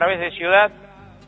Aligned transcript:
través 0.00 0.18
de 0.18 0.30
Ciudad 0.30 0.70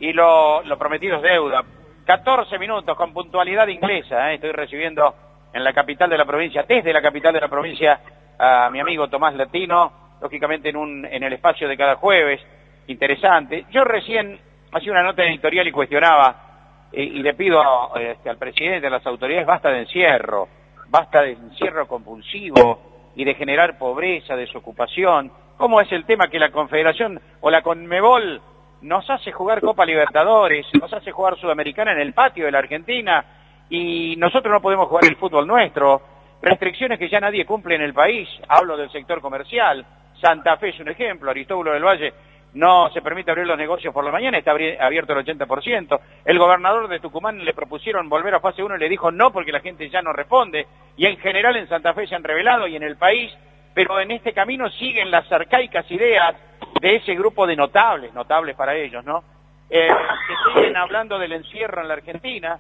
y 0.01 0.15
lo, 0.15 0.63
lo 0.63 0.79
prometido 0.79 1.17
es 1.17 1.23
deuda. 1.23 1.63
14 2.07 2.59
minutos 2.59 2.97
con 2.97 3.13
puntualidad 3.13 3.69
inglesa, 3.69 4.31
¿eh? 4.31 4.37
estoy 4.37 4.53
recibiendo 4.53 5.15
en 5.53 5.63
la 5.63 5.75
capital 5.75 6.09
de 6.09 6.17
la 6.17 6.25
provincia, 6.25 6.65
desde 6.67 6.91
la 6.91 7.03
capital 7.03 7.35
de 7.35 7.41
la 7.43 7.49
provincia, 7.49 8.01
a 8.39 8.71
mi 8.71 8.81
amigo 8.81 9.09
Tomás 9.09 9.35
Latino, 9.35 10.17
lógicamente 10.23 10.71
en, 10.71 10.77
un, 10.77 11.05
en 11.05 11.23
el 11.23 11.35
espacio 11.35 11.69
de 11.69 11.77
cada 11.77 11.97
jueves, 11.97 12.41
interesante. 12.87 13.67
Yo 13.71 13.85
recién 13.85 14.41
hacía 14.73 14.91
una 14.91 15.03
nota 15.03 15.23
editorial 15.23 15.69
y 15.69 15.73
cuestionaba, 15.73 16.89
eh, 16.91 17.03
y 17.03 17.23
le 17.23 17.35
pido 17.35 17.63
este, 17.97 18.31
al 18.31 18.39
presidente, 18.39 18.87
a 18.87 18.91
las 18.91 19.05
autoridades, 19.05 19.47
basta 19.47 19.69
de 19.69 19.81
encierro, 19.81 20.49
basta 20.89 21.21
de 21.21 21.33
encierro 21.33 21.87
compulsivo 21.87 23.13
y 23.17 23.25
de 23.25 23.35
generar 23.35 23.77
pobreza, 23.77 24.35
desocupación. 24.35 25.31
¿Cómo 25.59 25.83
es 25.83 25.93
el 25.93 26.07
tema 26.07 26.29
que 26.29 26.39
la 26.39 26.51
Confederación 26.51 27.21
o 27.43 27.51
la 27.51 27.61
Conmebol 27.61 28.41
nos 28.83 29.09
hace 29.09 29.33
jugar 29.33 29.61
Copa 29.61 29.87
Libertadores, 29.87 30.67
nos 30.81 30.93
hace 30.93 31.13
jugar 31.13 31.39
Sudamericana 31.39 31.93
en 31.93 32.01
el 32.01 32.13
patio 32.13 32.45
de 32.45 32.53
la 32.53 32.59
Argentina 32.59 33.25
y 33.71 34.17
nosotros 34.17 34.53
no 34.53 34.61
podemos 34.61 34.89
jugar 34.89 35.05
el 35.05 35.17
fútbol 35.17 35.47
nuestro? 35.47 36.03
Restricciones 36.43 36.99
que 36.99 37.09
ya 37.09 37.21
nadie 37.21 37.47
cumple 37.47 37.77
en 37.77 37.83
el 37.83 37.95
país, 37.95 38.29
hablo 38.49 38.77
del 38.77 38.91
sector 38.91 39.21
comercial, 39.21 39.87
Santa 40.21 40.57
Fe 40.57 40.71
es 40.71 40.81
un 40.81 40.89
ejemplo, 40.89 41.31
Aristóbulo 41.31 41.73
del 41.73 41.85
Valle 41.85 42.13
no 42.55 42.91
se 42.91 43.01
permite 43.01 43.31
abrir 43.31 43.47
los 43.47 43.57
negocios 43.57 43.95
por 43.95 44.05
la 44.05 44.13
mañana, 44.13 44.37
está 44.37 44.51
abierto 44.51 45.13
el 45.13 45.25
80%. 45.25 46.01
El 46.25 46.39
gobernador 46.39 46.87
de 46.89 47.01
Tucumán 47.01 47.43
le 47.43 47.55
propusieron 47.55 48.09
volver 48.09 48.35
a 48.35 48.41
fase 48.41 48.63
1 48.63 48.77
y 48.77 48.79
le 48.79 48.89
dijo 48.89 49.11
no 49.11 49.33
porque 49.33 49.53
la 49.53 49.61
gente 49.61 49.89
ya 49.89 50.03
no 50.03 50.13
responde. 50.13 50.67
Y 50.97 51.07
en 51.07 51.17
general 51.19 51.57
en 51.57 51.69
Santa 51.69 51.95
Fe 51.95 52.07
se 52.07 52.15
han 52.15 52.25
revelado 52.25 52.67
y 52.67 52.77
en 52.77 52.83
el 52.83 52.97
país, 52.97 53.33
pero 53.73 53.99
en 54.01 54.11
este 54.11 54.35
camino 54.35 54.69
siguen 54.71 55.11
las 55.11 55.31
arcaicas 55.33 55.91
ideas 55.91 56.35
de 56.83 56.97
ese 56.97 57.15
grupo 57.15 57.47
de 57.47 57.55
notables, 57.55 58.13
notables 58.13 58.57
para 58.57 58.75
ellos, 58.75 59.05
¿no? 59.05 59.23
Eh, 59.71 59.87
que 59.87 60.53
siguen 60.53 60.77
hablando 60.77 61.17
del 61.17 61.33
encierro 61.33 61.81
en 61.81 61.87
la 61.87 61.95
Argentina. 61.95 62.59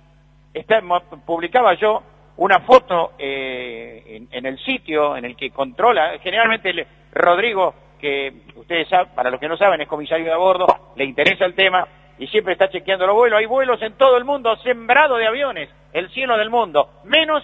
Está, 0.54 0.80
publicaba 1.26 1.74
yo 1.74 2.02
una 2.36 2.60
foto 2.60 3.14
eh, 3.18 4.22
en, 4.30 4.46
el 4.46 4.58
sitio 4.60 5.16
en 5.16 5.24
el 5.24 5.36
que 5.36 5.50
controla, 5.50 6.18
generalmente 6.22 6.86
Rodrigo 7.12 7.74
que 8.00 8.32
ustedes 8.54 8.88
saben, 8.88 9.12
para 9.12 9.28
los 9.28 9.40
que 9.40 9.48
no 9.48 9.56
saben, 9.56 9.80
es 9.80 9.88
comisario 9.88 10.26
de 10.26 10.32
a 10.32 10.36
bordo, 10.36 10.66
le 10.94 11.04
interesa 11.04 11.44
el 11.44 11.54
tema 11.54 11.86
y 12.18 12.28
siempre 12.28 12.52
está 12.52 12.70
chequeando 12.70 13.08
los 13.08 13.16
vuelos. 13.16 13.40
Hay 13.40 13.46
vuelos 13.46 13.82
en 13.82 13.94
todo 13.94 14.16
el 14.16 14.24
mundo, 14.24 14.54
sembrado 14.58 15.16
de 15.16 15.26
aviones, 15.26 15.68
el 15.92 16.08
cielo 16.10 16.38
del 16.38 16.48
mundo, 16.48 17.00
menos 17.04 17.42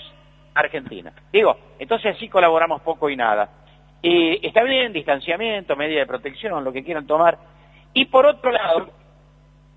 Argentina. 0.55 1.13
Digo, 1.33 1.57
entonces 1.81 2.15
así 2.15 2.29
colaboramos 2.29 2.83
poco 2.83 3.11
y 3.11 3.17
nada. 3.17 3.49
Y 4.03 4.47
está 4.47 4.63
bien, 4.63 4.93
distanciamiento, 4.93 5.77
medida 5.77 6.01
de 6.01 6.07
protección, 6.07 6.63
lo 6.63 6.73
que 6.73 6.85
quieran 6.85 7.07
tomar. 7.07 7.39
Y 7.93 8.05
por 8.07 8.27
otro 8.27 8.53
lado, 8.53 8.89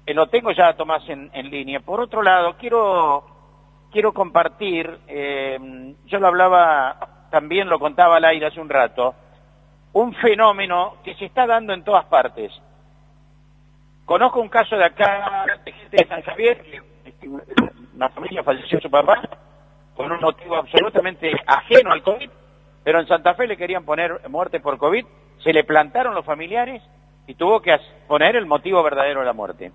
eh, 0.06 0.14
lo 0.14 0.28
tengo 0.28 0.52
ya 0.52 0.74
Tomás 0.74 1.04
en, 1.10 1.32
línea, 1.50 1.80
por 1.80 2.00
otro 2.00 2.22
lado, 2.22 2.56
quiero, 2.58 3.24
quiero 3.92 4.14
compartir, 4.14 5.00
eh, 5.08 5.58
yo 6.06 6.20
lo 6.20 6.28
hablaba, 6.28 7.28
también 7.32 7.70
lo 7.70 7.80
contaba 7.80 8.18
al 8.18 8.26
aire 8.26 8.48
hace 8.48 8.60
un 8.60 8.70
rato, 8.70 9.16
un 9.94 10.14
fenómeno 10.16 10.98
que 11.04 11.16
se 11.16 11.26
está 11.26 11.48
dando 11.48 11.74
en 11.74 11.84
todas 11.84 12.06
partes. 12.06 12.52
Conozco 14.06 14.42
un 14.42 14.50
caso 14.50 14.76
de 14.76 14.86
acá, 14.86 15.46
de 15.64 15.72
gente 15.72 15.98
de 15.98 16.08
San 16.08 16.22
Javier, 16.22 16.84
una 17.96 18.10
familia 18.10 18.44
falleció 18.44 18.80
su 18.80 18.90
papá 18.90 19.22
con 19.96 20.12
un 20.12 20.20
motivo 20.20 20.56
absolutamente 20.56 21.32
ajeno 21.46 21.92
al 21.92 22.02
COVID, 22.02 22.30
pero 22.84 23.00
en 23.00 23.08
Santa 23.08 23.34
Fe 23.36 23.48
le 23.48 23.58
querían 23.58 23.86
poner 23.86 24.28
muerte 24.30 24.60
por 24.60 24.78
COVID, 24.78 25.06
se 25.44 25.54
le 25.54 25.64
plantaron 25.64 26.16
los 26.16 26.26
familiares 26.26 26.82
y 27.28 27.36
tuvo 27.36 27.62
que 27.62 27.76
poner 28.08 28.36
el 28.36 28.46
motivo 28.46 28.82
verdadero 28.84 29.20
de 29.22 29.26
la 29.26 29.34
muerte. 29.34 29.72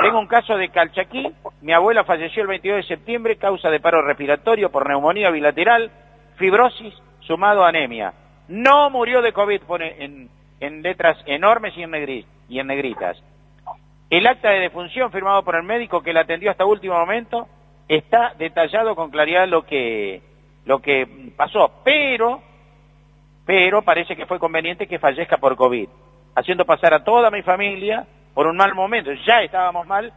Tengo 0.00 0.20
un 0.20 0.26
caso 0.26 0.56
de 0.56 0.68
Calchaquí, 0.68 1.34
mi 1.62 1.72
abuela 1.72 2.04
falleció 2.04 2.42
el 2.42 2.48
22 2.48 2.76
de 2.78 2.96
septiembre, 2.96 3.36
causa 3.36 3.70
de 3.70 3.80
paro 3.80 4.02
respiratorio 4.02 4.70
por 4.70 4.88
neumonía 4.88 5.30
bilateral, 5.30 5.90
fibrosis 6.36 6.94
sumado 7.20 7.64
a 7.64 7.68
anemia 7.70 8.12
no 8.48 8.90
murió 8.90 9.22
de 9.22 9.32
COVID, 9.32 9.62
pone 9.62 10.28
en, 10.60 10.82
letras 10.82 11.18
enormes 11.26 11.76
y 11.76 11.82
en, 11.82 12.24
y 12.48 12.58
en 12.58 12.66
negritas. 12.66 13.22
El 14.10 14.26
acta 14.26 14.50
de 14.50 14.60
defunción 14.60 15.10
firmado 15.10 15.42
por 15.44 15.56
el 15.56 15.62
médico 15.62 16.02
que 16.02 16.12
la 16.12 16.20
atendió 16.20 16.50
hasta 16.50 16.64
último 16.64 16.94
momento 16.94 17.48
está 17.88 18.34
detallado 18.38 18.94
con 18.94 19.10
claridad 19.10 19.48
lo 19.48 19.64
que, 19.64 20.22
lo 20.64 20.80
que 20.80 21.32
pasó, 21.36 21.82
pero, 21.84 22.42
pero 23.44 23.82
parece 23.82 24.16
que 24.16 24.26
fue 24.26 24.38
conveniente 24.38 24.86
que 24.86 24.98
fallezca 24.98 25.38
por 25.38 25.56
COVID, 25.56 25.88
haciendo 26.34 26.64
pasar 26.64 26.94
a 26.94 27.04
toda 27.04 27.30
mi 27.30 27.42
familia 27.42 28.06
por 28.32 28.46
un 28.46 28.56
mal 28.56 28.74
momento. 28.74 29.12
Ya 29.26 29.42
estábamos 29.42 29.86
mal 29.86 30.12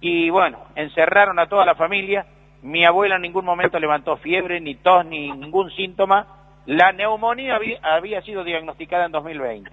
y 0.00 0.30
bueno, 0.30 0.58
encerraron 0.74 1.38
a 1.38 1.48
toda 1.48 1.64
la 1.64 1.74
familia. 1.74 2.26
Mi 2.62 2.84
abuela 2.84 3.16
en 3.16 3.22
ningún 3.22 3.44
momento 3.44 3.78
levantó 3.78 4.16
fiebre, 4.16 4.60
ni 4.60 4.74
tos, 4.76 5.04
ni 5.04 5.30
ningún 5.30 5.70
síntoma 5.70 6.26
la 6.66 6.92
neumonía 6.92 7.58
había, 7.82 8.22
sido 8.22 8.42
diagnosticada 8.42 9.06
en 9.06 9.12
2020. 9.12 9.70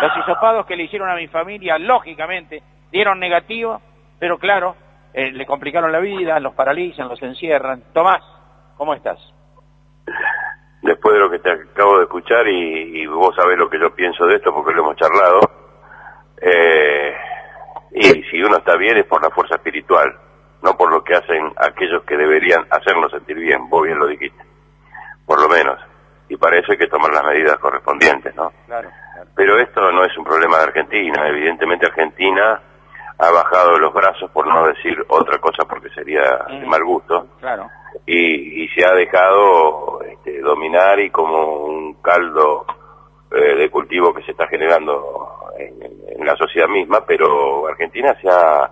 Los 0.00 0.16
hisopados 0.16 0.66
que 0.66 0.76
le 0.76 0.84
hicieron 0.84 1.10
a 1.10 1.14
mi 1.14 1.28
familia, 1.28 1.78
lógicamente, 1.78 2.62
dieron 2.90 3.18
negativo, 3.20 3.80
pero 4.18 4.38
claro, 4.38 4.74
eh, 5.12 5.30
le 5.30 5.44
complicaron 5.44 5.92
la 5.92 6.00
vida, 6.00 6.40
los 6.40 6.54
paralizan, 6.54 7.08
los 7.08 7.22
encierran. 7.22 7.82
Tomás, 7.92 8.22
¿cómo 8.78 8.94
estás? 8.94 9.18
Después 10.80 11.14
de 11.14 11.20
lo 11.20 11.28
que 11.28 11.40
te 11.40 11.50
acabo 11.50 11.98
de 11.98 12.04
escuchar 12.04 12.48
y, 12.48 13.04
vos 13.06 13.34
sabés 13.34 13.58
lo 13.58 13.68
que 13.68 13.78
yo 13.78 13.94
pienso 13.94 14.24
de 14.26 14.36
esto 14.36 14.54
porque 14.54 14.72
lo 14.72 14.82
hemos 14.82 14.96
charlado, 14.96 15.40
eh, 16.40 17.14
y 17.90 18.22
si 18.30 18.40
uno 18.40 18.56
está 18.58 18.76
bien 18.76 18.96
es 18.96 19.04
por 19.04 19.20
la 19.20 19.30
fuerza 19.30 19.56
espiritual, 19.56 20.16
no 20.62 20.76
por 20.76 20.90
lo 20.90 21.02
que 21.02 21.16
hacen 21.16 21.52
aquellos 21.56 22.04
que 22.04 22.16
deberían 22.16 22.64
hacernos 22.70 23.10
sentir 23.10 23.36
bien, 23.36 23.68
vos 23.68 23.82
bien 23.84 23.98
lo 23.98 24.06
dijiste, 24.06 24.42
por 25.26 25.40
lo 25.42 25.48
menos. 25.48 25.78
Y 26.28 26.36
para 26.36 26.58
eso 26.58 26.72
hay 26.72 26.78
que 26.78 26.86
tomar 26.86 27.12
las 27.12 27.24
medidas 27.24 27.58
correspondientes, 27.58 28.34
¿no? 28.36 28.52
Claro, 28.66 28.90
Pero 29.34 29.58
esto 29.58 29.90
no 29.90 30.04
es 30.04 30.16
un 30.16 30.24
problema 30.24 30.58
de 30.58 30.64
Argentina, 30.64 31.26
evidentemente 31.28 31.86
Argentina 31.86 32.60
ha 33.18 33.30
bajado 33.30 33.78
los 33.78 33.92
brazos 33.92 34.30
por 34.30 34.46
no 34.46 34.66
decir 34.66 34.96
otra 35.08 35.38
cosa 35.38 35.64
porque 35.64 35.90
sería 35.90 36.22
de 36.48 36.66
mal 36.66 36.84
gusto. 36.84 37.26
Claro. 37.40 37.68
Y, 38.06 38.64
y 38.64 38.68
se 38.68 38.84
ha 38.86 38.92
dejado 38.92 40.02
este, 40.02 40.40
dominar 40.40 41.00
y 41.00 41.10
como 41.10 41.64
un 41.64 41.94
caldo 41.94 42.64
eh, 43.30 43.56
de 43.56 43.70
cultivo 43.70 44.14
que 44.14 44.22
se 44.22 44.30
está 44.30 44.46
generando 44.46 45.52
en, 45.58 46.24
la 46.24 46.36
sociedad 46.36 46.68
misma, 46.68 47.04
pero 47.06 47.66
Argentina 47.66 48.14
se 48.20 48.28
ha 48.28 48.70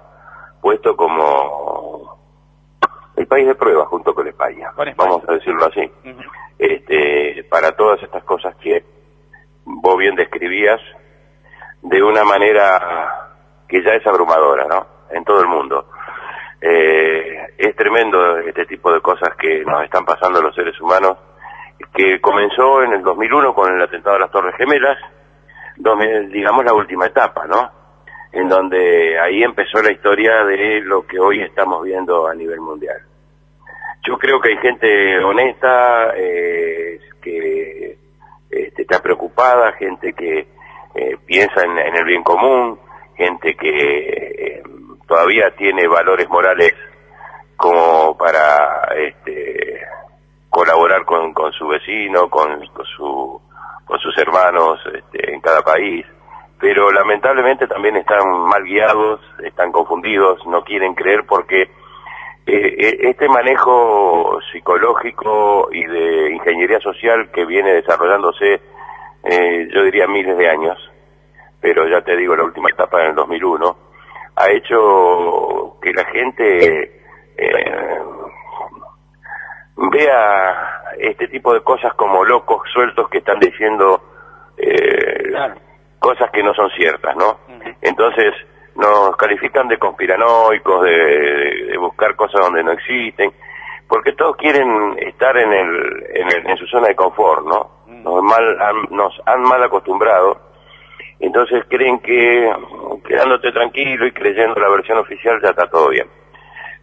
puesto 0.60 0.94
como 0.94 2.18
el 3.16 3.26
país 3.26 3.46
de 3.46 3.54
prueba 3.54 3.86
junto 3.86 4.14
con 4.14 4.26
España, 4.28 4.72
vamos 4.96 5.22
a 5.26 5.32
decirlo 5.32 5.66
así. 5.66 5.90
Este, 6.58 7.44
para 7.44 7.72
todas 7.72 8.02
estas 8.02 8.24
cosas 8.24 8.54
que 8.56 8.84
vos 9.64 9.96
bien 9.96 10.16
describías 10.16 10.80
de 11.82 12.02
una 12.02 12.24
manera 12.24 13.25
que 13.68 13.82
ya 13.82 13.94
es 13.94 14.06
abrumadora, 14.06 14.66
¿no? 14.66 14.86
En 15.10 15.24
todo 15.24 15.40
el 15.40 15.48
mundo. 15.48 15.88
Eh, 16.60 17.54
es 17.58 17.76
tremendo 17.76 18.38
este 18.38 18.66
tipo 18.66 18.92
de 18.92 19.00
cosas 19.00 19.34
que 19.36 19.64
nos 19.64 19.84
están 19.84 20.04
pasando 20.04 20.40
los 20.40 20.54
seres 20.54 20.80
humanos, 20.80 21.18
que 21.94 22.20
comenzó 22.20 22.82
en 22.82 22.94
el 22.94 23.02
2001 23.02 23.54
con 23.54 23.74
el 23.74 23.82
atentado 23.82 24.16
a 24.16 24.20
las 24.20 24.30
Torres 24.30 24.54
Gemelas, 24.56 24.98
digamos 25.76 26.64
la 26.64 26.72
última 26.72 27.06
etapa, 27.06 27.46
¿no? 27.46 27.70
En 28.32 28.48
donde 28.48 29.18
ahí 29.18 29.42
empezó 29.42 29.82
la 29.82 29.92
historia 29.92 30.44
de 30.44 30.80
lo 30.80 31.06
que 31.06 31.18
hoy 31.18 31.42
estamos 31.42 31.82
viendo 31.84 32.26
a 32.26 32.34
nivel 32.34 32.60
mundial. 32.60 33.00
Yo 34.06 34.18
creo 34.18 34.40
que 34.40 34.50
hay 34.50 34.58
gente 34.58 35.18
honesta, 35.18 36.12
eh, 36.16 37.00
que 37.20 37.98
este, 38.50 38.82
está 38.82 39.02
preocupada, 39.02 39.72
gente 39.72 40.12
que 40.12 40.46
eh, 40.94 41.16
piensa 41.26 41.64
en, 41.64 41.78
el 41.78 42.04
bien 42.04 42.22
común, 42.22 42.78
gente 43.16 43.54
que 43.56 43.68
eh, 43.68 44.62
todavía 45.06 45.50
tiene 45.56 45.86
valores 45.88 46.28
morales 46.28 46.74
como 47.56 48.16
para 48.16 48.92
este, 48.96 49.80
colaborar 50.50 51.04
con, 51.04 51.32
su 51.52 51.66
vecino, 51.68 52.28
con, 52.28 52.60
su, 52.96 53.40
con 53.84 53.98
sus 53.98 54.16
hermanos 54.18 54.78
este, 54.94 55.32
en 55.32 55.40
cada 55.40 55.62
país. 55.62 56.04
Pero 56.58 56.90
lamentablemente 56.90 57.66
también 57.66 57.96
están 57.96 58.26
mal 58.48 58.62
guiados, 58.64 59.20
están 59.44 59.72
confundidos, 59.72 60.38
no 60.46 60.62
quieren 60.64 60.94
creer 60.94 61.24
porque 61.26 61.62
eh, 61.62 61.68
eh, 62.46 62.96
este 63.00 63.28
manejo 63.28 64.38
psicológico 64.52 65.68
y 65.72 65.84
de 65.84 66.30
ingeniería 66.32 66.80
social 66.80 67.30
que 67.32 67.44
viene 67.44 67.72
desarrollándose, 67.74 68.60
yo 69.74 69.82
diría 69.82 70.06
miles 70.06 70.38
de 70.38 70.48
años, 70.48 70.78
pero 71.66 71.88
ya 71.88 72.00
te 72.00 72.14
digo, 72.16 72.36
la 72.36 72.44
última 72.44 72.70
etapa 72.70 73.00
en 73.02 73.08
el 73.08 73.14
2001, 73.16 73.76
ha 74.36 74.50
hecho 74.52 75.76
que 75.82 75.92
la 75.92 76.04
gente 76.04 77.02
vea 79.76 80.82
este 80.98 81.26
tipo 81.28 81.52
de 81.52 81.60
cosas 81.62 81.92
como 81.94 82.24
locos 82.24 82.62
sueltos 82.72 83.08
que 83.08 83.18
están 83.18 83.40
diciendo 83.40 84.00
cosas 85.98 86.30
que 86.30 86.42
no 86.44 86.54
son 86.54 86.70
ciertas, 86.70 87.16
¿no? 87.16 87.40
Entonces 87.82 88.32
nos 88.76 89.16
califican 89.16 89.66
de 89.66 89.76
conspiranoicos, 89.78 90.84
de, 90.84 91.66
de 91.72 91.78
buscar 91.78 92.14
cosas 92.14 92.42
donde 92.42 92.62
no 92.62 92.70
existen, 92.72 93.32
porque 93.88 94.12
todos 94.12 94.36
quieren 94.36 94.96
estar 95.00 95.36
en, 95.36 95.52
el, 95.52 96.04
en, 96.14 96.28
el- 96.28 96.46
en 96.48 96.56
su 96.58 96.66
zona 96.66 96.86
de 96.88 96.94
confort, 96.94 97.44
¿no? 97.44 97.70
Nos, 97.88 98.22
mal, 98.22 98.60
han, 98.60 98.76
nos 98.90 99.20
han 99.26 99.42
mal 99.42 99.62
acostumbrado, 99.64 100.38
entonces 101.18 101.64
creen 101.68 101.98
que 102.00 102.52
quedándote 103.06 103.52
tranquilo 103.52 104.06
y 104.06 104.12
creyendo 104.12 104.60
la 104.60 104.68
versión 104.68 104.98
oficial 104.98 105.40
ya 105.42 105.50
está 105.50 105.68
todo 105.68 105.88
bien. 105.88 106.06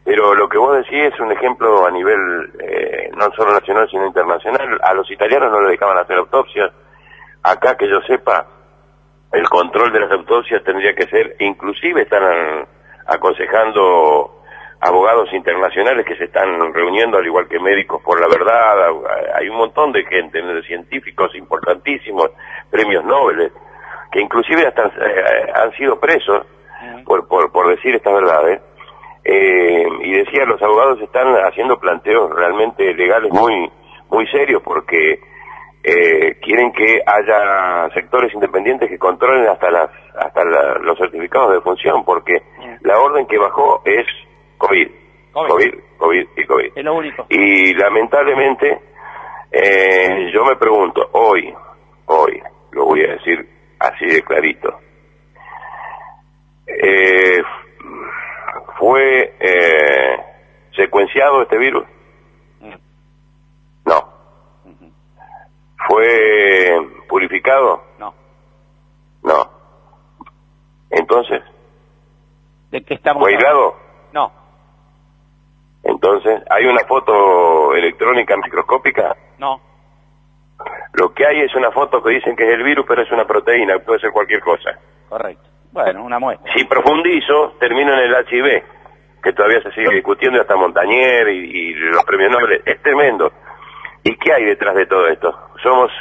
Pero 0.04 0.36
lo 0.36 0.50
que 0.50 0.58
vos 0.58 0.76
decís 0.78 1.14
es 1.14 1.20
un 1.20 1.32
ejemplo 1.32 1.86
a 1.86 1.92
nivel 1.92 2.52
eh, 2.60 3.10
no 3.16 3.32
solo 3.36 3.54
nacional 3.54 3.88
sino 3.90 4.06
internacional. 4.06 4.80
A 4.84 4.94
los 4.94 5.10
italianos 5.10 5.52
no 5.52 5.62
les 5.62 5.72
dejaban 5.72 5.98
hacer 5.98 6.18
autopsias. 6.18 6.72
Acá 7.44 7.78
que 7.78 7.88
yo 7.88 8.02
sepa, 8.02 8.46
el 9.32 9.48
control 9.50 9.92
de 9.92 10.00
las 10.02 10.12
autopsias 10.12 10.64
tendría 10.64 10.94
que 10.94 11.08
ser, 11.08 11.36
inclusive 11.40 12.02
están 12.04 12.68
aconsejando 13.06 14.44
abogados 14.80 15.32
internacionales 15.34 16.06
que 16.06 16.16
se 16.18 16.26
están 16.26 16.74
reuniendo, 16.74 17.18
al 17.18 17.26
igual 17.26 17.48
que 17.48 17.60
médicos 17.60 18.02
por 18.02 18.20
la 18.20 18.28
verdad, 18.28 18.90
hay 19.36 19.48
un 19.48 19.58
montón 19.58 19.94
de 19.94 20.04
gente, 20.06 20.42
científicos 20.64 21.34
importantísimos, 21.36 22.32
premios 22.70 23.04
Nobel, 23.06 23.52
que 24.13 24.21
inclusive 24.21 24.65
hasta 24.68 24.86
eh, 24.86 25.51
han 25.56 25.71
sido 25.74 26.00
presos 26.00 26.45
por, 27.06 27.27
por, 27.27 27.51
por 27.51 27.68
decir 27.68 27.95
estas 27.95 28.13
verdades. 28.13 28.62
Eh, 29.25 29.86
y 30.04 30.12
decía, 30.18 30.45
los 30.45 30.62
abogados 30.62 31.00
están 31.01 31.27
haciendo 31.45 31.80
planteos 31.80 32.30
realmente 32.33 32.94
legales 32.94 33.31
muy, 33.31 33.71
muy 34.10 34.27
serios 34.27 34.62
porque 34.62 35.19
eh, 35.83 36.38
quieren 36.42 36.71
que 36.74 37.01
haya 37.06 37.89
sectores 37.94 38.33
independientes 38.33 38.89
que 38.89 38.98
controlen 39.00 39.48
hasta 39.48 39.69
las 39.71 39.89
hasta 40.15 40.45
la- 40.45 40.75
los 40.80 40.98
certificados 40.98 41.54
de 41.54 41.62
función 41.62 42.04
porque 42.06 42.42
la 42.81 43.00
orden 43.00 43.25
que 43.27 43.38
bajó 43.38 43.81
es 43.86 44.06
COVID, 44.57 44.88
COVID. 45.33 45.50
COVID, 45.50 45.74
COVID 45.98 46.27
y 46.38 46.45
COVID. 46.45 46.71
Es 46.75 46.83
lo 46.83 46.94
único. 46.95 47.25
Y 47.30 47.74
lamentablemente, 47.75 48.80
eh, 49.51 50.31
yo 50.33 50.45
me 50.45 50.56
pregunto, 50.57 51.10
hoy, 51.13 51.54
hoy, 52.07 52.42
lo 52.71 52.86
voy 52.86 53.04
a 53.04 53.13
decir 53.13 53.48
así 53.84 54.06
de 54.06 54.22
clarito, 54.24 54.80
eh, 56.68 57.44
¿fue 58.80 59.36
eh, 59.40 60.18
secuenciado 60.76 61.44
este 61.44 61.58
virus? 61.58 61.86
No. 63.86 64.14
¿Fue 65.88 66.88
purificado? 67.10 67.84
No. 68.00 68.14
No. 69.22 69.50
Entonces, 70.90 71.42
¿De 72.72 72.82
qué 72.84 72.94
estamos 72.94 73.22
¿fue 73.22 73.34
aislado? 73.34 73.76
No. 74.14 74.32
Entonces, 75.84 76.42
¿hay 76.50 76.66
una 76.66 76.86
foto 76.88 77.76
electrónica 77.76 78.38
microscópica? 78.38 79.16
Lo 80.94 81.13
que 81.13 81.25
hay 81.25 81.42
es 81.42 81.56
una 81.56 81.71
foto 81.71 82.01
que 82.01 82.12
dicen 82.12 82.36
que 82.36 82.44
es 82.44 82.54
el 82.54 82.63
virus, 82.63 82.86
pero 82.88 83.01
es 83.01 83.12
una 83.12 83.25
proteína, 83.25 83.80
puede 83.80 84.00
ser 84.00 84.12
cualquier 84.12 84.42
cosa. 84.42 84.71
Correcto. 85.10 85.50
Bueno, 85.71 86.04
una 86.04 86.19
muestra. 86.19 86.54
Si 86.54 86.63
profundizo, 86.65 87.54
termino 87.60 87.94
en 87.94 88.00
el 88.00 88.25
HIV, 88.27 88.63
que 89.24 89.33
todavía 89.33 89.62
se 89.62 89.71
sigue 89.71 89.95
discutiendo 89.95 90.39
hasta 90.39 90.56
Montañer 90.56 91.30
y, 91.30 91.69
y 91.69 91.74
los 91.74 92.04
premios 92.04 92.31
Nobel. 92.31 92.62
Es 92.65 92.81
tremendo. 92.81 93.31
¿Y 94.04 94.15
qué 94.18 94.33
hay 94.33 94.45
detrás 94.45 94.75
de 94.75 94.86
todo 94.86 95.07
esto? 95.07 95.33
Somos 95.63 95.92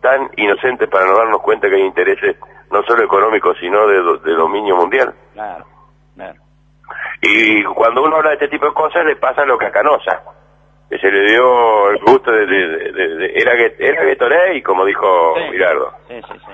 tan 0.00 0.30
inocentes 0.36 0.88
para 0.88 1.06
no 1.06 1.16
darnos 1.16 1.40
cuenta 1.40 1.68
que 1.68 1.76
hay 1.76 1.82
intereses 1.82 2.36
no 2.70 2.82
solo 2.82 3.04
económicos, 3.04 3.56
sino 3.60 3.86
de 3.86 4.32
dominio 4.34 4.76
mundial. 4.76 5.14
Claro. 5.32 5.64
Claro. 6.14 6.40
Y 7.20 7.62
cuando 7.64 8.02
uno 8.02 8.16
habla 8.16 8.30
de 8.30 8.34
este 8.34 8.48
tipo 8.48 8.66
de 8.66 8.74
cosas, 8.74 9.04
le 9.04 9.16
pasa 9.16 9.44
lo 9.44 9.56
que 9.56 9.66
a 9.66 9.70
Canosa, 9.70 10.22
que 10.92 10.98
se 10.98 11.10
le 11.10 11.30
dio 11.30 11.90
el 11.90 11.98
gusto 12.04 12.30
de... 12.30 12.44
de- 12.46 12.92
de- 12.92 13.32
era, 13.34 13.52
Get- 13.56 13.76
era 13.80 14.04
Gatorade, 14.04 14.62
como 14.62 14.84
dijo 14.84 15.34
Sí. 15.38 15.50
Mirardo. 15.50 15.90
Sí, 16.06 16.20
sí, 16.20 16.38
sí. 16.44 16.52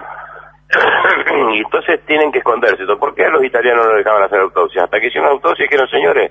y 1.55 1.59
entonces 1.59 2.05
tienen 2.07 2.31
que 2.31 2.39
esconderse. 2.39 2.85
¿Por 3.01 3.17
qué 3.17 3.25
a 3.25 3.31
los 3.31 3.43
italianos 3.43 3.85
no 3.87 3.95
les 3.97 4.05
dejaban 4.05 4.23
hacer 4.23 4.39
autopsia? 4.39 4.85
Hasta 4.85 5.01
que 5.01 5.09
hicieron 5.09 5.31
autopsia 5.31 5.65
y 5.65 5.69
dijeron, 5.69 5.89
señores, 5.89 6.31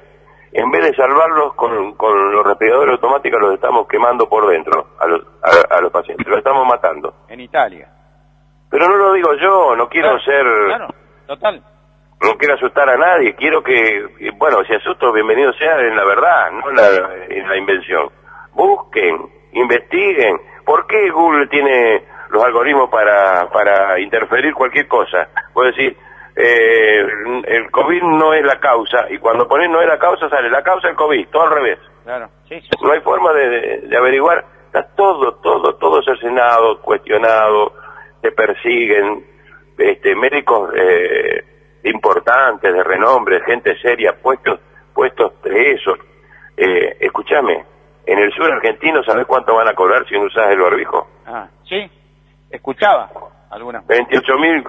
en 0.53 0.71
vez 0.71 0.85
de 0.85 0.95
salvarlos 0.95 1.53
con, 1.55 1.95
con 1.95 2.31
los 2.31 2.45
respiradores 2.45 2.93
automáticos, 2.93 3.41
los 3.41 3.53
estamos 3.55 3.85
quemando 3.89 4.29
por 4.29 4.47
dentro 4.47 4.87
a 4.99 5.07
los, 5.07 5.21
a, 5.43 5.75
a 5.75 5.81
los 5.81 5.91
pacientes, 5.91 6.25
los 6.27 6.37
estamos 6.37 6.65
matando. 6.65 7.13
En 7.27 7.41
Italia. 7.41 7.89
Pero 8.71 8.87
no 8.87 8.95
lo 8.95 9.13
digo 9.13 9.33
yo, 9.35 9.75
no 9.75 9.89
quiero 9.89 10.17
Claro, 10.17 10.23
ser, 10.23 10.45
Claro, 10.67 10.87
total. 11.27 11.61
No 12.21 12.35
quiero 12.37 12.55
asustar 12.55 12.89
a 12.89 12.97
nadie, 12.97 13.35
quiero 13.35 13.61
que, 13.63 14.07
que, 14.17 14.31
bueno, 14.31 14.63
si 14.65 14.73
asusto, 14.73 15.11
bienvenido 15.13 15.53
sea 15.53 15.79
en 15.79 15.95
la 15.95 16.03
verdad, 16.05 16.51
no 16.51 16.69
en 16.69 16.75
la, 16.75 17.15
en 17.29 17.47
la 17.49 17.57
invención. 17.57 18.09
Busquen, 18.53 19.29
investiguen. 19.53 20.39
¿Por 20.65 20.87
qué 20.87 21.09
Google 21.11 21.47
tiene 21.47 22.03
los 22.29 22.43
algoritmos 22.43 22.89
para, 22.89 23.47
para 23.49 23.99
interferir 23.99 24.53
cualquier 24.53 24.87
cosa? 24.87 25.29
Puedo 25.53 25.69
decir, 25.71 25.95
eh, 26.35 27.05
el 27.45 27.71
COVID 27.71 28.01
no 28.03 28.33
es 28.33 28.43
la 28.43 28.59
causa, 28.59 29.05
y 29.09 29.17
cuando 29.19 29.47
pones 29.47 29.69
no 29.69 29.81
es 29.81 29.87
la 29.87 29.97
causa, 29.99 30.27
sale 30.29 30.49
la 30.49 30.63
causa 30.63 30.87
del 30.87 30.95
COVID, 30.97 31.27
todo 31.29 31.43
al 31.43 31.51
revés. 31.51 31.79
Claro. 32.03 32.29
Sí, 32.49 32.59
sí. 32.61 32.69
No 32.81 32.91
hay 32.91 33.01
forma 33.01 33.31
de, 33.33 33.49
de- 33.49 33.77
de 33.87 33.97
averiguar, 33.97 34.43
está 34.65 34.87
todo, 34.95 35.35
todo, 35.35 35.75
todo 35.75 36.01
cercenado, 36.03 36.81
cuestionado, 36.81 37.73
te 38.21 38.31
persiguen, 38.31 39.25
este, 39.77 40.15
médicos 40.15 40.71
eh, 40.75 41.43
importantes, 41.83 42.73
de 42.73 42.83
renombre, 42.83 43.41
gente 43.41 43.77
seria, 43.79 44.13
puestos, 44.21 44.59
puestos 44.93 45.33
presos. 45.41 45.97
Eh, 46.55 46.97
escúchame, 47.01 47.65
en 48.05 48.19
el 48.19 48.31
sur 48.33 48.51
argentino, 48.51 49.03
¿sabes 49.03 49.25
cuánto 49.25 49.55
van 49.55 49.67
a 49.67 49.73
cobrar 49.73 50.05
si 50.07 50.15
no 50.15 50.21
usas 50.25 50.49
el 50.51 50.59
barbijo? 50.59 51.07
Ah, 51.25 51.47
sí. 51.67 51.89
Escuchaba 52.49 53.09
alguna. 53.51 53.83
28 53.87 54.37
mil 54.39 54.63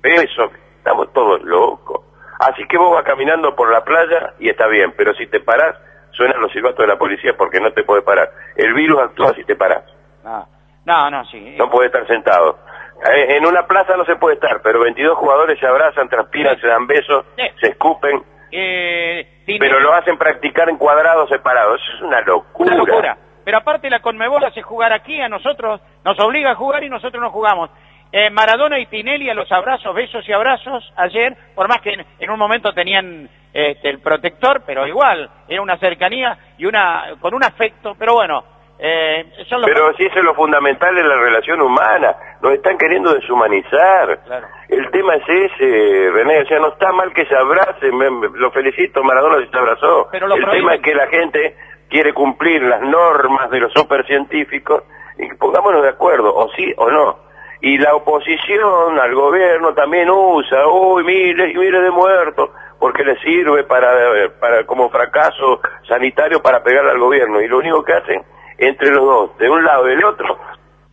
pesos, 0.00 0.50
estamos 0.76 1.12
todos 1.12 1.42
locos. 1.42 2.02
Así 2.38 2.64
que 2.68 2.76
vos 2.78 2.92
vas 2.92 3.04
caminando 3.04 3.56
por 3.56 3.70
la 3.72 3.82
playa 3.84 4.34
y 4.38 4.48
está 4.48 4.66
bien, 4.68 4.92
pero 4.96 5.12
si 5.14 5.26
te 5.26 5.40
parás, 5.40 5.74
suenan 6.12 6.40
los 6.40 6.52
silbatos 6.52 6.78
de 6.78 6.86
la 6.86 6.98
policía 6.98 7.32
porque 7.36 7.60
no 7.60 7.72
te 7.72 7.82
puede 7.82 8.02
parar. 8.02 8.30
El 8.54 8.74
virus 8.74 9.00
actúa 9.00 9.34
si 9.34 9.44
te 9.44 9.56
parás, 9.56 9.82
Ah. 10.24 10.44
No, 10.84 11.10
no, 11.10 11.24
sí. 11.26 11.54
no 11.58 11.68
puede 11.70 11.86
estar 11.88 12.06
sentado. 12.06 12.58
Eh, 13.06 13.36
En 13.36 13.46
una 13.46 13.66
plaza 13.66 13.96
no 13.96 14.04
se 14.04 14.16
puede 14.16 14.34
estar, 14.34 14.60
pero 14.62 14.80
22 14.80 15.16
jugadores 15.16 15.58
se 15.60 15.66
abrazan, 15.66 16.08
transpiran, 16.08 16.56
Sí. 16.56 16.60
se 16.62 16.66
dan 16.68 16.86
besos, 16.86 17.24
Sí. 17.36 17.44
se 17.60 17.68
escupen, 17.68 18.22
Eh, 18.50 19.44
pero 19.58 19.78
lo 19.80 19.92
hacen 19.94 20.16
practicar 20.18 20.68
en 20.70 20.78
cuadrados 20.78 21.28
separados. 21.28 21.80
Eso 21.82 21.96
es 21.96 22.02
una 22.02 22.20
locura. 22.22 22.74
Una 22.74 22.84
locura. 22.84 23.18
Pero 23.44 23.58
aparte 23.58 23.88
la 23.90 24.00
Conmebol 24.00 24.44
hace 24.44 24.62
jugar 24.62 24.92
aquí, 24.92 25.20
a 25.20 25.28
nosotros 25.28 25.80
nos 26.04 26.18
obliga 26.20 26.52
a 26.52 26.54
jugar 26.54 26.82
y 26.82 26.88
nosotros 26.88 27.22
no 27.22 27.30
jugamos. 27.30 27.70
Eh, 28.10 28.30
Maradona 28.30 28.78
y 28.78 28.86
Tinelli 28.86 29.28
a 29.28 29.34
los 29.34 29.50
abrazos, 29.52 29.94
besos 29.94 30.26
y 30.28 30.32
abrazos 30.32 30.92
ayer, 30.96 31.36
por 31.54 31.68
más 31.68 31.80
que 31.82 31.92
en, 31.92 32.06
en 32.18 32.30
un 32.30 32.38
momento 32.38 32.72
tenían 32.72 33.28
este, 33.52 33.88
el 33.90 34.00
protector, 34.00 34.62
pero 34.66 34.86
igual, 34.86 35.28
era 35.46 35.60
una 35.62 35.76
cercanía 35.78 36.38
y 36.58 36.64
una 36.66 37.16
con 37.20 37.34
un 37.34 37.44
afecto, 37.44 37.94
pero 37.98 38.14
bueno, 38.14 38.44
eh, 38.78 39.26
son 39.48 39.60
los... 39.62 39.70
Pero 39.70 39.92
si 39.96 40.04
eso 40.06 40.18
es 40.18 40.24
lo 40.24 40.34
fundamental 40.34 40.94
de 40.94 41.02
la 41.02 41.16
relación 41.16 41.60
humana, 41.60 42.14
nos 42.40 42.52
están 42.52 42.78
queriendo 42.78 43.12
deshumanizar. 43.14 44.20
Claro. 44.24 44.46
El 44.68 44.90
tema 44.90 45.14
es 45.16 45.22
ese, 45.28 46.10
René, 46.12 46.42
o 46.42 46.46
sea, 46.46 46.58
no 46.60 46.68
está 46.68 46.92
mal 46.92 47.12
que 47.12 47.26
se 47.26 47.36
abracen, 47.36 47.96
me- 47.96 48.10
me- 48.10 48.28
lo 48.34 48.50
felicito, 48.52 49.02
Maradona 49.02 49.44
se 49.50 49.58
abrazó. 49.58 50.08
Pero 50.12 50.32
el 50.34 50.44
tema 50.50 50.74
es 50.74 50.80
que 50.82 50.94
la 50.94 51.06
gente 51.08 51.56
quiere 51.88 52.12
cumplir 52.12 52.62
las 52.62 52.82
normas 52.82 53.50
de 53.50 53.60
los 53.60 53.72
supercientíficos 53.72 54.82
y 55.18 55.32
pongámonos 55.34 55.82
de 55.82 55.88
acuerdo, 55.88 56.34
o 56.34 56.48
sí 56.52 56.72
o 56.76 56.90
no. 56.90 57.18
Y 57.60 57.76
la 57.78 57.94
oposición 57.96 59.00
al 59.00 59.14
gobierno 59.14 59.74
también 59.74 60.08
usa, 60.10 60.68
uy, 60.68 61.02
miles 61.02 61.52
y 61.52 61.58
miles 61.58 61.82
de 61.82 61.90
muertos, 61.90 62.50
porque 62.78 63.02
le 63.02 63.18
sirve 63.18 63.64
para, 63.64 63.90
para 64.38 64.64
como 64.64 64.88
fracaso 64.90 65.60
sanitario 65.88 66.40
para 66.40 66.62
pegarle 66.62 66.92
al 66.92 66.98
gobierno. 67.00 67.40
Y 67.40 67.48
lo 67.48 67.58
único 67.58 67.82
que 67.82 67.94
hacen 67.94 68.22
entre 68.58 68.90
los 68.90 69.04
dos, 69.04 69.38
de 69.38 69.48
un 69.48 69.64
lado 69.64 69.86
y 69.86 69.90
del 69.90 70.04
otro, 70.04 70.38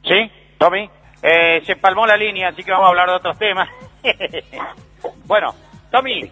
¿Sí, 0.03 0.31
Tommy? 0.59 0.89
Eh, 1.23 1.61
se 1.65 1.75
palmó 1.77 2.05
la 2.05 2.15
línea, 2.15 2.49
así 2.49 2.63
que 2.63 2.71
vamos 2.71 2.85
a 2.85 2.89
hablar 2.89 3.09
de 3.09 3.15
otros 3.15 3.37
temas. 3.39 3.67
bueno, 5.25 5.53
Tommy. 5.91 6.29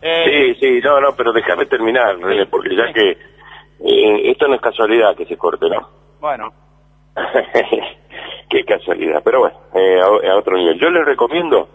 eh, 0.00 0.54
Sí, 0.54 0.60
sí, 0.60 0.80
no, 0.84 1.00
no, 1.00 1.14
pero 1.16 1.32
déjame 1.32 1.66
terminar, 1.66 2.16
Sí, 2.16 2.44
porque 2.50 2.76
ya 2.76 2.86
sí. 2.88 2.92
que 2.94 3.10
eh, 3.80 4.30
esto 4.30 4.46
no 4.46 4.54
es 4.54 4.60
casualidad 4.60 5.16
que 5.16 5.26
se 5.26 5.36
corte, 5.36 5.68
¿no? 5.68 5.88
Bueno, 6.20 6.52
Qué 8.48 8.64
casualidad, 8.64 9.22
pero 9.24 9.40
bueno, 9.40 9.58
eh, 9.74 10.00
a, 10.00 10.32
a 10.32 10.36
otro 10.36 10.56
nivel. 10.56 10.78
Yo 10.78 10.88
les 10.90 11.04
recomiendo, 11.04 11.68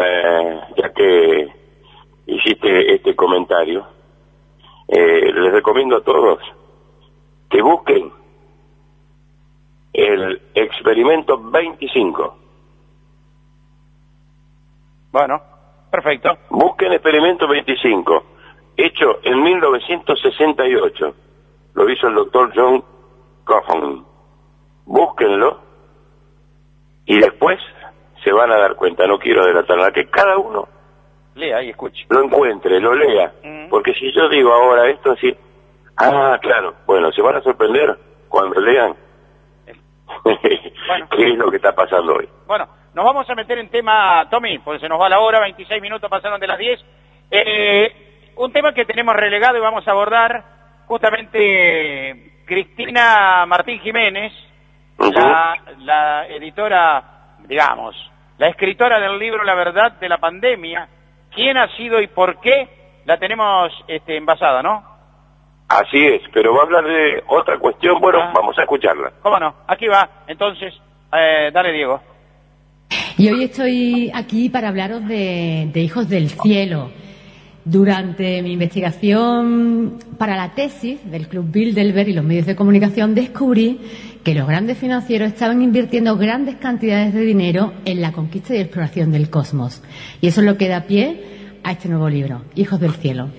eh, 0.00 0.60
ya 0.78 0.92
que 0.94 1.48
hiciste 2.26 2.94
este 2.94 3.14
comentario, 3.14 3.86
les 4.88 5.52
recomiendo 5.52 5.96
a 5.96 6.02
todos 6.04 6.38
que 7.48 7.62
busquen 7.62 8.12
el 9.92 10.42
experimento 10.54 11.38
25. 11.38 12.36
bueno. 15.12 15.56
Perfecto. 15.90 16.36
Busquen 16.50 16.92
Experimento 16.92 17.48
25, 17.48 18.24
hecho 18.76 19.20
en 19.22 19.42
1968. 19.42 21.14
Lo 21.74 21.90
hizo 21.90 22.08
el 22.08 22.14
doctor 22.14 22.52
John 22.54 22.84
Coffin. 23.44 24.04
Búsquenlo 24.84 25.60
y 27.06 27.18
después 27.18 27.58
se 28.22 28.32
van 28.32 28.50
a 28.50 28.58
dar 28.58 28.74
cuenta, 28.74 29.06
no 29.06 29.18
quiero 29.18 29.46
nada, 29.46 29.92
que 29.92 30.06
cada 30.06 30.36
uno 30.36 30.68
lea 31.34 31.62
y 31.62 31.70
escuche. 31.70 32.04
Lo 32.08 32.24
encuentre, 32.24 32.80
lo 32.80 32.94
lea. 32.94 33.32
Mm. 33.42 33.68
Porque 33.68 33.94
si 33.94 34.12
yo 34.12 34.28
digo 34.28 34.52
ahora 34.52 34.90
esto 34.90 35.12
así, 35.12 35.34
ah, 35.96 36.38
claro, 36.40 36.74
bueno, 36.86 37.10
se 37.12 37.22
van 37.22 37.36
a 37.36 37.42
sorprender 37.42 37.96
cuando 38.28 38.60
lean 38.60 38.94
qué 41.10 41.28
es 41.28 41.36
lo 41.36 41.50
que 41.50 41.56
está 41.56 41.74
pasando 41.74 42.14
hoy. 42.14 42.28
Bueno, 42.46 42.68
nos 42.94 43.04
vamos 43.04 43.28
a 43.28 43.34
meter 43.34 43.58
en 43.58 43.68
tema, 43.68 44.26
Tommy, 44.30 44.58
porque 44.58 44.80
se 44.80 44.88
nos 44.88 45.00
va 45.00 45.08
la 45.08 45.20
hora, 45.20 45.40
26 45.40 45.82
minutos 45.82 46.10
pasaron 46.10 46.40
de 46.40 46.46
las 46.46 46.58
10. 46.58 46.84
Eh, 47.30 48.32
un 48.36 48.52
tema 48.52 48.72
que 48.72 48.84
tenemos 48.84 49.14
relegado 49.14 49.56
y 49.58 49.60
vamos 49.60 49.86
a 49.86 49.90
abordar 49.90 50.44
justamente 50.86 52.42
Cristina 52.46 53.44
Martín 53.46 53.80
Jiménez, 53.80 54.32
la, 54.98 55.56
la 55.78 56.26
editora, 56.28 57.36
digamos, 57.40 57.94
la 58.38 58.48
escritora 58.48 59.00
del 59.00 59.18
libro 59.18 59.44
La 59.44 59.54
verdad 59.54 59.92
de 59.92 60.08
la 60.08 60.18
pandemia, 60.18 60.88
quién 61.34 61.56
ha 61.56 61.68
sido 61.76 62.00
y 62.00 62.06
por 62.06 62.40
qué 62.40 63.00
la 63.04 63.18
tenemos 63.18 63.72
este, 63.88 64.16
envasada, 64.16 64.62
¿no? 64.62 64.95
Así 65.68 65.98
es, 65.98 66.22
pero 66.32 66.54
va 66.54 66.60
a 66.60 66.64
hablar 66.64 66.84
de 66.84 67.24
otra 67.26 67.58
cuestión, 67.58 68.00
bueno, 68.00 68.20
ah. 68.22 68.32
vamos 68.34 68.56
a 68.58 68.62
escucharla. 68.62 69.12
¿Cómo 69.22 69.38
no? 69.38 69.54
Aquí 69.66 69.88
va, 69.88 70.24
entonces, 70.28 70.72
eh, 71.12 71.50
dale 71.52 71.72
Diego. 71.72 72.00
Y 73.18 73.28
hoy 73.30 73.44
estoy 73.44 74.12
aquí 74.14 74.48
para 74.48 74.68
hablaros 74.68 75.06
de, 75.08 75.68
de 75.72 75.80
Hijos 75.80 76.08
del 76.08 76.30
Cielo. 76.30 76.90
Durante 77.64 78.42
mi 78.42 78.52
investigación 78.52 79.98
para 80.18 80.36
la 80.36 80.54
tesis 80.54 81.10
del 81.10 81.26
Club 81.26 81.50
Bilderberg 81.50 82.10
y 82.10 82.12
los 82.12 82.24
medios 82.24 82.46
de 82.46 82.54
comunicación 82.54 83.16
descubrí 83.16 83.80
que 84.22 84.34
los 84.34 84.46
grandes 84.46 84.78
financieros 84.78 85.28
estaban 85.28 85.62
invirtiendo 85.62 86.16
grandes 86.16 86.56
cantidades 86.56 87.12
de 87.12 87.22
dinero 87.22 87.72
en 87.84 88.02
la 88.02 88.12
conquista 88.12 88.54
y 88.54 88.58
exploración 88.58 89.10
del 89.10 89.30
cosmos. 89.30 89.82
Y 90.20 90.28
eso 90.28 90.42
es 90.42 90.46
lo 90.46 90.56
que 90.56 90.68
da 90.68 90.82
pie 90.82 91.58
a 91.64 91.72
este 91.72 91.88
nuevo 91.88 92.08
libro, 92.08 92.42
Hijos 92.54 92.78
del 92.78 92.92
Cielo. 92.92 93.30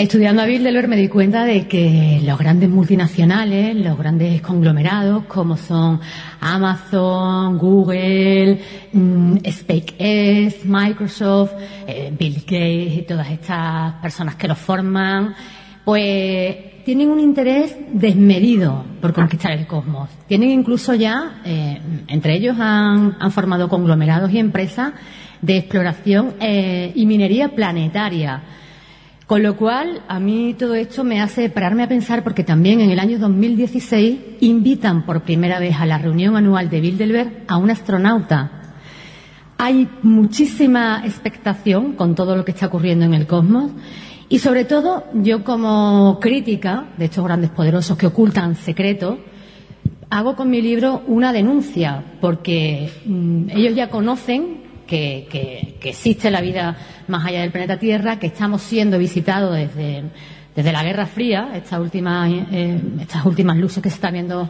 Estudiando 0.00 0.40
a 0.40 0.46
Bilderberg 0.46 0.88
me 0.88 0.96
di 0.96 1.08
cuenta 1.08 1.44
de 1.44 1.68
que 1.68 2.22
los 2.24 2.38
grandes 2.38 2.70
multinacionales, 2.70 3.76
los 3.76 3.98
grandes 3.98 4.40
conglomerados 4.40 5.26
como 5.26 5.58
son 5.58 6.00
Amazon, 6.40 7.58
Google, 7.58 8.60
mm, 8.94 9.36
SpaceX, 9.46 10.64
Microsoft, 10.64 11.52
eh, 11.86 12.14
Bill 12.18 12.36
Gates 12.36 12.94
y 12.94 13.04
todas 13.06 13.30
estas 13.30 13.92
personas 14.00 14.36
que 14.36 14.48
los 14.48 14.56
forman, 14.56 15.34
pues 15.84 16.82
tienen 16.82 17.10
un 17.10 17.20
interés 17.20 17.76
desmedido 17.92 18.82
por 19.02 19.12
conquistar 19.12 19.52
el 19.52 19.66
cosmos. 19.66 20.08
Tienen 20.26 20.48
incluso 20.48 20.94
ya, 20.94 21.42
eh, 21.44 21.78
entre 22.08 22.36
ellos 22.36 22.56
han, 22.58 23.30
formado 23.30 23.68
conglomerados 23.68 24.32
y 24.32 24.38
empresas 24.38 24.94
de 25.42 25.58
exploración 25.58 26.36
eh, 26.40 26.90
y 26.94 27.04
minería 27.04 27.50
planetaria 27.50 28.42
con 29.30 29.44
lo 29.44 29.54
cual, 29.54 30.02
a 30.08 30.18
mí 30.18 30.56
todo 30.58 30.74
esto 30.74 31.04
me 31.04 31.20
hace 31.20 31.50
pararme 31.50 31.84
a 31.84 31.88
pensar 31.88 32.24
porque 32.24 32.42
también 32.42 32.80
en 32.80 32.90
el 32.90 32.98
año 32.98 33.16
2016 33.16 34.18
invitan 34.40 35.06
por 35.06 35.22
primera 35.22 35.60
vez 35.60 35.76
a 35.78 35.86
la 35.86 35.98
reunión 35.98 36.34
anual 36.34 36.68
de 36.68 36.80
Bilderberg 36.80 37.44
a 37.46 37.56
un 37.56 37.70
astronauta. 37.70 38.74
Hay 39.56 39.88
muchísima 40.02 41.02
expectación 41.04 41.92
con 41.92 42.16
todo 42.16 42.34
lo 42.34 42.44
que 42.44 42.50
está 42.50 42.66
ocurriendo 42.66 43.04
en 43.04 43.14
el 43.14 43.28
cosmos 43.28 43.70
y 44.28 44.40
sobre 44.40 44.64
todo 44.64 45.04
yo 45.14 45.44
como 45.44 46.18
crítica 46.20 46.88
de 46.98 47.04
estos 47.04 47.24
grandes 47.24 47.50
poderosos 47.50 47.96
que 47.96 48.08
ocultan 48.08 48.56
secretos, 48.56 49.18
hago 50.10 50.34
con 50.34 50.50
mi 50.50 50.60
libro 50.60 51.04
una 51.06 51.32
denuncia 51.32 52.02
porque 52.20 52.90
mm, 53.06 53.50
ellos 53.50 53.76
ya 53.76 53.90
conocen 53.90 54.59
que, 54.90 55.76
existe 55.82 56.30
la 56.30 56.40
vida 56.40 56.76
más 57.08 57.24
allá 57.24 57.40
del 57.40 57.52
planeta 57.52 57.78
Tierra, 57.78 58.18
que 58.18 58.26
estamos 58.26 58.62
siendo 58.62 58.98
visitados 58.98 59.56
desde, 59.56 60.04
desde 60.54 60.72
la 60.72 60.82
Guerra 60.82 61.06
Fría. 61.06 61.50
Estas 61.54 61.80
últimas, 61.80 62.30
eh, 62.52 62.80
estas 63.00 63.24
últimas 63.24 63.56
luces 63.56 63.82
que 63.82 63.88
se 63.88 63.94
están 63.94 64.14
viendo 64.14 64.48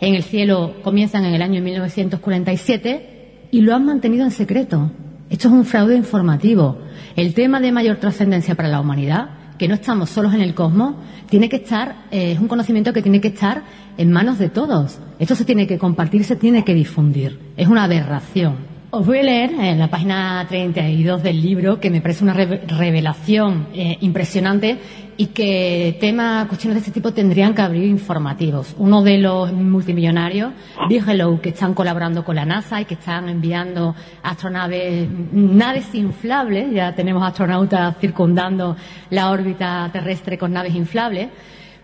en 0.00 0.14
el 0.14 0.22
cielo 0.22 0.76
comienzan 0.82 1.24
en 1.24 1.34
el 1.34 1.42
año 1.42 1.62
1947 1.62 3.48
y 3.50 3.60
lo 3.60 3.74
han 3.74 3.86
mantenido 3.86 4.24
en 4.24 4.30
secreto. 4.30 4.90
Esto 5.30 5.48
es 5.48 5.54
un 5.54 5.64
fraude 5.64 5.96
informativo. 5.96 6.78
El 7.14 7.32
tema 7.32 7.60
de 7.60 7.72
mayor 7.72 7.96
trascendencia 7.96 8.54
para 8.54 8.68
la 8.68 8.80
humanidad, 8.80 9.30
que 9.58 9.68
no 9.68 9.74
estamos 9.74 10.10
solos 10.10 10.34
en 10.34 10.42
el 10.42 10.54
cosmos, 10.54 10.96
tiene 11.30 11.48
que 11.48 11.56
estar, 11.56 12.06
eh, 12.10 12.32
es 12.32 12.38
un 12.38 12.48
conocimiento 12.48 12.92
que 12.92 13.02
tiene 13.02 13.20
que 13.20 13.28
estar 13.28 13.62
en 13.96 14.12
manos 14.12 14.38
de 14.38 14.50
todos. 14.50 14.98
Esto 15.18 15.34
se 15.34 15.44
tiene 15.44 15.66
que 15.66 15.78
compartir, 15.78 16.24
se 16.24 16.36
tiene 16.36 16.64
que 16.64 16.74
difundir. 16.74 17.40
Es 17.56 17.68
una 17.68 17.84
aberración. 17.84 18.75
Os 18.98 19.04
voy 19.04 19.18
a 19.18 19.22
leer 19.24 19.50
en 19.50 19.78
la 19.78 19.88
página 19.88 20.46
32 20.48 21.22
del 21.22 21.42
libro, 21.42 21.78
que 21.78 21.90
me 21.90 22.00
parece 22.00 22.24
una 22.24 22.32
revelación 22.32 23.66
eh, 23.74 23.98
impresionante 24.00 24.78
y 25.18 25.26
que 25.26 25.98
temas, 26.00 26.46
cuestiones 26.46 26.76
de 26.76 26.78
este 26.78 26.92
tipo 26.92 27.12
tendrían 27.12 27.54
que 27.54 27.60
abrir 27.60 27.84
informativos. 27.84 28.74
Uno 28.78 29.02
de 29.02 29.18
los 29.18 29.52
multimillonarios, 29.52 30.54
Bigelow, 30.88 31.42
que 31.42 31.50
están 31.50 31.74
colaborando 31.74 32.24
con 32.24 32.36
la 32.36 32.46
NASA 32.46 32.80
y 32.80 32.86
que 32.86 32.94
están 32.94 33.28
enviando 33.28 33.94
astronaves, 34.22 35.06
naves 35.30 35.94
inflables, 35.94 36.72
ya 36.72 36.94
tenemos 36.94 37.22
astronautas 37.22 37.98
circundando 38.00 38.78
la 39.10 39.28
órbita 39.30 39.90
terrestre 39.92 40.38
con 40.38 40.54
naves 40.54 40.74
inflables, 40.74 41.28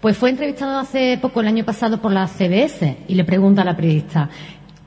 pues 0.00 0.16
fue 0.16 0.30
entrevistado 0.30 0.80
hace 0.80 1.16
poco, 1.22 1.42
el 1.42 1.46
año 1.46 1.64
pasado, 1.64 2.00
por 2.00 2.10
la 2.10 2.26
CBS 2.26 3.04
y 3.06 3.14
le 3.14 3.22
pregunta 3.22 3.62
a 3.62 3.64
la 3.64 3.76
periodista, 3.76 4.28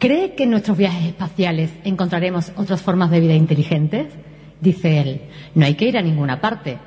¿Cree 0.06 0.36
que 0.36 0.44
en 0.44 0.52
nuestros 0.52 0.78
viajes 0.78 1.04
espaciales 1.04 1.72
encontraremos 1.84 2.52
otras 2.58 2.80
formas 2.84 3.10
de 3.10 3.20
vida 3.20 3.34
inteligentes? 3.34 4.14
Dice 4.62 5.00
él, 5.00 5.22
no 5.56 5.66
hay 5.66 5.74
que 5.74 5.88
ir 5.88 5.98
a 5.98 6.04
ninguna 6.04 6.40
parte. 6.40 6.78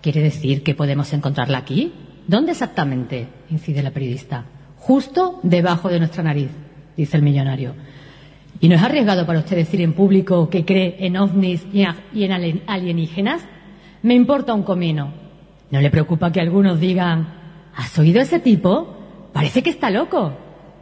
¿Quiere 0.00 0.22
decir 0.22 0.62
que 0.62 0.74
podemos 0.74 1.12
encontrarla 1.12 1.58
aquí? 1.58 1.92
¿Dónde 2.26 2.52
exactamente? 2.52 3.28
incide 3.50 3.82
la 3.82 3.90
periodista. 3.90 4.46
Justo 4.78 5.38
debajo 5.42 5.90
de 5.90 5.98
nuestra 5.98 6.22
nariz, 6.22 6.48
dice 6.96 7.18
el 7.18 7.22
millonario. 7.22 7.74
¿Y 8.58 8.70
no 8.70 8.76
es 8.76 8.82
arriesgado 8.82 9.26
para 9.26 9.40
usted 9.40 9.56
decir 9.56 9.82
en 9.82 9.92
público 9.92 10.48
que 10.48 10.64
cree 10.64 10.96
en 11.00 11.18
ovnis 11.18 11.66
y 11.74 11.84
en 12.24 12.62
alienígenas? 12.66 13.42
Me 14.00 14.14
importa 14.14 14.54
un 14.54 14.62
comino. 14.62 15.12
¿No 15.70 15.78
le 15.78 15.90
preocupa 15.90 16.32
que 16.32 16.40
algunos 16.40 16.80
digan, 16.80 17.34
¿has 17.76 17.98
oído 17.98 18.20
a 18.20 18.22
ese 18.22 18.40
tipo? 18.40 18.96
Parece 19.34 19.62
que 19.62 19.68
está 19.68 19.90
loco. 19.90 20.32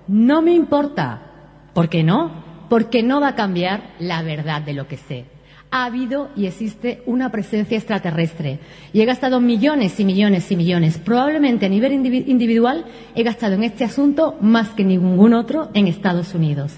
No 0.06 0.40
me 0.40 0.52
importa. 0.52 1.26
¿Por 1.74 1.88
qué 1.88 2.02
no? 2.02 2.30
Porque 2.68 3.02
no 3.02 3.20
va 3.20 3.28
a 3.28 3.34
cambiar 3.34 3.94
la 3.98 4.22
verdad 4.22 4.62
de 4.62 4.74
lo 4.74 4.86
que 4.86 4.96
sé. 4.96 5.24
Ha 5.72 5.84
habido 5.84 6.30
y 6.36 6.46
existe 6.46 7.02
una 7.06 7.30
presencia 7.30 7.76
extraterrestre 7.76 8.58
y 8.92 9.00
he 9.00 9.04
gastado 9.04 9.40
millones 9.40 10.00
y 10.00 10.04
millones 10.04 10.50
y 10.50 10.56
millones. 10.56 10.98
Probablemente 10.98 11.66
a 11.66 11.68
nivel 11.68 11.92
individual 11.92 12.84
he 13.14 13.22
gastado 13.22 13.54
en 13.54 13.62
este 13.62 13.84
asunto 13.84 14.36
más 14.40 14.70
que 14.70 14.84
ningún 14.84 15.32
otro 15.32 15.70
en 15.74 15.86
Estados 15.86 16.34
Unidos. 16.34 16.72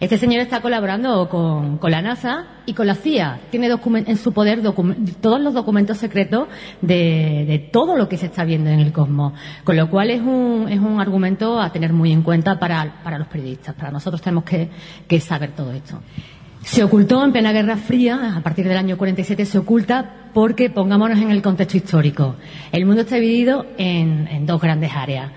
Este 0.00 0.16
señor 0.16 0.40
está 0.40 0.62
colaborando 0.62 1.28
con, 1.28 1.78
la 1.90 2.00
NASA 2.00 2.46
y 2.64 2.72
con 2.72 2.86
la 2.86 2.94
CIA. 2.94 3.38
Tiene 3.50 3.68
en 3.68 4.16
su 4.16 4.32
poder 4.32 4.62
todos 5.20 5.40
los 5.42 5.52
documentos 5.52 5.98
secretos 5.98 6.48
de, 6.80 7.68
todo 7.70 7.98
lo 7.98 8.08
que 8.08 8.16
se 8.16 8.26
está 8.26 8.44
viendo 8.44 8.70
en 8.70 8.80
el 8.80 8.92
cosmos. 8.92 9.34
Con 9.62 9.76
lo 9.76 9.90
cual 9.90 10.08
es 10.08 10.22
un, 10.22 10.68
es 10.70 10.80
un 10.80 11.02
argumento 11.02 11.60
a 11.60 11.70
tener 11.70 11.92
muy 11.92 12.12
en 12.12 12.22
cuenta 12.22 12.58
para, 12.58 13.02
para 13.04 13.18
los 13.18 13.28
periodistas. 13.28 13.74
Para 13.74 13.90
nosotros 13.90 14.22
tenemos 14.22 14.44
que, 14.44 15.20
saber 15.20 15.50
todo 15.50 15.70
esto. 15.70 16.00
Se 16.62 16.82
ocultó 16.82 17.22
en 17.22 17.32
plena 17.32 17.52
Guerra 17.52 17.76
Fría, 17.76 18.36
a 18.36 18.40
partir 18.40 18.66
del 18.66 18.78
año 18.78 18.96
47 18.96 19.44
se 19.44 19.58
oculta 19.58 20.30
porque, 20.32 20.70
pongámonos 20.70 21.18
en 21.18 21.30
el 21.30 21.42
contexto 21.42 21.76
histórico, 21.76 22.36
el 22.72 22.86
mundo 22.86 23.02
está 23.02 23.16
dividido 23.16 23.66
en, 23.76 24.46
dos 24.46 24.60
grandes 24.62 24.92
áreas, 24.94 25.30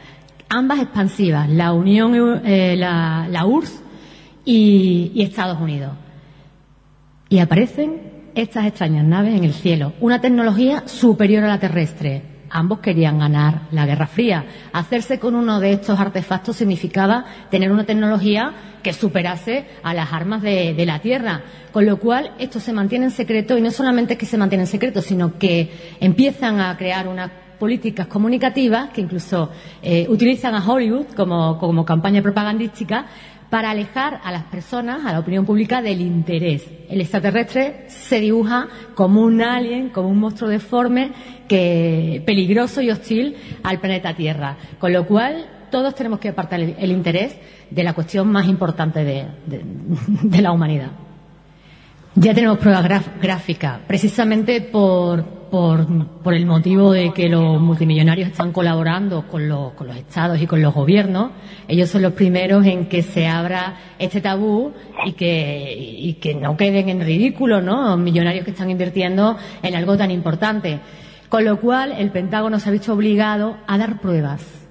ambas 0.48 0.79
expansivas, 0.79 1.50
la 1.50 1.74
Unión, 1.74 2.41
eh, 2.46 2.75
la, 2.77 3.27
la 3.29 3.46
URSS 3.46 3.83
y, 4.46 5.12
Estados 5.22 5.60
Unidos. 5.60 5.94
Y 7.30 7.40
aparecen 7.40 8.14
estas 8.36 8.66
extrañas 8.66 9.06
naves 9.06 9.36
en 9.36 9.44
el 9.44 9.54
cielo, 9.54 9.94
una 10.00 10.22
tecnología 10.22 10.84
superior 10.88 11.44
a 11.44 11.48
la 11.48 11.60
terrestre. 11.60 12.34
Ambos 12.50 12.80
querían 12.80 13.18
ganar 13.18 13.62
la 13.72 13.88
Guerra 13.88 14.06
Fría. 14.06 14.46
Hacerse 14.74 15.18
con 15.18 15.34
uno 15.34 15.60
de 15.60 15.74
estos 15.74 16.00
artefactos 16.00 16.58
significaba 16.58 17.26
tener 17.50 17.72
una 17.72 17.84
tecnología 17.84 18.54
que 18.84 18.94
superase 18.94 19.66
a 19.82 19.96
las 19.96 20.14
armas 20.14 20.44
de, 20.44 20.76
de, 20.76 20.86
la 20.86 21.00
Tierra. 21.00 21.42
Con 21.72 21.88
lo 21.88 21.98
cual, 21.98 22.34
esto 22.38 22.60
se 22.60 22.72
mantiene 22.72 23.06
en 23.06 23.12
secreto 23.12 23.58
y 23.58 23.62
no 23.62 23.72
solamente 23.72 24.14
es 24.14 24.20
que 24.20 24.28
se 24.28 24.38
mantiene 24.38 24.66
en 24.66 24.68
secreto, 24.68 25.02
sino 25.02 25.40
que 25.40 25.96
empiezan 26.00 26.60
a 26.60 26.78
crear 26.78 27.08
una 27.08 27.43
políticas 27.63 28.08
comunicativas 28.08 28.89
que 28.89 29.00
incluso 29.00 29.50
eh, 29.82 30.05
utilizan 30.10 30.53
a 30.53 30.70
Hollywood 30.70 31.05
como, 31.15 31.58
como 31.58 31.86
campaña 31.86 32.22
propagandística 32.22 33.05
para 33.50 33.72
alejar 33.72 34.20
a 34.22 34.34
las 34.34 34.43
personas, 34.43 35.05
a 35.05 35.13
la 35.13 35.20
opinión 35.20 35.46
pública, 35.46 35.82
del 35.82 36.01
interés. 36.01 36.70
El 36.89 37.00
extraterrestre 37.00 37.86
se 37.88 38.20
dibuja 38.20 38.67
como 38.96 39.22
un 39.22 39.41
alien, 39.41 39.91
como 39.91 40.10
un 40.10 40.20
monstruo 40.20 40.50
deforme, 40.50 41.13
que, 41.48 42.22
peligroso 42.25 42.82
y 42.82 42.91
hostil 42.91 43.38
al 43.63 43.79
planeta 43.79 44.13
Tierra. 44.13 44.58
Con 44.77 44.91
lo 44.91 45.08
cual, 45.08 45.46
todos 45.72 45.96
tenemos 45.96 46.20
que 46.20 46.27
apartar 46.27 46.60
el, 46.60 46.91
interés 46.91 47.38
de 47.70 47.84
la 47.86 47.93
cuestión 47.93 48.29
más 48.29 48.46
importante 48.46 49.05
de 49.05 50.41
la 50.41 50.51
humanidad. 50.51 50.91
Ya 52.15 52.34
tenemos 52.36 52.60
pruebas 52.60 53.03
gráficas, 53.20 53.79
precisamente 53.88 54.62
por, 54.62 55.24
por, 55.50 56.34
el 56.36 56.46
motivo 56.46 56.91
de 56.91 57.12
que 57.12 57.27
los 57.27 57.60
multimillonarios 57.60 58.29
están 58.29 58.51
colaborando 58.51 59.27
con 59.27 59.50
los, 59.50 59.74
con 59.74 59.88
los 59.88 59.98
estados 59.98 60.39
y 60.39 60.46
con 60.46 60.62
los 60.62 60.75
gobiernos. 60.75 61.32
Ellos 61.67 61.89
son 61.89 62.03
los 62.03 62.13
primeros 62.13 62.67
en 62.67 62.86
que 62.86 63.01
se 63.01 63.27
abra 63.27 63.77
este 63.98 64.22
tabú 64.22 64.74
y 65.08 65.13
que, 65.13 65.75
y 65.75 66.13
que 66.15 66.36
no 66.36 66.55
queden 66.55 66.89
en 66.89 67.01
ridículo, 67.01 67.62
¿no? 67.62 67.98
Millonarios 67.98 68.46
que 68.46 68.51
están 68.51 68.70
invirtiendo 68.70 69.36
en 69.63 69.75
algo 69.75 69.98
tan 69.98 70.12
importante. 70.12 70.79
Con 71.29 71.46
lo 71.46 71.60
cual, 71.60 71.93
el 71.98 72.12
Pentágono 72.12 72.60
se 72.60 72.70
ha 72.70 72.72
visto 72.72 72.93
obligado 72.93 73.58
a 73.65 73.79
dar 73.79 74.00
pruebas 74.01 74.62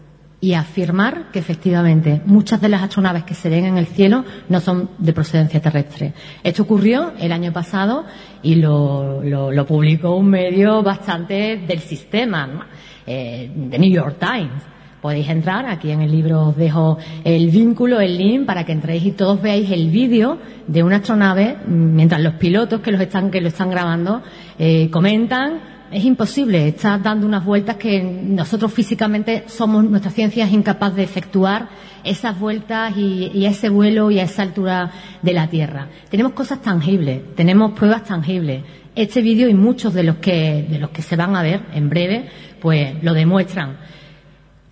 y 0.43 0.55
afirmar 0.55 1.31
que 1.31 1.39
efectivamente 1.39 2.21
muchas 2.27 2.61
de 2.61 2.69
las 2.69 2.83
astronaves 2.83 3.23
que 3.23 3.33
se 3.33 3.49
ven 3.49 3.65
en 3.65 3.79
el 3.79 3.87
cielo 3.87 4.25
no 4.49 4.59
son 4.59 4.91
de 4.99 5.13
procedencia 5.13 5.63
terrestre. 5.63 6.15
Esto 6.43 6.65
ocurrió 6.65 7.13
el 7.21 7.31
año 7.31 7.53
pasado 7.53 8.05
y 8.43 8.57
lo, 8.57 9.23
lo, 9.23 9.67
publicó 9.67 10.17
un 10.17 10.29
medio 10.29 10.83
bastante 10.83 11.59
del 11.65 11.79
sistema, 11.79 12.67
eh, 13.07 13.53
de 13.55 13.79
New 13.79 13.93
York 13.93 14.17
Times. 14.19 14.65
Podéis 15.01 15.29
entrar, 15.29 15.67
aquí 15.67 15.93
en 15.93 16.01
el 16.01 16.11
libro 16.11 16.49
os 16.49 16.57
dejo 16.57 16.99
el 17.23 17.49
vínculo, 17.51 18.01
el 18.01 18.19
link, 18.19 18.45
para 18.45 18.65
que 18.65 18.73
entréis 18.73 19.05
y 19.07 19.13
todos 19.13 19.41
veáis 19.41 19.71
el 19.71 19.91
vídeo 19.91 20.39
de 20.67 20.83
una 20.83 20.97
astronave, 20.97 21.57
mientras 21.69 22.21
los 22.21 22.35
pilotos 22.35 22.81
que, 22.81 22.91
los 22.91 23.01
están, 23.01 23.31
que 23.31 23.41
lo 23.41 23.47
están 23.47 23.71
grabando 23.71 24.23
eh, 24.59 24.91
comentan 24.91 25.72
es 25.93 26.05
imposible, 26.05 26.69
está 26.69 26.99
dando 26.99 27.27
unas 27.27 27.45
vueltas 27.45 27.77
que 27.77 28.03
nosotros 28.03 28.73
físicamente 28.73 29.45
somos, 29.47 29.85
nuestra 29.85 30.11
ciencia 30.11 30.45
es 30.45 30.53
incapaz 30.53 30.95
de 30.95 31.03
efectuar 31.03 31.69
esas 32.03 32.39
vueltas 32.39 32.97
y, 32.97 33.45
ese 33.45 33.69
vuelo 33.69 34.11
y 34.11 34.19
a 34.19 34.25
esa 34.25 34.43
altura 34.43 34.91
de 35.21 35.33
la 35.33 35.49
Tierra. 35.49 35.89
Tenemos 36.11 36.33
cosas 36.33 36.61
tangibles, 36.63 37.35
tenemos 37.35 37.73
pruebas 37.73 38.05
tangibles. 38.05 38.63
Este 38.95 39.23
vídeo 39.23 39.49
y 39.49 39.55
muchos 39.55 39.95
de 39.95 40.03
los 40.03 40.17
que, 40.17 40.67
de 40.69 40.79
los 40.79 40.91
que 40.91 41.03
se 41.03 41.17
van 41.17 41.37
a 41.37 41.43
ver 41.43 41.63
en 41.75 41.89
breve, 41.89 42.29
pues 42.61 43.03
lo 43.03 43.15
demuestran. 43.15 43.77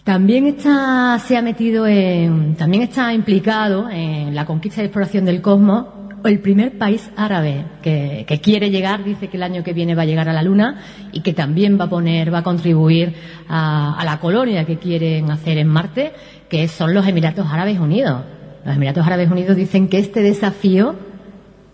También 0.04 0.46
está, 0.46 1.18
se 1.18 1.36
ha 1.36 1.42
metido 1.42 1.86
en, 1.86 2.54
también 2.56 2.82
está 2.82 3.12
implicado 3.12 3.88
en 3.90 4.34
la 4.34 4.46
conquista 4.46 4.80
y 4.80 4.86
exploración 4.86 5.24
del 5.24 5.42
cosmos 5.42 5.99
el 6.24 6.40
primer 6.40 6.78
país 6.78 7.10
árabe 7.16 7.64
que, 7.82 8.40
quiere 8.42 8.70
llegar, 8.70 9.04
dice 9.04 9.28
que 9.28 9.36
el 9.36 9.42
año 9.42 9.62
que 9.62 9.72
viene 9.72 9.94
va 9.94 10.02
a 10.02 10.06
llegar 10.06 10.28
a 10.28 10.32
la 10.32 10.42
Luna 10.42 10.80
y 11.12 11.20
que 11.20 11.32
también 11.32 11.78
va 11.78 11.84
a 11.84 11.90
poner, 11.90 12.32
va 12.32 12.38
a 12.38 12.42
contribuir 12.42 13.14
a, 13.48 14.00
la 14.04 14.18
colonia 14.20 14.64
que 14.64 14.78
quieren 14.78 15.30
hacer 15.30 15.58
en 15.58 15.68
Marte, 15.68 16.12
que 16.48 16.68
son 16.68 16.94
los 16.94 17.06
Emiratos 17.06 17.46
Árabes 17.50 17.78
Unidos. 17.78 18.22
Los 18.64 18.76
Emiratos 18.76 19.06
Árabes 19.06 19.30
Unidos 19.30 19.56
dicen 19.56 19.88
que 19.88 19.98
este 19.98 20.22
desafío 20.22 20.94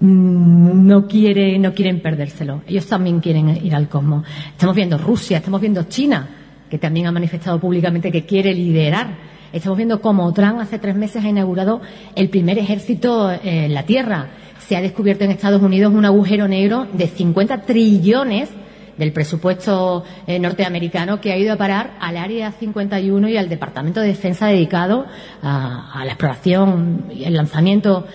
mm, 0.00 0.86
no 0.86 1.06
quiere, 1.06 1.58
no 1.58 1.74
quieren 1.74 2.00
perdérselo. 2.00 2.62
Ellos 2.66 2.86
también 2.86 3.20
quieren 3.20 3.64
ir 3.64 3.74
al 3.74 3.88
cosmos. 3.88 4.26
Estamos 4.52 4.76
viendo 4.76 4.98
Rusia, 4.98 5.38
estamos 5.38 5.60
viendo 5.60 5.84
China, 5.84 6.28
que 6.70 6.78
también 6.78 7.06
ha 7.06 7.12
manifestado 7.12 7.58
públicamente 7.58 8.12
que 8.12 8.24
quiere 8.24 8.54
liderar 8.54 9.35
Estamos 9.56 9.78
viendo 9.78 10.02
cómo 10.02 10.30
Trump 10.34 10.60
hace 10.60 10.78
tres 10.78 10.96
meses 10.96 11.24
ha 11.24 11.30
inaugurado 11.30 11.80
el 12.14 12.28
primer 12.28 12.58
ejército 12.58 13.32
en 13.32 13.72
la 13.72 13.84
Tierra. 13.84 14.26
Se 14.58 14.76
ha 14.76 14.82
descubierto 14.82 15.24
en 15.24 15.30
Estados 15.30 15.62
Unidos 15.62 15.94
un 15.94 16.04
agujero 16.04 16.46
negro 16.46 16.86
de 16.92 17.06
50 17.06 17.62
trillones 17.62 18.50
del 18.98 19.12
presupuesto 19.12 20.04
eh, 20.26 20.38
norteamericano 20.38 21.22
que 21.22 21.32
ha 21.32 21.38
ido 21.38 21.54
a 21.54 21.56
parar 21.56 21.94
al 22.00 22.18
Área 22.18 22.52
51 22.52 23.30
y 23.30 23.38
al 23.38 23.48
Departamento 23.48 24.00
de 24.00 24.08
Defensa 24.08 24.48
dedicado 24.48 25.06
a 25.40 26.02
la 26.04 26.12
exploración 26.12 27.06
y 27.10 27.24
el 27.24 27.32
lanzamiento 27.32 28.06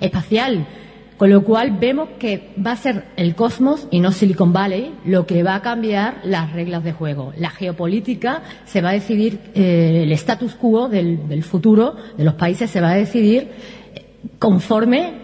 espacial. 0.00 0.66
Con 1.16 1.30
lo 1.30 1.44
cual 1.44 1.78
vemos 1.80 2.10
que 2.18 2.52
va 2.64 2.72
a 2.72 2.76
ser 2.76 3.06
el 3.16 3.34
cosmos 3.34 3.88
y 3.90 4.00
no 4.00 4.12
Silicon 4.12 4.52
Valley 4.52 4.94
lo 5.06 5.26
que 5.26 5.42
va 5.42 5.54
a 5.54 5.62
cambiar 5.62 6.20
las 6.24 6.52
reglas 6.52 6.84
de 6.84 6.92
juego. 6.92 7.32
La 7.38 7.48
geopolítica 7.48 8.42
se 8.66 8.82
va 8.82 8.90
a 8.90 8.92
decidir, 8.92 9.40
eh, 9.54 10.02
el 10.02 10.12
status 10.12 10.54
quo 10.56 10.88
del, 10.88 11.42
futuro 11.42 11.96
de 12.18 12.24
los 12.24 12.34
países 12.34 12.70
se 12.70 12.82
va 12.82 12.90
a 12.90 12.94
decidir 12.94 13.50
conforme 14.38 15.14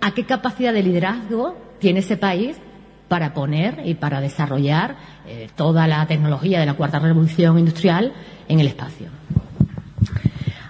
a 0.00 0.14
qué 0.14 0.24
capacidad 0.24 0.72
de 0.72 0.82
liderazgo 0.82 1.56
tiene 1.78 2.00
ese 2.00 2.16
país 2.16 2.56
para 3.08 3.34
poner 3.34 3.82
y 3.84 3.94
para 3.94 4.22
desarrollar 4.22 4.96
eh, 5.26 5.48
toda 5.54 5.86
la 5.86 6.06
tecnología 6.06 6.58
de 6.60 6.66
la 6.66 6.74
cuarta 6.74 6.98
revolución 6.98 7.58
industrial 7.58 8.14
en 8.48 8.60
el 8.60 8.68
espacio. 8.68 9.08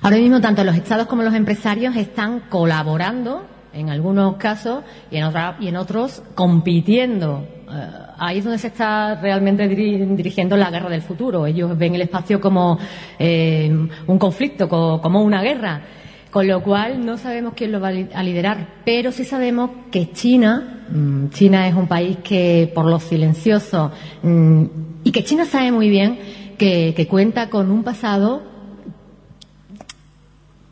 Ahora 0.03 0.17
mismo 0.17 0.41
tanto 0.41 0.65
los 0.65 0.75
estados 0.75 1.07
como 1.07 1.23
los 1.23 1.33
empresarios 1.33 1.95
están 1.95 2.41
colaborando 2.51 3.54
en 3.75 3.91
algunos 3.91 4.37
casos 4.37 4.85
y 5.11 5.17
en, 5.17 5.31
y 5.61 5.69
en 5.69 5.77
otros 5.77 6.23
compitiendo. 6.35 7.47
Eh, 7.71 7.89
ahí 8.19 8.39
es 8.39 8.45
donde 8.45 8.59
se 8.59 8.69
está 8.69 9.17
realmente 9.21 9.67
dirigiendo 9.69 10.57
la 10.57 10.71
guerra 10.71 10.89
del 10.89 11.03
futuro. 11.03 11.47
Ellos 11.47 11.77
ven 11.77 11.95
el 11.95 12.03
espacio 12.03 12.41
como 12.41 12.79
eh, 13.19 13.71
un 14.07 14.19
conflicto, 14.19 14.69
como 14.69 15.23
una 15.23 15.43
guerra. 15.43 15.83
Con 16.31 16.49
lo 16.49 16.65
cual 16.65 17.07
no 17.07 17.17
sabemos 17.17 17.55
quién 17.55 17.71
lo 17.71 17.81
va 17.81 17.89
a 17.91 18.23
liderar, 18.25 18.81
pero 18.85 19.13
sí 19.13 19.25
sabemos 19.25 19.71
que 19.93 20.11
China, 20.11 20.85
mm, 20.91 21.29
China 21.29 21.69
es 21.69 21.75
un 21.77 21.87
país 21.87 22.17
que 22.25 22.73
por 22.75 22.87
lo 22.87 22.99
silencioso, 22.99 23.93
mm, 24.21 24.65
y 25.05 25.13
que 25.13 25.23
China 25.23 25.45
sabe 25.45 25.71
muy 25.71 25.89
bien 25.89 26.19
que 26.59 27.07
cuenta 27.09 27.51
con 27.51 27.71
un 27.71 27.85
pasado 27.85 28.54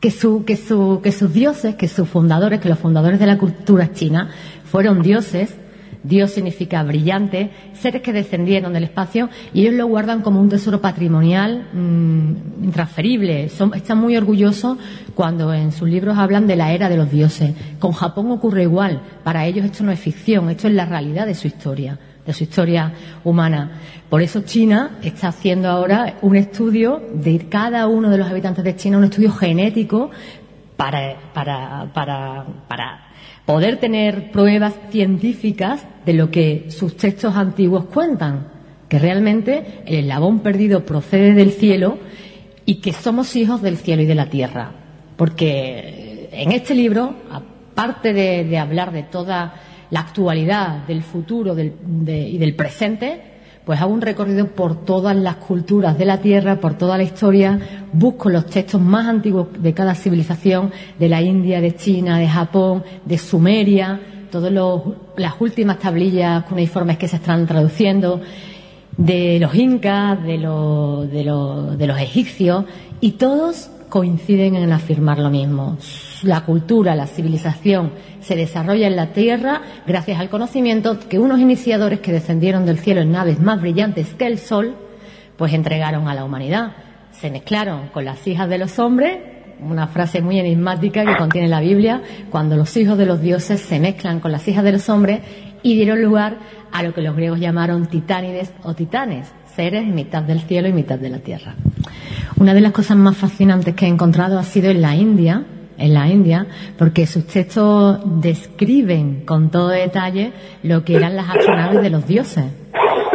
que, 0.03 0.11
su, 0.11 0.45
que, 0.45 0.57
su, 0.57 1.01
que 1.01 1.13
sus 1.13 1.33
dioses, 1.33 1.77
que 1.77 1.87
sus 1.87 2.09
fundadores, 2.09 2.59
que 2.59 2.69
los 2.69 2.81
fundadores 2.81 3.21
de 3.21 3.27
la 3.27 3.39
cultura 3.39 3.93
china 3.93 4.31
fueron 4.65 5.01
dioses, 5.01 5.55
Dios 6.03 6.33
significa 6.33 6.83
brillante, 6.83 7.53
seres 7.75 8.03
que 8.03 8.13
descendieron 8.13 8.73
del 8.73 8.83
espacio 8.83 9.29
y 9.55 9.61
ellos 9.61 9.75
lo 9.75 9.87
guardan 9.87 10.23
como 10.23 10.41
un 10.41 10.49
tesoro 10.49 10.81
patrimonial 10.81 11.69
mm, 11.73 12.65
intransferible. 12.65 13.45
Están 13.45 13.99
muy 13.99 14.17
orgullosos 14.17 14.77
cuando 15.15 15.55
en 15.55 15.71
sus 15.71 15.89
libros 15.89 16.19
hablan 16.19 16.49
de 16.49 16.57
la 16.57 16.73
era 16.73 16.89
de 16.89 16.97
los 16.97 17.09
dioses. 17.09 17.55
Con 17.79 17.93
Japón 17.93 18.33
ocurre 18.33 18.65
igual. 18.65 19.01
Para 19.23 19.47
ellos 19.47 19.65
esto 19.65 19.85
no 19.85 19.93
es 19.93 20.01
ficción, 20.01 20.51
esto 20.51 20.67
es 20.67 20.75
la 20.75 20.85
realidad 20.85 21.27
de 21.27 21.37
su 21.37 21.47
historia 21.47 21.97
de 22.27 22.33
su 22.33 22.45
historia 22.45 22.93
humana. 23.25 23.81
Por 24.09 24.23
eso 24.23 24.43
China 24.43 24.99
está 25.03 25.29
haciendo 25.29 25.69
ahora 25.69 26.19
un 26.23 26.37
estudio 26.37 27.03
de 27.15 27.47
cada 27.49 27.87
uno 27.89 28.11
de 28.11 28.19
los 28.19 28.31
habitantes 28.31 28.65
de 28.65 28.77
China, 28.77 28.99
un 28.99 29.05
estudio 29.05 29.33
genético 29.33 30.11
para, 30.77 31.17
para, 31.33 31.91
para, 31.93 32.47
para 32.69 33.07
poder 33.45 33.79
tener 33.79 34.31
pruebas 34.31 34.75
científicas 34.91 35.85
de 36.05 36.15
lo 36.15 36.31
que 36.31 36.67
sus 36.69 36.97
textos 36.97 37.35
antiguos 37.37 37.87
cuentan, 37.87 38.49
que 38.89 38.99
realmente 38.99 39.83
el 39.87 40.01
eslabón 40.01 40.41
perdido 40.41 40.85
procede 40.85 41.33
del 41.33 41.53
cielo 41.53 41.99
y 42.67 42.77
que 42.77 42.93
somos 42.93 43.35
hijos 43.37 43.63
del 43.63 43.79
cielo 43.79 44.03
y 44.03 44.07
de 44.07 44.15
la 44.15 44.27
tierra. 44.27 44.73
Porque 45.17 46.29
en 46.33 46.53
este 46.53 46.75
libro, 46.75 47.15
aparte 47.31 48.13
de, 48.13 48.45
de 48.45 48.59
hablar 48.59 48.93
de 48.93 49.03
toda 49.03 49.55
la 49.93 50.01
actualidad, 50.01 50.87
del 50.87 51.03
futuro 51.03 51.55
y 51.55 52.39
del 52.39 52.55
presente, 52.55 53.21
pues 53.65 53.79
hago 53.79 53.93
un 53.93 54.01
recorrido 54.01 54.47
por 54.49 54.87
todas 54.87 55.15
las 55.15 55.37
culturas 55.37 55.99
de 55.99 56.07
la 56.07 56.17
Tierra, 56.17 56.57
por 56.57 56.79
toda 56.79 56.97
la 56.97 57.03
historia, 57.03 57.61
busco 57.93 58.31
los 58.31 58.47
textos 58.47 58.81
más 58.81 59.07
antiguos 59.07 59.49
de 59.63 59.75
cada 59.75 59.95
civilización, 59.95 60.73
de 60.99 61.09
la 61.11 61.21
India, 61.21 61.61
de 61.61 61.77
China, 61.77 62.19
de 62.19 62.27
Japón, 62.27 62.83
de 63.05 63.19
Sumeria, 63.19 64.01
todas 64.31 64.51
las 65.17 65.35
últimas 65.39 65.79
tablillas 65.79 66.45
cuneiformes 66.45 66.97
que 66.97 67.07
se 67.07 67.17
están 67.17 67.47
traduciendo, 67.47 68.23
de 68.97 69.39
los 69.41 69.55
incas, 69.55 70.23
de, 70.25 70.39
de, 70.39 71.77
de 71.77 71.87
los 71.87 72.01
egipcios, 72.01 72.65
y 73.03 73.13
todos 73.13 73.71
coinciden 73.93 74.55
en 74.55 74.73
afirmar 74.73 75.19
lo 75.19 75.29
mismo. 75.29 75.77
La 76.23 76.47
cultura, 76.47 76.97
la 76.97 77.07
civilización 77.07 77.93
se 78.21 78.37
desarrolla 78.37 78.87
en 78.87 78.97
la 78.97 79.13
Tierra 79.13 79.61
gracias 79.87 80.19
al 80.19 80.31
conocimiento 80.31 80.99
que 80.99 81.19
unos 81.19 81.41
iniciadores 81.41 82.01
que 82.01 82.11
descendieron 82.11 82.65
del 82.65 82.79
cielo 82.79 83.03
en 83.03 83.13
naves 83.13 83.39
más 83.39 83.61
brillantes 83.61 84.15
que 84.15 84.27
el 84.27 84.39
Sol, 84.39 84.77
pues 85.37 85.53
entregaron 85.53 86.09
a 86.09 86.15
la 86.15 86.25
humanidad. 86.25 86.73
Se 87.11 87.31
mezclaron 87.31 87.89
con 87.89 88.07
las 88.07 88.27
hijas 88.27 88.49
de 88.49 88.57
los 88.57 88.79
hombres, 88.79 89.19
una 89.61 89.89
frase 89.89 90.23
muy 90.23 90.39
enigmática 90.39 91.05
que 91.05 91.19
contiene 91.19 91.49
la 91.49 91.61
Biblia, 91.61 92.01
cuando 92.31 92.57
los 92.57 92.75
hijos 92.79 92.97
de 92.97 93.05
los 93.05 93.21
dioses 93.21 93.61
se 93.61 93.79
mezclan 93.79 94.21
con 94.21 94.33
las 94.33 94.49
hijas 94.49 94.65
de 94.65 94.73
los 94.73 94.89
hombres, 94.89 95.21
y 95.63 95.75
dieron 95.75 96.01
lugar 96.01 96.39
a 96.73 96.83
lo 96.83 96.95
que 96.95 97.03
los 97.03 97.15
griegos 97.15 97.41
llamaron 97.41 97.85
titánides 97.85 98.55
o 98.63 98.73
titanes, 98.73 99.31
seres 99.55 99.85
mitad 99.85 100.23
del 100.23 100.41
cielo 100.41 100.67
y 100.67 100.73
mitad 100.73 100.99
de 100.99 101.11
la 101.11 101.19
tierra. 101.19 101.57
Una 102.43 102.55
de 102.55 102.61
las 102.61 102.73
cosas 102.73 102.97
más 102.97 103.17
fascinantes 103.17 103.73
que 103.77 103.87
he 103.87 103.89
encontrado 103.89 104.37
ha 104.37 104.43
sido 104.43 104.69
en 104.69 104.83
la 104.83 104.97
India, 104.97 105.45
en 105.79 105.95
la 105.95 106.09
India, 106.09 106.45
porque 106.77 107.07
sus 107.07 107.25
textos 107.25 108.01
describen 108.21 109.25
con 109.25 109.49
todo 109.49 109.69
detalle 109.69 110.33
lo 110.65 110.83
que 110.85 110.97
eran 110.97 111.15
las 111.15 111.31
astronaves 111.31 111.81
de 111.81 111.91
los 111.91 112.05
dioses. 112.05 112.47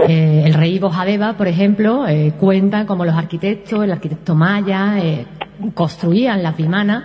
Eh, 0.07 0.43
el 0.45 0.53
rey 0.53 0.79
Bojadeva, 0.79 1.35
por 1.35 1.49
ejemplo, 1.49 2.07
eh, 2.07 2.35
cuenta 2.39 2.85
cómo 2.85 3.03
los 3.03 3.15
arquitectos, 3.15 3.83
el 3.83 3.91
arquitecto 3.91 4.33
maya, 4.33 4.97
eh, 4.99 5.25
construían 5.73 6.41
las 6.41 6.55
vimanas, 6.55 7.03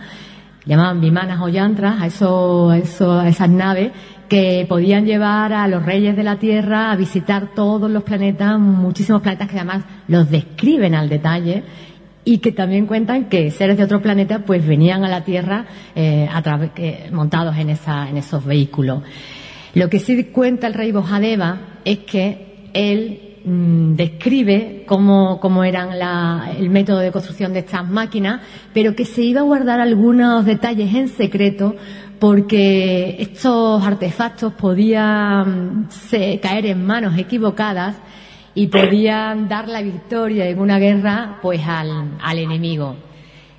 llamaban 0.65 1.01
vimanas 1.01 1.41
o 1.41 1.49
yantras 1.49 2.01
a, 2.01 2.07
eso, 2.07 2.71
a 2.71 3.27
esas 3.27 3.51
naves 3.51 3.91
que 4.29 4.65
podían 4.69 5.07
llevar 5.07 5.53
a 5.53 5.67
los 5.67 5.85
reyes 5.85 6.17
de 6.17 6.23
la 6.23 6.37
Tierra 6.37 6.93
a 6.93 6.97
visitar 6.97 7.49
todos 7.53 7.91
los 7.91 8.05
planetas, 8.05 8.61
muchísimos 8.61 9.23
planetas 9.23 9.49
que 9.49 9.57
además 9.57 9.83
los 10.07 10.31
describen 10.31 10.95
al 10.95 11.09
detalle 11.09 11.65
y 12.25 12.39
que 12.39 12.53
también 12.53 12.87
cuentan 12.87 13.29
que 13.29 13.51
seres 13.51 13.77
de 13.77 13.85
otro 13.85 14.01
planeta 14.01 14.41
pues 14.41 14.67
venían 14.67 15.05
a 15.05 15.09
la 15.09 15.25
Tierra 15.25 15.67
eh, 15.95 16.29
a 16.33 16.43
través, 16.43 16.71
montados 17.11 17.57
en, 17.57 17.71
esa, 17.71 18.09
en 18.09 18.17
esos 18.17 18.45
vehículos. 18.45 19.03
Lo 19.75 19.89
que 19.89 19.99
sí 19.99 20.25
cuenta 20.25 20.67
el 20.67 20.75
rey 20.75 20.93
Bojadeva 20.93 21.79
es 21.85 21.99
que 22.01 22.69
él 22.75 23.39
mm, 23.45 23.95
describe 23.95 24.85
cómo, 24.87 25.41
cómo 25.41 25.65
eran 25.65 25.91
el 26.57 26.71
método 26.71 26.99
de 26.99 27.11
construcción 27.11 27.53
de 27.53 27.61
estas 27.61 27.89
máquinas, 27.89 28.43
pero 28.73 28.95
que 28.95 29.05
se 29.05 29.23
iba 29.23 29.41
a 29.41 29.45
guardar 29.45 29.81
algunos 29.81 30.45
detalles 30.45 30.95
en 30.95 31.09
secreto 31.09 31.75
porque 32.21 33.17
estos 33.19 33.85
artefactos 33.85 34.53
podían 34.53 35.89
caer 36.41 36.67
en 36.67 36.87
manos 36.87 37.19
equivocadas 37.19 37.97
y 38.55 38.67
podían 38.67 39.49
dar 39.49 39.69
la 39.69 39.83
victoria 39.83 40.47
en 40.47 40.59
una 40.59 40.79
guerra 40.79 41.39
pues 41.41 41.61
al, 41.67 42.19
al 42.21 42.39
enemigo. 42.39 42.97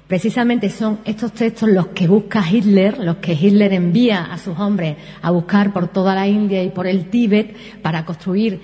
Precisamente 0.07 0.69
son 0.69 0.99
estos 1.05 1.31
textos 1.31 1.69
los 1.69 1.87
que 1.87 2.07
busca 2.07 2.43
Hitler, 2.47 2.99
los 2.99 3.17
que 3.17 3.33
Hitler 3.33 3.73
envía 3.73 4.25
a 4.25 4.37
sus 4.37 4.59
hombres 4.59 4.97
a 5.21 5.31
buscar 5.31 5.73
por 5.73 5.87
toda 5.87 6.13
la 6.13 6.27
India 6.27 6.61
y 6.61 6.69
por 6.69 6.85
el 6.85 7.09
Tíbet 7.09 7.81
para 7.81 8.05
construir 8.05 8.59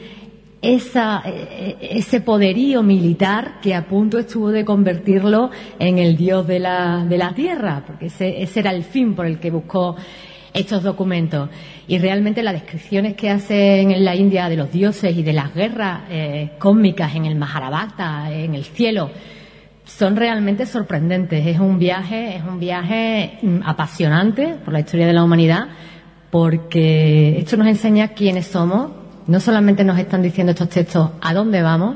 esa, 0.62 1.24
e, 1.26 1.78
e, 1.80 1.98
ese 1.98 2.22
poderío 2.22 2.84
militar 2.84 3.60
que 3.62 3.74
a 3.74 3.88
punto 3.88 4.20
estuvo 4.20 4.52
de 4.52 4.66
convertirlo 4.66 5.50
en 5.80 5.98
el 5.98 6.18
dios 6.18 6.46
de 6.46 6.60
la, 6.60 7.06
de 7.06 7.18
la 7.18 7.34
tierra, 7.34 7.84
porque 7.86 8.08
ese, 8.08 8.42
ese 8.42 8.60
era 8.60 8.72
el 8.72 8.84
fin 8.84 9.16
por 9.16 9.26
el 9.26 9.40
que 9.40 9.52
buscó 9.52 9.96
estos 10.54 10.84
documentos. 10.84 11.50
Y 11.88 11.98
realmente 12.00 12.44
las 12.44 12.54
descripciones 12.54 13.16
que 13.16 13.30
hacen 13.30 13.92
en 13.92 14.06
la 14.06 14.16
India 14.16 14.50
de 14.50 14.58
los 14.58 14.72
dioses 14.72 15.16
y 15.16 15.24
de 15.24 15.34
las 15.34 15.54
guerras 15.54 16.02
eh, 16.10 16.52
cósmicas 16.58 17.16
en 17.16 17.26
el 17.26 17.36
Maharabata, 17.36 18.32
en 18.32 18.56
el 18.56 18.64
cielo, 18.64 19.12
son 19.86 20.16
realmente 20.16 20.66
sorprendentes. 20.66 21.46
Es 21.46 21.60
un 21.60 21.80
viaje, 21.80 22.36
es 22.36 22.44
un 22.44 22.60
viaje 22.60 23.40
mm, 23.42 23.60
apasionante 23.66 24.56
por 24.64 24.74
la 24.74 24.82
historia 24.82 25.08
de 25.08 25.14
la 25.14 25.24
humanidad, 25.24 25.68
porque 26.30 27.40
esto 27.40 27.58
nos 27.58 27.68
enseña 27.68 28.10
quiénes 28.10 28.48
somos. 28.48 28.92
No 29.28 29.40
solamente 29.40 29.84
nos 29.84 29.98
están 30.00 30.22
diciendo 30.22 30.52
estos 30.52 30.70
textos 30.70 31.12
a 31.22 31.34
dónde 31.34 31.62
vamos, 31.62 31.96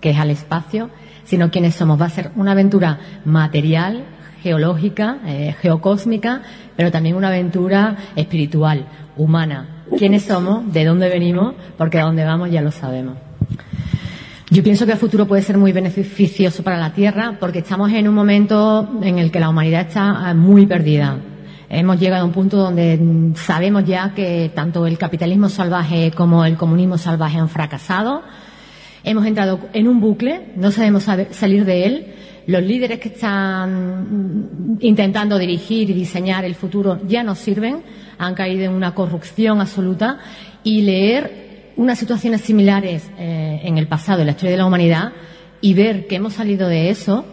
que 0.00 0.10
es 0.10 0.18
al 0.18 0.30
espacio, 0.30 0.90
sino 1.24 1.50
quiénes 1.50 1.74
somos. 1.74 2.00
Va 2.00 2.06
a 2.06 2.10
ser 2.10 2.30
una 2.36 2.52
aventura 2.52 2.98
material, 3.24 4.04
geológica, 4.42 5.18
eh, 5.26 5.54
geocósmica, 5.60 6.42
pero 6.76 6.90
también 6.90 7.16
una 7.16 7.28
aventura 7.28 7.96
espiritual, 8.16 8.86
humana. 9.16 9.84
¿Quiénes 9.96 10.24
somos? 10.24 10.72
¿De 10.72 10.84
dónde 10.84 11.08
venimos? 11.08 11.54
Porque 11.76 11.98
a 11.98 12.04
dónde 12.04 12.24
vamos 12.24 12.50
ya 12.50 12.60
lo 12.60 12.70
sabemos. 12.70 13.16
Yo 14.50 14.62
pienso 14.62 14.84
que 14.84 14.92
el 14.92 14.98
futuro 14.98 15.26
puede 15.26 15.42
ser 15.42 15.56
muy 15.56 15.72
beneficioso 15.72 16.62
para 16.62 16.76
la 16.76 16.92
Tierra 16.92 17.36
porque 17.40 17.60
estamos 17.60 17.90
en 17.92 18.06
un 18.06 18.14
momento 18.14 19.00
en 19.02 19.18
el 19.18 19.30
que 19.30 19.40
la 19.40 19.48
humanidad 19.48 19.86
está 19.88 20.30
eh, 20.30 20.34
muy 20.34 20.66
perdida. 20.66 21.16
Hemos 21.70 21.98
llegado 21.98 22.22
a 22.22 22.26
un 22.26 22.32
punto 22.32 22.58
donde 22.58 23.32
sabemos 23.34 23.86
ya 23.86 24.12
que 24.14 24.50
tanto 24.54 24.86
el 24.86 24.98
capitalismo 24.98 25.48
salvaje 25.48 26.10
como 26.14 26.44
el 26.44 26.58
comunismo 26.58 26.98
salvaje 26.98 27.38
han 27.38 27.48
fracasado. 27.48 28.22
Hemos 29.04 29.24
entrado 29.24 29.58
en 29.72 29.88
un 29.88 30.00
bucle, 30.00 30.52
no 30.54 30.70
sabemos 30.70 31.04
salir 31.30 31.64
de 31.64 31.86
él 31.86 32.14
los 32.46 32.62
líderes 32.62 32.98
que 32.98 33.08
están 33.08 34.78
intentando 34.80 35.38
dirigir 35.38 35.90
y 35.90 35.92
diseñar 35.92 36.44
el 36.44 36.54
futuro 36.54 37.00
ya 37.06 37.22
no 37.22 37.34
sirven, 37.34 37.82
han 38.18 38.34
caído 38.34 38.64
en 38.64 38.72
una 38.72 38.94
corrupción 38.94 39.60
absoluta. 39.60 40.18
Y 40.64 40.82
leer 40.82 41.72
unas 41.76 41.98
situaciones 41.98 42.42
similares 42.42 43.10
eh, 43.18 43.60
en 43.64 43.78
el 43.78 43.88
pasado, 43.88 44.20
en 44.20 44.26
la 44.26 44.32
historia 44.32 44.52
de 44.52 44.58
la 44.58 44.66
humanidad, 44.66 45.12
y 45.60 45.74
ver 45.74 46.06
que 46.06 46.16
hemos 46.16 46.34
salido 46.34 46.68
de 46.68 46.90
eso 46.90 47.24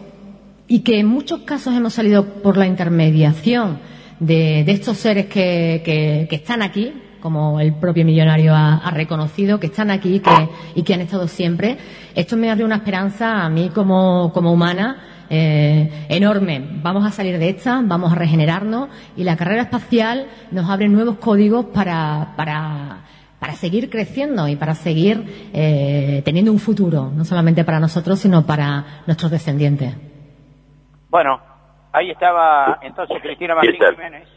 y 0.66 0.80
que 0.80 1.00
en 1.00 1.06
muchos 1.06 1.40
casos 1.40 1.74
hemos 1.76 1.94
salido 1.94 2.24
por 2.42 2.56
la 2.56 2.66
intermediación 2.66 3.80
de, 4.20 4.60
estos 4.60 4.98
seres 4.98 5.26
que, 5.26 6.28
están 6.30 6.62
aquí, 6.62 6.92
como 7.20 7.60
el 7.60 7.74
propio 7.74 8.04
millonario 8.04 8.54
ha, 8.54 8.90
reconocido, 8.90 9.60
que 9.60 9.66
están 9.66 9.90
aquí 9.90 10.22
y 10.74 10.82
que 10.82 10.94
han 10.94 11.00
estado 11.00 11.28
siempre. 11.28 11.78
Esto 12.14 12.36
me 12.36 12.50
abre 12.50 12.64
una 12.64 12.76
esperanza 12.76 13.44
a 13.44 13.48
mí 13.48 13.70
como, 13.70 14.26
humana 14.26 15.26
eh, 15.28 16.06
enorme. 16.08 16.60
Vamos 16.82 17.06
a 17.06 17.10
salir 17.10 17.38
de 17.38 17.50
esta, 17.50 17.80
vamos 17.84 18.12
a 18.12 18.16
regenerarnos 18.16 18.88
y 19.16 19.24
la 19.24 19.36
carrera 19.36 19.62
espacial 19.62 20.26
nos 20.50 20.68
abre 20.68 20.88
nuevos 20.88 21.16
códigos 21.16 21.66
para, 21.66 22.32
para, 22.36 23.04
para 23.38 23.52
seguir 23.54 23.88
creciendo 23.90 24.48
y 24.48 24.56
para 24.56 24.74
seguir 24.74 25.50
eh, 25.52 26.22
teniendo 26.24 26.52
un 26.52 26.58
futuro, 26.58 27.10
no 27.14 27.24
solamente 27.24 27.64
para 27.64 27.80
nosotros, 27.80 28.18
sino 28.18 28.44
para 28.44 29.02
nuestros 29.06 29.30
descendientes. 29.30 29.94
Bueno, 31.08 31.40
ahí 31.92 32.10
estaba 32.10 32.78
entonces 32.82 33.16
Cristina 33.22 33.54
Martín 33.54 33.76
Jiménez. 33.78 34.28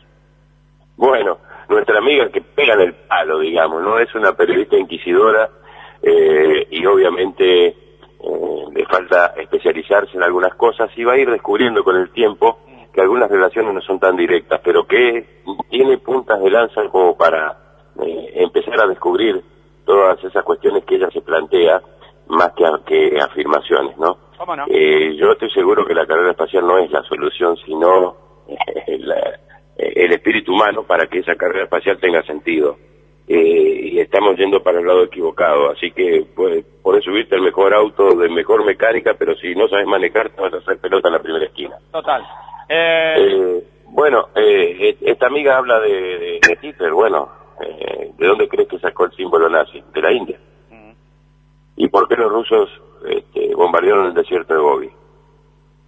Bueno, 0.96 1.38
nuestra 1.70 1.98
amiga 1.98 2.30
que 2.30 2.42
pega 2.42 2.74
en 2.74 2.82
el 2.82 2.94
palo, 2.94 3.40
digamos, 3.40 3.82
no 3.82 4.00
es 4.00 4.14
una 4.16 4.34
periodista 4.34 4.78
inquisidora 4.78 5.50
eh, 6.02 6.68
y 6.70 6.86
obviamente 6.86 7.68
eh, 7.68 7.76
le 8.74 8.86
falta 8.86 9.34
especializarse 9.38 10.18
en 10.18 10.24
algunas 10.24 10.54
cosas 10.56 10.90
y 10.98 11.04
va 11.04 11.14
a 11.14 11.18
ir 11.18 11.30
descubriendo 11.30 11.84
con 11.84 11.96
el 11.96 12.12
tiempo 12.12 12.60
que 12.94 13.02
algunas 13.02 13.30
relaciones 13.30 13.74
no 13.74 13.82
son 13.82 14.00
tan 14.00 14.16
directas, 14.16 14.62
pero 14.64 14.86
que 14.86 15.42
tiene 15.70 15.98
puntas 15.98 16.42
de 16.42 16.50
lanza 16.52 16.82
como 16.90 17.18
para 17.18 17.58
eh, 18.04 18.32
empezar 18.36 18.80
a 18.82 18.88
descubrir 18.88 19.42
todas 19.86 20.24
esas 20.24 20.44
cuestiones 20.44 20.84
que 20.86 20.96
ella 20.96 21.10
se 21.12 21.22
plantea 21.22 21.82
más 22.28 22.52
que, 22.54 22.66
que 22.86 23.20
afirmaciones, 23.20 23.98
¿no? 23.98 24.18
yo 24.68 25.32
estoy 25.32 25.50
seguro 25.52 25.86
que 25.86 25.94
la 25.94 26.06
carrera 26.06 26.32
espacial 26.32 26.68
no 26.68 26.78
es 26.78 26.92
la 26.92 27.02
solución, 27.04 27.56
sino 27.66 28.16
la, 29.00 29.40
el 29.78 30.12
espíritu 30.12 30.54
humano 30.54 30.84
para 30.84 31.08
que 31.08 31.20
esa 31.20 31.36
carrera 31.36 31.66
espacial 31.66 31.98
tenga 32.00 32.24
sentido. 32.24 32.78
Eh, 33.28 33.80
y 33.94 34.00
estamos 34.00 34.36
yendo 34.36 34.62
para 34.62 34.80
el 34.80 34.86
lado 34.86 35.04
equivocado, 35.04 35.72
así 35.72 35.92
que 35.92 36.26
pues, 36.36 36.66
puedes 36.82 37.06
subirte 37.06 37.36
al 37.36 37.42
mejor 37.42 37.74
auto 37.74 38.16
de 38.16 38.28
mejor 38.28 38.66
mecánica, 38.66 39.14
pero 39.18 39.34
si 39.36 39.56
no 39.56 39.70
sabes 39.70 39.88
manejar 39.88 40.30
te 40.32 40.42
vas 40.42 40.54
a 40.54 40.58
hacer 40.58 40.78
pelota 40.80 41.08
en 41.08 41.14
la 41.14 41.22
primera 41.22 41.46
esquina. 41.46 41.78
Total. 41.92 42.22
Eh... 42.68 43.16
eh 43.18 43.64
bueno, 43.96 44.30
eh, 44.36 44.98
esta 45.02 45.28
amiga 45.28 45.56
habla 45.56 45.80
de, 45.80 46.40
de, 46.42 46.58
Hitler, 46.60 46.92
bueno, 46.94 47.30
¿de 48.18 48.28
dónde 48.28 48.50
crees 48.50 48.68
que 48.68 48.80
sacó 48.80 49.06
el 49.06 49.12
símbolo 49.12 49.48
nazi? 49.48 49.84
De 49.94 50.02
la 50.02 50.12
India. 50.12 50.40
¿Y 51.76 51.88
por 51.90 52.08
qué 52.08 52.16
los 52.16 52.32
rusos 52.32 52.70
este, 53.08 53.54
bombardearon 53.54 54.08
el 54.08 54.14
desierto 54.16 54.54
de 54.54 54.60
Gobi? 54.60 54.92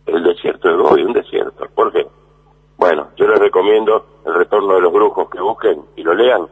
El 0.05 0.23
desierto 0.23 0.69
de 0.69 0.75
Gobi, 0.75 1.03
un 1.03 1.13
desierto. 1.13 1.67
¿Por 1.73 1.91
qué? 1.91 2.05
Bueno, 2.85 3.09
yo 3.17 3.27
les 3.27 3.39
recomiendo 3.39 4.05
el 4.27 4.35
retorno 4.35 4.75
de 4.75 4.81
los 4.81 4.93
brujos 4.93 5.27
que 5.31 5.41
busquen 5.41 5.85
y 5.95 6.03
lo 6.03 6.13
lean, 6.13 6.43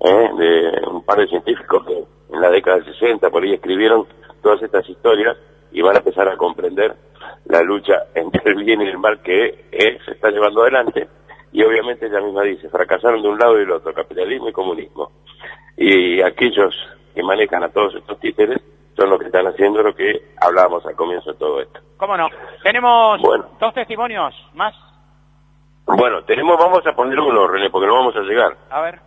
¿eh? 0.00 0.30
de 0.36 0.90
un 0.90 1.04
par 1.04 1.18
de 1.18 1.28
científicos 1.28 1.86
que 1.86 2.02
en 2.34 2.40
la 2.40 2.50
década 2.50 2.78
del 2.78 2.86
60 2.86 3.30
por 3.30 3.44
ahí 3.44 3.54
escribieron 3.54 4.04
todas 4.42 4.60
estas 4.60 4.88
historias 4.88 5.36
y 5.70 5.80
van 5.80 5.94
a 5.94 5.98
empezar 6.00 6.26
a 6.28 6.36
comprender 6.36 6.96
la 7.44 7.62
lucha 7.62 8.06
entre 8.16 8.50
el 8.50 8.64
bien 8.64 8.82
y 8.82 8.88
el 8.88 8.98
mal 8.98 9.22
que 9.22 9.66
se 10.04 10.10
está 10.10 10.30
llevando 10.30 10.62
adelante. 10.62 11.08
Y 11.52 11.62
obviamente 11.62 12.06
ella 12.06 12.20
misma 12.20 12.42
dice, 12.42 12.68
fracasaron 12.68 13.22
de 13.22 13.28
un 13.28 13.38
lado 13.38 13.54
y 13.54 13.60
del 13.60 13.70
otro, 13.70 13.94
capitalismo 13.94 14.48
y 14.48 14.52
comunismo. 14.52 15.12
Y 15.76 16.22
aquellos 16.22 16.74
que 17.14 17.22
manejan 17.22 17.62
a 17.62 17.68
todos 17.68 17.94
estos 17.94 18.18
títeres 18.18 18.60
son 18.96 19.10
los 19.10 19.20
que 19.20 19.26
están 19.26 19.46
haciendo 19.46 19.80
lo 19.80 19.94
que 19.94 20.32
hablábamos 20.40 20.84
al 20.86 20.96
comienzo 20.96 21.34
de 21.34 21.38
todo 21.38 21.60
esto. 21.60 21.78
¿Cómo 21.98 22.16
no? 22.16 22.26
Tenemos 22.64 23.20
dos 23.60 23.74
testimonios 23.74 24.34
más 24.54 24.74
bueno, 25.86 26.24
tenemos, 26.24 26.58
vamos 26.58 26.86
a 26.86 26.92
poner 26.94 27.18
uno, 27.18 27.46
René, 27.46 27.70
porque 27.70 27.86
no 27.86 27.94
vamos 27.94 28.16
a 28.16 28.20
llegar. 28.20 28.56
A 28.70 28.80
ver. 28.82 29.00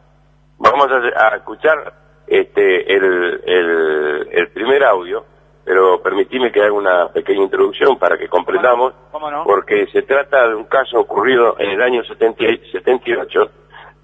Vamos 0.57 0.87
a, 0.91 1.35
escuchar 1.35 1.93
este 2.27 2.93
el, 2.93 3.41
el, 3.45 4.27
el, 4.31 4.47
primer 4.51 4.83
audio, 4.83 5.25
pero 5.63 6.01
permitime 6.01 6.51
que 6.51 6.61
haga 6.61 6.71
una 6.71 7.09
pequeña 7.09 7.43
introducción 7.43 7.97
para 7.97 8.17
que 8.17 8.29
comprendamos, 8.29 8.93
¿Cómo 9.11 9.29
no? 9.29 9.43
porque 9.43 9.87
se 9.87 10.03
trata 10.03 10.47
de 10.47 10.55
un 10.55 10.65
caso 10.65 10.99
ocurrido 10.99 11.57
en 11.59 11.71
el 11.71 11.81
año 11.81 12.03
78, 12.05 13.51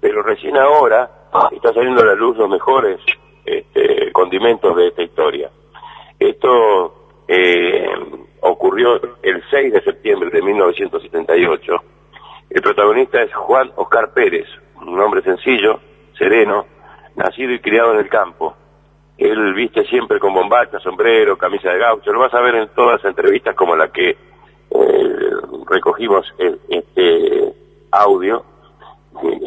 pero 0.00 0.22
recién 0.22 0.58
ahora 0.58 1.10
está 1.52 1.72
saliendo 1.72 2.02
a 2.02 2.06
la 2.06 2.14
luz 2.14 2.36
los 2.36 2.50
mejores 2.50 2.98
este, 3.44 4.12
condimentos 4.12 4.76
de 4.76 4.88
esta 4.88 5.02
historia. 5.02 5.50
Esto 6.18 6.94
eh, 7.26 7.86
ocurrió 8.40 9.00
el 9.22 9.42
6 9.50 9.72
de 9.72 9.82
septiembre 9.82 10.30
de 10.30 10.42
1978. 10.42 11.82
El 12.54 12.60
protagonista 12.60 13.22
es 13.22 13.32
Juan 13.32 13.72
Oscar 13.76 14.12
Pérez, 14.12 14.46
un 14.76 15.00
hombre 15.00 15.22
sencillo, 15.22 15.80
sereno, 16.18 16.66
nacido 17.16 17.50
y 17.52 17.60
criado 17.60 17.94
en 17.94 18.00
el 18.00 18.10
campo. 18.10 18.54
Él 19.16 19.54
viste 19.54 19.84
siempre 19.86 20.18
con 20.18 20.34
bombacha, 20.34 20.78
sombrero, 20.80 21.38
camisa 21.38 21.70
de 21.70 21.78
gaucho. 21.78 22.12
Lo 22.12 22.20
vas 22.20 22.34
a 22.34 22.42
ver 22.42 22.56
en 22.56 22.68
todas 22.74 23.02
las 23.02 23.04
entrevistas 23.06 23.54
como 23.54 23.74
la 23.74 23.90
que 23.90 24.10
eh, 24.10 25.30
recogimos 25.66 26.26
este 26.68 27.54
audio, 27.90 28.44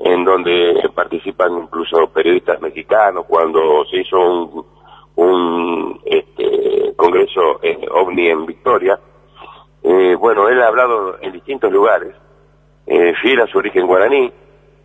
en 0.04 0.26
donde 0.26 0.90
participan 0.96 1.56
incluso 1.62 2.08
periodistas 2.12 2.60
mexicanos, 2.60 3.26
cuando 3.28 3.86
se 3.86 3.98
hizo 3.98 4.66
un, 5.16 6.02
este, 6.06 6.92
congreso 6.96 7.60
eh, 7.62 7.86
ovni 7.92 8.30
en 8.30 8.48
Victoria. 8.48 9.00
Eh, 9.84 10.16
bueno, 10.16 10.50
él 10.50 10.60
ha 10.64 10.70
hablado 10.70 11.22
en 11.22 11.34
distintos 11.34 11.72
lugares, 11.72 12.16
eh, 12.88 13.14
fiel 13.22 13.42
a 13.42 13.48
su 13.48 13.58
origen 13.58 13.88
guaraní, 13.88 14.32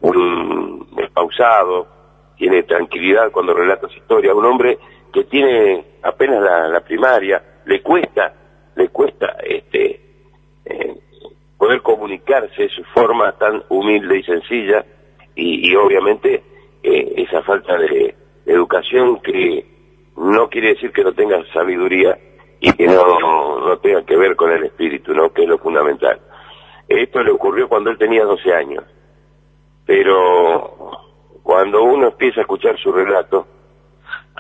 un 0.00 0.86
pausado, 1.12 1.86
tiene 2.36 2.62
tranquilidad 2.62 3.30
cuando 3.30 3.52
relata 3.52 3.88
su 3.88 3.98
historia, 3.98 4.34
un 4.34 4.46
hombre 4.46 4.78
que 5.12 5.24
tiene 5.24 5.84
apenas 6.02 6.40
la, 6.42 6.80
primaria, 6.80 7.42
le 7.66 7.82
cuesta, 7.82 8.32
le 8.76 8.88
cuesta 8.88 9.36
este 9.44 10.00
eh, 10.64 10.96
poder 11.58 11.82
comunicarse 11.82 12.62
de 12.62 12.68
su 12.70 12.82
forma 12.84 13.32
tan 13.32 13.62
humilde 13.68 14.18
y 14.18 14.22
sencilla 14.22 14.84
y, 15.34 15.74
obviamente 15.76 16.42
eh, 16.82 17.14
esa 17.16 17.42
falta 17.42 17.76
de, 17.76 18.14
educación 18.46 19.20
que 19.20 19.64
no 20.16 20.48
quiere 20.48 20.68
decir 20.70 20.90
que 20.92 21.04
no 21.04 21.12
tenga 21.12 21.40
sabiduría 21.52 22.18
y 22.58 22.72
que 22.72 22.86
no, 22.86 23.60
no 23.60 23.78
tenga 23.78 24.04
que 24.04 24.16
ver 24.16 24.34
con 24.34 24.50
el 24.50 24.64
espíritu, 24.64 25.14
¿no? 25.14 25.32
que 25.32 25.42
es 25.42 25.48
lo 25.48 25.58
fundamental. 25.58 26.20
Esto 26.90 27.22
le 27.22 27.30
ocurrió 27.30 27.68
cuando 27.68 27.90
él 27.90 27.98
tenía 27.98 28.24
12 28.24 28.52
años, 28.52 28.84
pero 29.86 30.74
cuando 31.44 31.84
uno 31.84 32.08
empieza 32.08 32.40
a 32.40 32.42
escuchar 32.42 32.76
su 32.80 32.90
relato, 32.90 33.46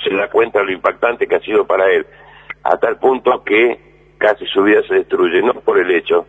se 0.02 0.12
da 0.12 0.28
cuenta 0.28 0.58
de 0.58 0.64
lo 0.64 0.72
impactante 0.72 1.28
que 1.28 1.36
ha 1.36 1.40
sido 1.40 1.64
para 1.64 1.88
él, 1.88 2.04
a 2.64 2.76
tal 2.76 2.98
punto 2.98 3.44
que 3.44 4.14
casi 4.18 4.46
su 4.46 4.64
vida 4.64 4.82
se 4.88 4.94
destruye, 4.94 5.40
no 5.42 5.54
por 5.60 5.78
el 5.78 5.92
hecho 5.92 6.26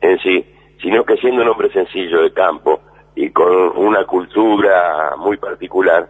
en 0.00 0.18
sí, 0.18 0.44
sino 0.82 1.04
que 1.04 1.16
siendo 1.18 1.42
un 1.42 1.48
hombre 1.48 1.70
sencillo 1.70 2.22
de 2.22 2.32
campo 2.32 2.80
y 3.14 3.30
con 3.30 3.78
una 3.78 4.04
cultura 4.06 5.14
muy 5.18 5.36
particular, 5.36 6.08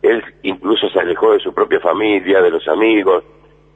él 0.00 0.24
incluso 0.42 0.88
se 0.88 1.00
alejó 1.00 1.34
de 1.34 1.40
su 1.40 1.52
propia 1.52 1.80
familia, 1.80 2.40
de 2.40 2.50
los 2.50 2.66
amigos, 2.66 3.24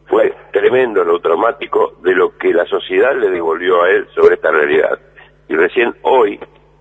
fue 0.07 0.35
tremendo 0.53 1.05
lo 1.05 1.21
traumático 1.21 1.95
de 2.03 2.15
lo 2.15 2.37
que 2.37 2.53
la 2.53 2.65
sociedad 2.67 3.15
le 3.17 3.31
devolvió 3.31 3.83
a 3.83 3.91
él 3.91 4.07
sobre 4.15 4.35
esta 4.35 4.51
realidad. 4.51 4.99
Y 5.49 5.55
recién 5.55 5.95
hoy, 6.03 6.39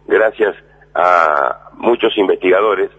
gracias 0.07 0.55
a 0.93 1.69
muchos 1.73 2.17
investigadores 2.17 2.89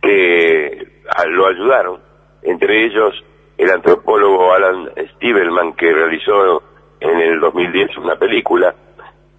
que 0.00 0.88
lo 1.28 1.46
ayudaron, 1.46 2.00
entre 2.42 2.86
ellos 2.86 3.14
el 3.58 3.70
antropólogo 3.70 4.52
Alan 4.52 4.90
Stiebelman, 5.14 5.74
que 5.74 5.92
realizó 5.92 6.62
en 6.98 7.18
el 7.18 7.40
2010 7.40 7.98
una 7.98 8.16
película, 8.16 8.74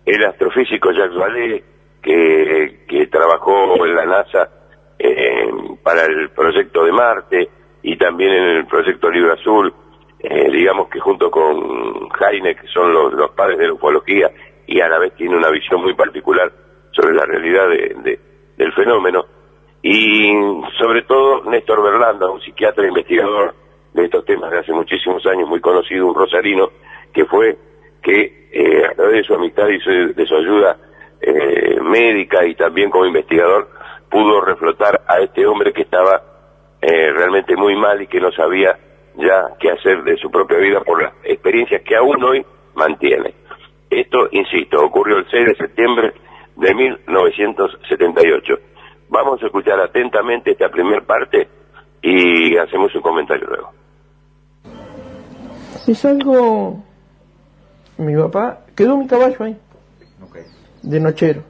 el 0.05 0.23
astrofísico 0.25 0.91
Jacques 0.91 1.17
Vallée, 1.17 1.63
que, 2.01 2.85
que 2.87 3.07
trabajó 3.07 3.85
en 3.85 3.95
la 3.95 4.05
NASA 4.05 4.49
eh, 4.97 5.49
para 5.83 6.05
el 6.05 6.29
proyecto 6.29 6.83
de 6.83 6.91
Marte 6.91 7.49
y 7.83 7.97
también 7.97 8.31
en 8.31 8.57
el 8.57 8.65
proyecto 8.67 9.09
Libro 9.09 9.33
Azul, 9.33 9.73
eh, 10.19 10.51
digamos 10.51 10.87
que 10.89 10.99
junto 10.99 11.31
con 11.31 12.09
Heine, 12.19 12.55
que 12.55 12.67
son 12.67 12.93
los, 12.93 13.13
los 13.13 13.31
padres 13.31 13.57
de 13.57 13.67
la 13.67 13.73
ufología, 13.73 14.31
y 14.67 14.79
a 14.79 14.87
la 14.87 14.99
vez 14.99 15.15
tiene 15.15 15.35
una 15.35 15.49
visión 15.49 15.81
muy 15.81 15.93
particular 15.95 16.51
sobre 16.91 17.13
la 17.13 17.25
realidad 17.25 17.67
de, 17.69 18.19
del 18.57 18.73
fenómeno. 18.73 19.25
Y 19.81 20.31
sobre 20.77 21.01
todo 21.03 21.43
Néstor 21.45 21.81
Berlanda, 21.83 22.29
un 22.29 22.41
psiquiatra 22.41 22.87
investigador 22.87 23.55
de 23.93 24.05
estos 24.05 24.23
temas 24.25 24.51
de 24.51 24.59
hace 24.59 24.71
muchísimos 24.71 25.25
años, 25.25 25.49
muy 25.49 25.59
conocido, 25.59 26.07
un 26.07 26.15
rosarino, 26.15 26.69
que 27.13 27.25
fue 27.25 27.57
que 28.01 28.49
eh, 28.51 28.85
a 28.85 28.93
través 28.93 29.15
de 29.15 29.23
su 29.23 29.33
amistad 29.33 29.67
y 29.67 30.13
de 30.13 30.25
su 30.25 30.35
ayuda 30.35 30.77
eh, 31.19 31.79
médica 31.81 32.45
y 32.45 32.55
también 32.55 32.89
como 32.89 33.05
investigador 33.05 33.69
pudo 34.09 34.41
reflotar 34.41 35.01
a 35.07 35.19
este 35.19 35.45
hombre 35.45 35.73
que 35.73 35.83
estaba 35.83 36.30
eh, 36.81 37.11
realmente 37.13 37.55
muy 37.55 37.75
mal 37.75 38.01
y 38.01 38.07
que 38.07 38.19
no 38.19 38.31
sabía 38.31 38.77
ya 39.15 39.55
qué 39.59 39.71
hacer 39.71 40.03
de 40.03 40.17
su 40.17 40.31
propia 40.31 40.57
vida 40.57 40.81
por 40.81 41.03
las 41.03 41.13
experiencias 41.23 41.81
que 41.83 41.95
aún 41.95 42.23
hoy 42.23 42.45
mantiene. 42.75 43.33
Esto, 43.89 44.27
insisto, 44.31 44.83
ocurrió 44.83 45.17
el 45.17 45.29
6 45.29 45.45
de 45.47 45.55
septiembre 45.55 46.13
de 46.55 46.73
1978. 46.73 48.59
Vamos 49.09 49.43
a 49.43 49.45
escuchar 49.45 49.79
atentamente 49.79 50.51
esta 50.51 50.69
primera 50.69 51.01
parte 51.01 51.47
y 52.01 52.57
hacemos 52.57 52.93
un 52.95 53.01
comentario 53.01 53.47
luego. 53.47 53.71
Es 55.87 56.05
algo... 56.05 56.83
Mi 57.97 58.15
papá 58.15 58.61
quedó 58.75 58.97
mi 58.97 59.05
caballo 59.05 59.43
ahí, 59.43 59.55
de 60.81 60.99
nochero. 60.99 61.43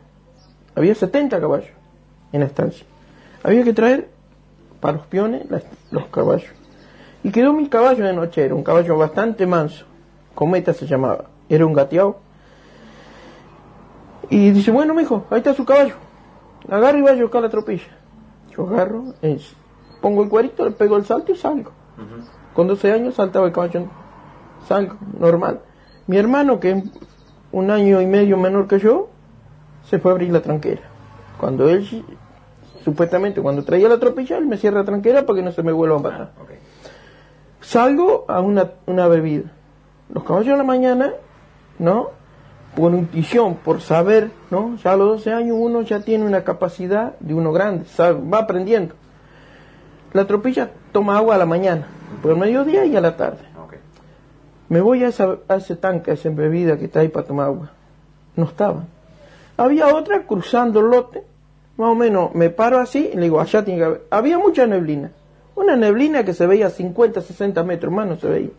Había 0.76 0.96
70 0.96 1.40
caballos 1.40 1.70
en 2.34 2.42
la 2.42 2.48
estancia. 2.48 2.86
Había 3.44 3.64
que 3.64 3.72
traer 3.72 4.10
para 4.82 4.98
los 4.98 5.08
peones 5.08 5.46
los 5.92 6.08
caballos. 6.08 6.52
Y 7.24 7.32
quedó 7.32 7.54
mi 7.54 7.70
caballo 7.70 8.04
de 8.04 8.14
nochero, 8.14 8.56
un 8.56 8.64
caballo 8.64 8.98
bastante 8.98 9.46
manso. 9.46 9.86
Cometa 10.36 10.74
se 10.74 10.86
llamaba. 10.86 11.26
Era 11.48 11.66
un 11.66 11.74
gateado 11.74 12.20
y 14.32 14.50
dice, 14.52 14.72
bueno, 14.72 14.94
mijo, 14.94 15.26
ahí 15.30 15.40
está 15.40 15.54
su 15.54 15.66
caballo. 15.66 15.96
Agarra 16.70 16.98
y 16.98 17.02
vaya 17.02 17.20
a 17.20 17.24
buscar 17.24 17.42
la 17.42 17.50
tropilla. 17.50 17.84
Yo 18.56 18.66
agarro, 18.66 19.14
pongo 20.02 20.24
el 20.24 20.30
cuerito, 20.30 20.64
le 20.64 20.72
pego 20.72 20.96
el 20.96 21.04
salto 21.04 21.34
y 21.34 21.36
salgo. 21.36 21.72
Con 22.54 22.68
12 22.68 22.94
años 22.94 23.16
saltaba 23.16 23.48
el 23.48 23.52
caballo. 23.52 23.88
Salgo, 24.70 24.96
normal. 25.20 25.60
Mi 26.08 26.18
hermano, 26.18 26.62
que 26.62 26.72
es 26.72 26.84
un 27.52 27.72
año 27.72 28.00
y 28.00 28.06
medio 28.06 28.38
menor 28.38 28.70
que 28.70 28.80
yo, 28.80 29.10
se 29.90 30.00
fue 30.00 30.12
a 30.12 30.14
abrir 30.14 30.32
la 30.32 30.42
tranquera. 30.42 30.82
Cuando 31.38 31.70
él, 31.70 32.06
supuestamente, 32.84 33.42
cuando 33.42 33.64
traía 33.64 33.90
la 33.90 34.00
tropilla, 34.00 34.38
él 34.38 34.46
me 34.46 34.58
cierra 34.58 34.80
la 34.80 34.86
tranquera 34.86 35.26
para 35.26 35.38
que 35.38 35.44
no 35.44 35.52
se 35.52 35.64
me 35.64 35.72
vuelva 35.72 36.10
a. 36.10 36.22
Ah, 36.24 36.32
salgo 37.60 38.26
a 38.28 38.42
una, 38.42 38.72
una 38.86 39.08
bebida. 39.08 39.52
Los 40.14 40.24
caballos 40.24 40.52
de 40.52 40.58
la 40.58 40.64
mañana, 40.64 41.14
¿no? 41.80 42.22
por 42.76 42.94
intuición, 42.94 43.56
por 43.56 43.82
saber, 43.82 44.32
¿no? 44.50 44.78
Ya 44.78 44.94
a 44.94 44.96
los 44.96 45.24
12 45.24 45.34
años 45.34 45.58
uno 45.60 45.82
ya 45.82 46.02
tiene 46.02 46.26
una 46.26 46.44
capacidad 46.44 47.18
de 47.20 47.34
uno 47.34 47.52
grande, 47.52 47.86
va 48.00 48.40
aprendiendo. 48.40 48.96
La 50.14 50.26
tropilla 50.26 50.72
toma 50.92 51.18
agua 51.18 51.36
a 51.36 51.38
la 51.38 51.46
mañana, 51.46 51.88
por 52.22 52.32
el 52.32 52.38
mediodía 52.38 52.86
y 52.86 52.96
a 52.96 53.02
la 53.02 53.18
tarde. 53.18 53.52
Me 54.70 54.80
voy 54.80 55.04
a, 55.04 55.10
ese 55.10 55.76
tanque, 55.76 56.12
a 56.12 56.14
esa 56.14 56.30
bebida 56.30 56.78
que 56.78 56.86
está 56.86 57.02
ahí 57.02 57.10
para 57.10 57.28
tomar 57.28 57.48
agua. 57.48 57.72
No 58.38 58.46
estaba. 58.46 58.86
Había 59.58 59.94
otra 59.94 60.26
cruzando 60.26 60.80
el 60.80 60.86
lote, 60.86 61.26
más 61.82 61.90
o 61.90 61.96
menos 61.96 62.36
me 62.36 62.52
paro 62.52 62.78
así 62.78 63.10
y 63.12 63.16
le 63.16 63.24
digo, 63.24 63.42
allá 63.42 63.66
tiene 63.66 63.80
que 63.80 63.86
haber. 63.86 64.02
Había 64.12 64.38
mucha 64.38 64.68
neblina. 64.68 65.12
Una 65.56 65.76
neblina 65.76 66.24
que 66.24 66.36
se 66.36 66.46
veía 66.46 66.68
a 66.68 66.70
50, 66.70 67.22
60 67.22 67.64
metros 67.64 67.92
más, 67.92 68.08
no 68.08 68.18
se 68.18 68.28
veía. 68.30 68.52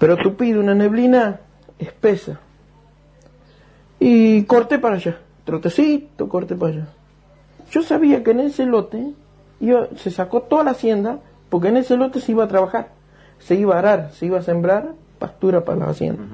Pero 0.00 0.16
tú 0.16 0.34
pides 0.34 0.56
una 0.56 0.74
neblina 0.74 1.40
espesa 1.78 2.40
y 4.00 4.42
corté 4.42 4.80
para 4.80 4.96
allá, 4.96 5.18
trotecito, 5.44 6.28
corté 6.28 6.56
para 6.56 6.72
allá. 6.72 6.86
Yo 7.70 7.82
sabía 7.82 8.24
que 8.24 8.32
en 8.32 8.40
ese 8.40 8.66
lote 8.66 9.12
se 9.96 10.10
sacó 10.10 10.42
toda 10.42 10.64
la 10.64 10.72
hacienda 10.72 11.20
porque 11.48 11.68
en 11.68 11.76
ese 11.76 11.96
lote 11.96 12.20
se 12.20 12.32
iba 12.32 12.44
a 12.44 12.48
trabajar, 12.48 12.88
se 13.38 13.54
iba 13.54 13.76
a 13.76 13.78
arar, 13.78 14.10
se 14.12 14.26
iba 14.26 14.38
a 14.38 14.42
sembrar 14.42 14.92
pastura 15.20 15.64
para 15.64 15.78
la 15.78 15.90
hacienda. 15.90 16.24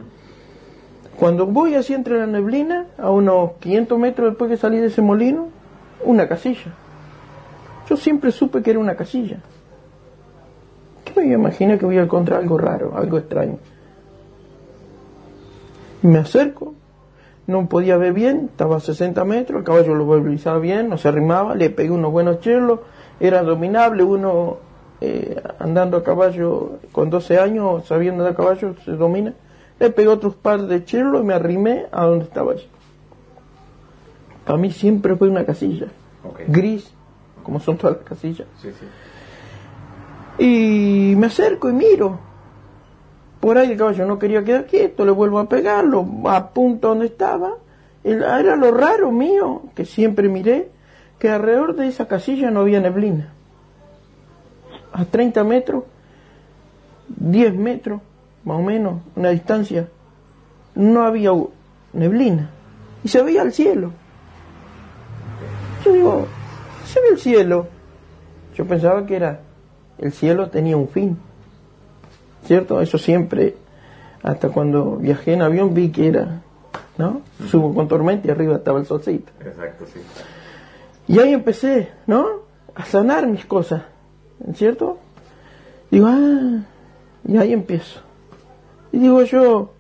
Cuando 1.19 1.47
voy 1.47 1.75
así 1.75 1.95
entre 1.95 2.19
la 2.19 2.27
neblina, 2.27 2.87
a 2.99 3.11
unos 3.11 3.53
500 3.61 3.99
metros 3.99 4.31
después 4.31 4.51
que 4.51 4.57
salí 4.57 4.79
de 4.79 4.87
ese 4.87 5.03
molino, 5.03 5.49
una 6.05 6.29
casilla. 6.29 6.73
Yo 7.89 7.97
siempre 7.97 8.33
supe 8.33 8.63
que 8.63 8.71
era 8.71 8.81
una 8.81 8.97
casilla. 8.97 9.39
¿Qué 11.05 11.21
me 11.21 11.35
imaginar 11.35 11.79
que 11.79 11.87
voy 11.87 11.99
a 11.99 12.03
encontrar 12.03 12.41
algo 12.41 12.59
raro, 12.59 12.97
algo 12.97 13.19
extraño? 13.19 13.59
Me 16.03 16.19
acerco, 16.19 16.75
no 17.47 17.69
podía 17.69 17.97
ver 17.97 18.13
bien, 18.13 18.49
estaba 18.51 18.77
a 18.77 18.81
60 18.81 19.25
metros, 19.25 19.59
el 19.59 19.65
caballo 19.65 19.95
lo 19.95 20.05
volvía 20.05 20.55
bien, 20.55 20.89
no 20.89 20.99
se 20.99 21.09
arrimaba, 21.09 21.55
le 21.55 21.71
pegué 21.71 21.91
unos 21.91 22.13
buenos 22.13 22.41
chelos, 22.41 22.81
era 23.21 23.43
dominable, 23.43 24.03
uno 24.03 24.57
eh, 25.01 25.41
andando 25.59 25.97
a 25.97 26.03
caballo 26.03 26.79
con 26.93 27.11
12 27.11 27.39
años, 27.39 27.87
sabiendo 27.87 28.25
de 28.25 28.35
caballo, 28.35 28.75
se 28.85 28.93
domina, 28.93 29.35
le 29.83 29.91
pegué 29.91 30.09
otros 30.09 30.35
par 30.37 30.63
de 30.67 30.85
chelos 30.85 31.23
y 31.23 31.25
me 31.25 31.35
arrimé 31.35 31.87
a 31.93 32.05
donde 32.05 32.25
estaba 32.25 32.53
allí. 32.53 32.67
Para 34.45 34.59
mí 34.59 34.71
siempre 34.71 35.17
fue 35.17 35.29
una 35.29 35.45
casilla, 35.45 35.87
gris, 36.49 36.91
como 37.43 37.61
son 37.61 37.77
todas 37.77 37.97
las 37.97 38.05
casillas. 38.07 38.47
Sí, 38.61 38.69
sí. 38.79 38.87
Y 40.45 41.15
me 41.17 41.27
acerco 41.27 41.69
y 41.69 41.73
miro. 41.73 42.19
Por 43.41 43.59
ahí 43.59 43.73
el 43.73 43.77
caballo 43.79 44.07
no 44.07 44.19
quería 44.19 44.45
quedar 44.45 44.67
quieto, 44.67 45.05
le 45.05 45.11
vuelvo 45.11 45.39
a 45.41 45.49
pegar, 45.49 45.85
lo 45.85 46.07
apunto 46.27 46.89
donde 46.89 47.07
estaba. 47.07 47.55
El- 48.05 48.23
Era 48.23 48.57
lo 48.57 48.71
raro 48.73 49.11
mío, 49.11 49.63
que 49.75 49.85
siempre 49.85 50.29
miré, 50.29 50.71
que 51.19 51.29
alrededor 51.29 51.75
de 51.77 51.89
esa 51.89 52.07
casilla 52.07 52.51
no 52.51 52.61
había 52.61 52.81
neblina. 52.81 53.33
A 54.93 55.05
30 55.05 55.43
metros, 55.45 55.85
10 57.09 57.55
metros, 57.55 58.01
más 58.45 58.59
o 58.59 58.63
menos, 58.63 59.01
una 59.17 59.31
distancia, 59.31 59.89
no 60.75 61.03
había 61.03 61.31
neblina. 61.93 62.51
Y 63.05 63.09
se 63.09 63.23
veía 63.23 63.43
el 63.43 63.53
cielo. 63.53 63.93
Yo 65.85 65.93
digo, 65.93 66.27
se 66.87 67.01
ve 67.01 67.09
el 67.13 67.19
cielo. 67.19 67.67
Yo 68.55 68.67
pensaba 68.67 69.07
que 69.07 69.17
era, 69.17 69.41
el 69.99 70.13
cielo 70.13 70.49
tenía 70.51 70.77
un 70.77 70.89
fin. 70.89 71.19
¿Cierto? 72.45 72.81
Eso 72.81 72.99
siempre, 72.99 73.57
hasta 74.23 74.49
cuando 74.49 74.97
viajé 74.97 75.35
en 75.35 75.43
avión 75.43 75.75
vi 75.75 75.91
que 75.91 76.09
era, 76.09 76.43
¿no? 76.99 77.23
Subo 77.49 77.73
con 77.75 77.89
tormenta 77.89 78.29
y 78.29 78.31
arriba 78.31 78.57
estaba 78.57 78.81
el 78.81 78.87
solcito. 78.87 79.33
Exacto, 79.41 79.85
sí. 79.87 80.01
Y 81.07 81.19
ahí 81.19 81.33
empecé, 81.33 81.91
¿no? 82.07 82.43
A 82.75 82.85
sanar 82.85 83.27
mis 83.27 83.45
cosas, 83.45 83.83
¿cierto? 84.55 84.99
Digo, 85.91 86.07
ah, 86.09 86.63
y 87.27 87.37
ahí 87.37 87.53
empiezo. 87.53 88.01
Y 88.93 88.99
digo 88.99 89.23
yo, 89.23 89.73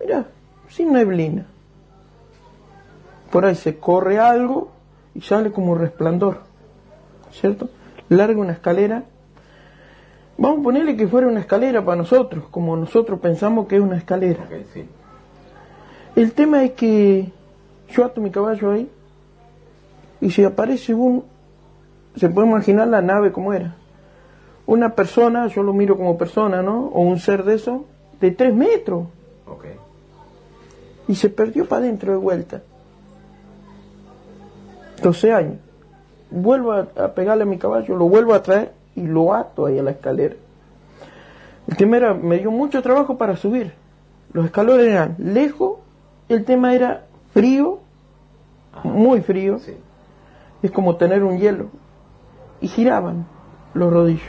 mira, 0.00 0.26
sin 0.68 0.92
neblina. 0.92 1.46
Por 3.30 3.44
ahí 3.44 3.54
se 3.54 3.78
corre 3.78 4.18
algo 4.18 4.70
y 5.14 5.20
sale 5.20 5.52
como 5.52 5.74
resplandor, 5.74 6.40
¿cierto? 7.32 7.68
Larga 8.08 8.40
una 8.40 8.52
escalera. 8.52 9.04
Vamos 10.36 10.60
a 10.60 10.62
ponerle 10.62 10.96
que 10.96 11.06
fuera 11.06 11.28
una 11.28 11.40
escalera 11.40 11.84
para 11.84 11.96
nosotros, 11.96 12.44
como 12.50 12.76
nosotros 12.76 13.20
pensamos 13.20 13.66
que 13.66 13.76
es 13.76 13.82
una 13.82 13.96
escalera. 13.96 14.48
Sí. 14.72 14.88
El 16.16 16.32
tema 16.32 16.64
es 16.64 16.72
que 16.72 17.32
yo 17.90 18.04
ato 18.04 18.20
mi 18.20 18.30
caballo 18.30 18.70
ahí 18.70 18.88
y 20.20 20.30
si 20.30 20.44
aparece 20.44 20.94
un, 20.94 21.24
se 22.16 22.28
puede 22.28 22.48
imaginar 22.48 22.88
la 22.88 23.02
nave 23.02 23.32
como 23.32 23.52
era. 23.52 23.76
Una 24.66 24.94
persona, 24.94 25.48
yo 25.48 25.62
lo 25.62 25.72
miro 25.72 25.96
como 25.96 26.16
persona, 26.16 26.62
¿no? 26.62 26.86
O 26.86 27.02
un 27.02 27.18
ser 27.18 27.44
de 27.44 27.54
eso, 27.54 27.84
de 28.24 28.30
tres 28.30 28.54
metros 28.54 29.04
y 31.06 31.14
se 31.14 31.28
perdió 31.28 31.66
para 31.68 31.82
adentro 31.82 32.12
de 32.12 32.18
vuelta. 32.18 32.62
12 35.02 35.32
años. 35.32 35.56
Vuelvo 36.30 36.72
a, 36.72 36.88
a 36.96 37.14
pegarle 37.14 37.42
a 37.42 37.46
mi 37.46 37.58
caballo, 37.58 37.96
lo 37.96 38.08
vuelvo 38.08 38.34
a 38.34 38.42
traer 38.42 38.72
y 38.96 39.02
lo 39.06 39.34
ato 39.34 39.66
ahí 39.66 39.78
a 39.78 39.82
la 39.82 39.90
escalera. 39.90 40.34
El 41.66 41.76
tema 41.76 41.96
era, 41.98 42.14
me 42.14 42.38
dio 42.38 42.50
mucho 42.50 42.82
trabajo 42.82 43.16
para 43.18 43.36
subir. 43.36 43.72
Los 44.32 44.46
escalones 44.46 44.86
eran 44.88 45.14
lejos, 45.18 45.78
el 46.28 46.44
tema 46.44 46.74
era 46.74 47.04
frío, 47.32 47.80
muy 48.82 49.20
frío, 49.20 49.58
Sí. 49.58 49.76
es 50.62 50.70
como 50.70 50.96
tener 50.96 51.22
un 51.22 51.38
hielo. 51.38 51.66
Y 52.60 52.68
giraban 52.68 53.26
los 53.74 53.92
rodillos. 53.92 54.22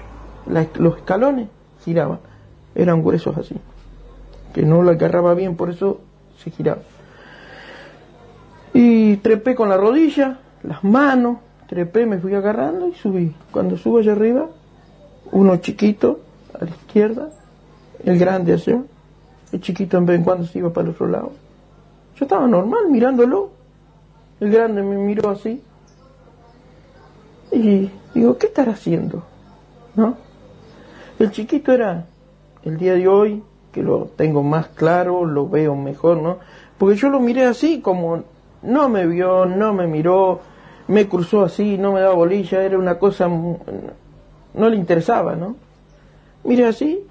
La- 0.45 0.67
los 0.77 0.97
escalones 0.97 1.47
giraban. 1.83 2.19
Eran 2.75 3.03
huesos 3.05 3.37
así. 3.37 3.55
Que 4.55 4.61
no 4.61 4.81
lo 4.81 4.91
agarraba 4.91 5.33
bien, 5.33 5.57
por 5.57 5.69
eso 5.69 5.99
se 6.41 6.49
giraba. 6.49 6.81
Y 8.73 9.17
trepé 9.17 9.53
con 9.53 9.67
la 9.67 9.75
rodilla, 9.75 10.39
las 10.63 10.81
manos, 10.81 11.39
trepé, 11.67 12.05
me 12.05 12.19
fui 12.19 12.33
agarrando 12.33 12.87
y 12.87 12.93
subí. 12.93 13.35
Cuando 13.51 13.75
subo 13.75 13.97
allá 13.97 14.13
arriba, 14.13 14.47
uno 15.33 15.57
chiquito 15.57 16.21
a 16.53 16.63
la 16.63 16.71
izquierda, 16.71 17.31
el 18.05 18.17
grande 18.17 18.53
allá, 18.53 18.81
el 19.51 19.59
chiquito 19.59 19.97
en 19.97 20.05
vez 20.05 20.19
en 20.19 20.23
cuando 20.23 20.45
se 20.45 20.59
iba 20.59 20.69
para 20.69 20.87
el 20.87 20.93
otro 20.93 21.09
lado. 21.09 21.33
Yo 22.15 22.23
estaba 22.23 22.47
normal 22.47 22.89
mirándolo. 22.89 23.49
El 24.39 24.51
grande 24.51 24.83
me 24.83 24.95
miró 24.95 25.31
así. 25.31 25.61
Y 27.51 27.91
digo, 28.13 28.37
¿qué 28.37 28.47
estará 28.47 28.71
haciendo? 28.71 29.21
¿No? 29.95 30.15
El 31.19 31.31
chiquito 31.31 31.73
era 31.73 32.05
el 32.63 32.77
día 32.77 32.93
de 32.93 33.05
hoy, 33.09 33.43
que 33.75 33.83
lo 33.83 34.07
tengo 34.15 34.41
más 34.41 34.67
claro, 34.67 35.25
lo 35.25 35.49
veo 35.49 35.75
mejor, 35.75 36.15
¿no? 36.21 36.37
Porque 36.77 36.95
yo 36.95 37.09
lo 37.09 37.19
miré 37.19 37.43
así, 37.43 37.81
como 37.81 38.23
no 38.61 38.87
me 38.87 39.05
vio, 39.05 39.45
no 39.45 39.73
me 39.73 39.85
miró, 39.85 40.39
me 40.87 41.09
cruzó 41.09 41.43
así, 41.43 41.77
no 41.77 41.91
me 41.91 41.99
daba 41.99 42.15
bolilla, 42.15 42.63
era 42.63 42.77
una 42.77 42.97
cosa, 42.97 43.27
no 43.27 44.69
le 44.69 44.77
interesaba, 44.77 45.35
¿no? 45.35 45.57
Miré 46.45 46.67
así 46.67 47.05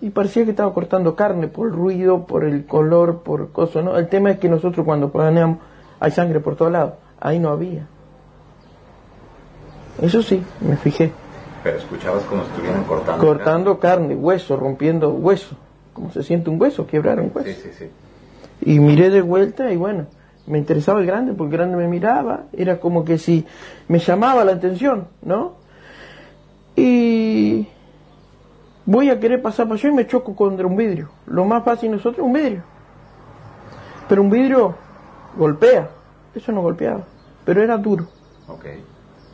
y 0.00 0.08
parecía 0.08 0.44
que 0.44 0.52
estaba 0.52 0.72
cortando 0.72 1.14
carne 1.14 1.48
por 1.48 1.68
el 1.68 1.74
ruido, 1.74 2.24
por 2.24 2.44
el 2.44 2.64
color, 2.64 3.18
por 3.18 3.52
cosas, 3.52 3.84
¿no? 3.84 3.98
El 3.98 4.08
tema 4.08 4.30
es 4.30 4.38
que 4.38 4.48
nosotros 4.48 4.86
cuando 4.86 5.10
planeamos 5.10 5.58
hay 6.00 6.12
sangre 6.12 6.40
por 6.40 6.56
todos 6.56 6.72
lados, 6.72 6.94
ahí 7.20 7.38
no 7.38 7.50
había. 7.50 7.86
Eso 10.00 10.22
sí, 10.22 10.42
me 10.62 10.78
fijé. 10.78 11.12
Pero 11.62 11.76
escuchabas 11.76 12.24
como 12.24 12.42
si 12.44 12.48
estuvieran 12.52 12.84
cortando. 12.84 13.26
Cortando 13.26 13.78
carne, 13.78 14.16
hueso, 14.16 14.56
rompiendo 14.56 15.10
hueso. 15.10 15.56
Como 15.94 16.10
se 16.10 16.22
siente 16.22 16.50
un 16.50 16.60
hueso, 16.60 16.86
quebrar 16.86 17.20
un 17.20 17.30
hueso. 17.34 17.48
Sí, 17.48 17.70
sí, 17.70 17.70
sí. 17.78 18.70
Y 18.70 18.80
miré 18.80 19.08
de 19.08 19.22
vuelta 19.22 19.72
y 19.72 19.76
bueno, 19.76 20.06
me 20.46 20.58
interesaba 20.58 21.00
el 21.00 21.06
grande 21.06 21.32
porque 21.32 21.54
el 21.54 21.58
grande 21.58 21.76
me 21.76 21.88
miraba, 21.88 22.44
era 22.52 22.78
como 22.78 23.04
que 23.04 23.16
si 23.16 23.46
me 23.88 23.98
llamaba 23.98 24.44
la 24.44 24.52
atención, 24.52 25.08
¿no? 25.22 25.54
Y 26.76 27.66
voy 28.84 29.10
a 29.10 29.18
querer 29.20 29.40
pasar 29.40 29.66
para 29.66 29.78
allá 29.78 29.88
y 29.88 29.92
me 29.94 30.06
choco 30.06 30.34
contra 30.34 30.66
un 30.66 30.76
vidrio. 30.76 31.08
Lo 31.26 31.44
más 31.44 31.64
fácil 31.64 31.92
nosotros 31.92 32.18
es 32.18 32.24
un 32.24 32.32
vidrio. 32.32 32.62
Pero 34.08 34.22
un 34.22 34.30
vidrio 34.30 34.74
golpea, 35.36 35.88
eso 36.34 36.52
no 36.52 36.60
golpeaba, 36.62 37.04
pero 37.44 37.62
era 37.62 37.78
duro. 37.78 38.06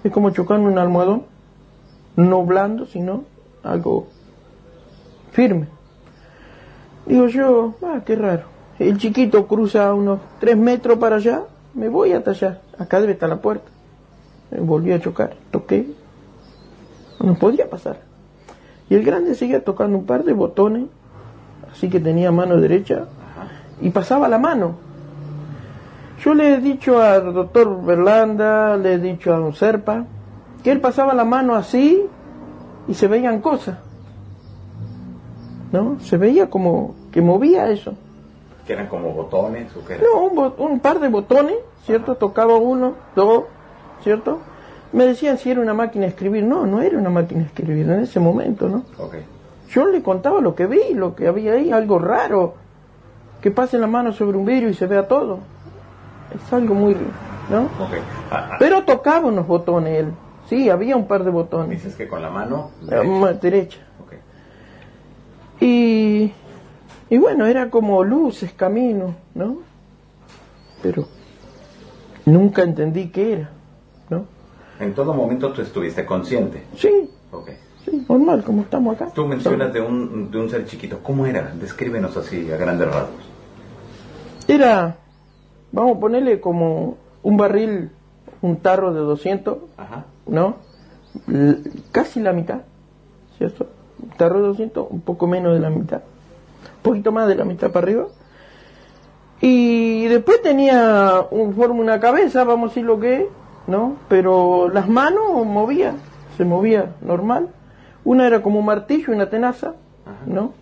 Es 0.04 0.12
como 0.12 0.30
chocar 0.30 0.58
en 0.58 0.66
un 0.66 0.78
almohadón, 0.78 1.24
no 2.16 2.44
blando, 2.44 2.86
sino 2.86 3.24
algo 3.62 4.06
firme. 5.32 5.66
Digo 7.06 7.26
yo, 7.26 7.74
ah, 7.82 8.00
qué 8.04 8.16
raro. 8.16 8.44
El 8.78 8.98
chiquito 8.98 9.46
cruza 9.46 9.92
unos 9.92 10.20
tres 10.38 10.56
metros 10.56 10.98
para 10.98 11.16
allá, 11.16 11.42
me 11.74 11.88
voy 11.88 12.12
hasta 12.12 12.30
allá. 12.30 12.60
Acá 12.78 13.00
debe 13.00 13.12
estar 13.12 13.28
la 13.28 13.36
puerta. 13.36 13.70
Me 14.50 14.60
volví 14.60 14.92
a 14.92 15.00
chocar, 15.00 15.36
toqué. 15.50 15.86
No 17.20 17.34
podía 17.34 17.68
pasar. 17.68 17.98
Y 18.88 18.94
el 18.94 19.04
grande 19.04 19.34
seguía 19.34 19.62
tocando 19.62 19.98
un 19.98 20.06
par 20.06 20.24
de 20.24 20.32
botones, 20.32 20.86
así 21.70 21.88
que 21.88 22.00
tenía 22.00 22.32
mano 22.32 22.56
derecha, 22.56 23.04
y 23.80 23.90
pasaba 23.90 24.28
la 24.28 24.38
mano. 24.38 24.74
Yo 26.24 26.34
le 26.34 26.54
he 26.54 26.60
dicho 26.60 27.00
al 27.00 27.32
doctor 27.32 27.82
Berlanda, 27.84 28.76
le 28.76 28.94
he 28.94 28.98
dicho 28.98 29.32
a 29.32 29.38
don 29.38 29.54
Serpa, 29.54 30.04
que 30.62 30.70
él 30.70 30.80
pasaba 30.80 31.14
la 31.14 31.24
mano 31.24 31.54
así 31.54 32.02
y 32.88 32.94
se 32.94 33.08
veían 33.08 33.40
cosas. 33.40 33.78
¿No? 35.72 35.98
Se 36.00 36.16
veía 36.16 36.50
como 36.50 36.94
que 37.12 37.20
movía 37.20 37.68
eso. 37.70 37.94
Que 38.66 38.72
eran 38.74 38.88
como 38.88 39.10
botones 39.12 39.74
o 39.76 39.84
que 39.84 39.94
eran. 39.94 40.06
No, 40.12 40.20
un, 40.24 40.34
bo- 40.36 40.54
un 40.58 40.80
par 40.80 40.98
de 41.00 41.08
botones, 41.08 41.56
¿cierto? 41.84 42.16
Tocaba 42.16 42.56
uno, 42.56 42.94
dos, 43.14 43.44
¿cierto? 44.02 44.38
Me 44.92 45.06
decían 45.06 45.38
si 45.38 45.50
era 45.50 45.60
una 45.60 45.74
máquina 45.74 46.04
de 46.06 46.10
escribir. 46.10 46.42
No, 46.44 46.66
no 46.66 46.82
era 46.82 46.98
una 46.98 47.10
máquina 47.10 47.40
de 47.42 47.46
escribir 47.46 47.88
en 47.88 48.00
ese 48.00 48.18
momento, 48.20 48.68
¿no? 48.68 48.82
Ok. 48.98 49.14
Yo 49.70 49.86
le 49.86 50.02
contaba 50.02 50.40
lo 50.40 50.54
que 50.56 50.66
vi, 50.66 50.94
lo 50.94 51.14
que 51.14 51.28
había 51.28 51.52
ahí, 51.52 51.70
algo 51.70 51.98
raro. 52.00 52.54
Que 53.40 53.50
pase 53.52 53.78
la 53.78 53.86
mano 53.86 54.12
sobre 54.12 54.36
un 54.36 54.44
vidrio 54.44 54.68
y 54.68 54.74
se 54.74 54.86
vea 54.86 55.06
todo. 55.06 55.38
Es 56.34 56.52
algo 56.52 56.74
muy... 56.74 56.94
¿no? 57.48 57.62
Ok. 57.62 57.94
Ah, 58.30 58.48
ah, 58.52 58.56
Pero 58.58 58.82
tocaba 58.84 59.28
unos 59.28 59.46
botones 59.46 59.98
él. 60.00 60.12
Sí, 60.48 60.68
había 60.68 60.96
un 60.96 61.06
par 61.06 61.22
de 61.24 61.30
botones. 61.30 61.70
dices 61.70 61.94
que 61.96 62.08
con 62.08 62.20
la 62.22 62.30
mano. 62.30 62.70
La 62.82 62.96
derecha. 62.98 63.12
mano 63.12 63.38
derecha. 63.40 63.78
Y, 65.60 66.32
y 67.10 67.18
bueno, 67.18 67.46
era 67.46 67.70
como 67.70 68.02
luces, 68.04 68.52
camino, 68.52 69.14
¿no? 69.34 69.58
Pero 70.82 71.06
nunca 72.24 72.62
entendí 72.62 73.08
qué 73.08 73.32
era, 73.34 73.50
¿no? 74.08 74.24
En 74.78 74.94
todo 74.94 75.12
momento 75.12 75.52
tú 75.52 75.60
estuviste 75.62 76.06
consciente. 76.06 76.62
Sí, 76.76 77.10
Ok. 77.32 77.50
sí, 77.84 78.04
normal, 78.08 78.42
como 78.42 78.62
estamos 78.62 78.96
acá. 78.96 79.10
Tú 79.14 79.26
mencionas 79.26 79.72
de 79.72 79.80
un, 79.82 80.30
de 80.30 80.38
un 80.38 80.48
ser 80.48 80.64
chiquito. 80.64 81.00
¿Cómo 81.02 81.26
era? 81.26 81.52
Descríbenos 81.60 82.16
así 82.16 82.50
a 82.50 82.56
grandes 82.56 82.88
rasgos. 82.88 83.20
Era, 84.48 84.96
vamos 85.72 85.96
a 85.98 86.00
ponerle 86.00 86.40
como 86.40 86.96
un 87.22 87.36
barril, 87.36 87.90
un 88.40 88.56
tarro 88.56 88.94
de 88.94 89.00
200, 89.00 89.58
Ajá. 89.76 90.06
¿no? 90.26 90.56
L- 91.28 91.58
casi 91.92 92.20
la 92.20 92.32
mitad, 92.32 92.60
¿cierto? 93.36 93.66
Un 94.02 94.08
tarro 94.10 94.40
de 94.40 94.48
200, 94.48 94.86
un 94.90 95.00
poco 95.00 95.26
menos 95.26 95.54
de 95.54 95.60
la 95.60 95.70
mitad. 95.70 95.98
Un 96.76 96.82
poquito 96.82 97.12
más 97.12 97.28
de 97.28 97.34
la 97.34 97.44
mitad 97.44 97.70
para 97.70 97.86
arriba. 97.86 98.06
Y 99.40 100.06
después 100.08 100.42
tenía 100.42 101.24
un, 101.30 101.54
forma 101.54 101.80
una 101.80 102.00
cabeza, 102.00 102.44
vamos 102.44 102.68
a 102.68 102.70
decir 102.70 102.84
lo 102.84 103.00
que 103.00 103.22
es, 103.22 103.26
¿no? 103.66 103.96
Pero 104.08 104.68
las 104.68 104.88
manos 104.88 105.46
movía, 105.46 105.94
se 106.36 106.44
movía 106.44 106.92
normal. 107.00 107.48
Una 108.04 108.26
era 108.26 108.42
como 108.42 108.58
un 108.58 108.66
martillo 108.66 109.12
y 109.12 109.14
una 109.14 109.30
tenaza, 109.30 109.74
¿no? 110.26 110.52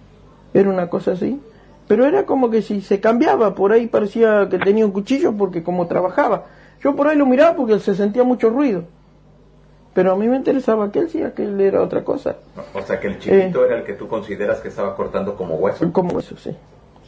Era 0.54 0.70
una 0.70 0.88
cosa 0.88 1.12
así. 1.12 1.40
Pero 1.88 2.04
era 2.04 2.26
como 2.26 2.50
que 2.50 2.62
si 2.62 2.80
se 2.80 3.00
cambiaba, 3.00 3.54
por 3.54 3.72
ahí 3.72 3.86
parecía 3.86 4.48
que 4.48 4.58
tenía 4.58 4.84
un 4.84 4.92
cuchillo 4.92 5.32
porque 5.32 5.62
como 5.62 5.86
trabajaba. 5.86 6.44
Yo 6.82 6.94
por 6.94 7.08
ahí 7.08 7.16
lo 7.16 7.26
miraba 7.26 7.56
porque 7.56 7.78
se 7.80 7.94
sentía 7.94 8.22
mucho 8.22 8.50
ruido. 8.50 8.84
Pero 9.94 10.12
a 10.12 10.16
mí 10.16 10.28
me 10.28 10.36
interesaba 10.36 10.92
que 10.92 11.00
él 11.00 11.08
sí, 11.10 11.22
que 11.34 11.42
él 11.42 11.60
era 11.60 11.82
otra 11.82 12.04
cosa. 12.04 12.36
O 12.74 12.82
sea, 12.82 13.00
que 13.00 13.08
el 13.08 13.18
chiquito 13.18 13.64
era 13.64 13.76
el 13.78 13.84
que 13.84 13.94
tú 13.94 14.06
consideras 14.06 14.60
que 14.60 14.68
estaba 14.68 14.94
cortando 14.94 15.34
como 15.34 15.56
hueso. 15.56 15.92
Como 15.92 16.14
hueso, 16.14 16.36
sí. 16.36 16.54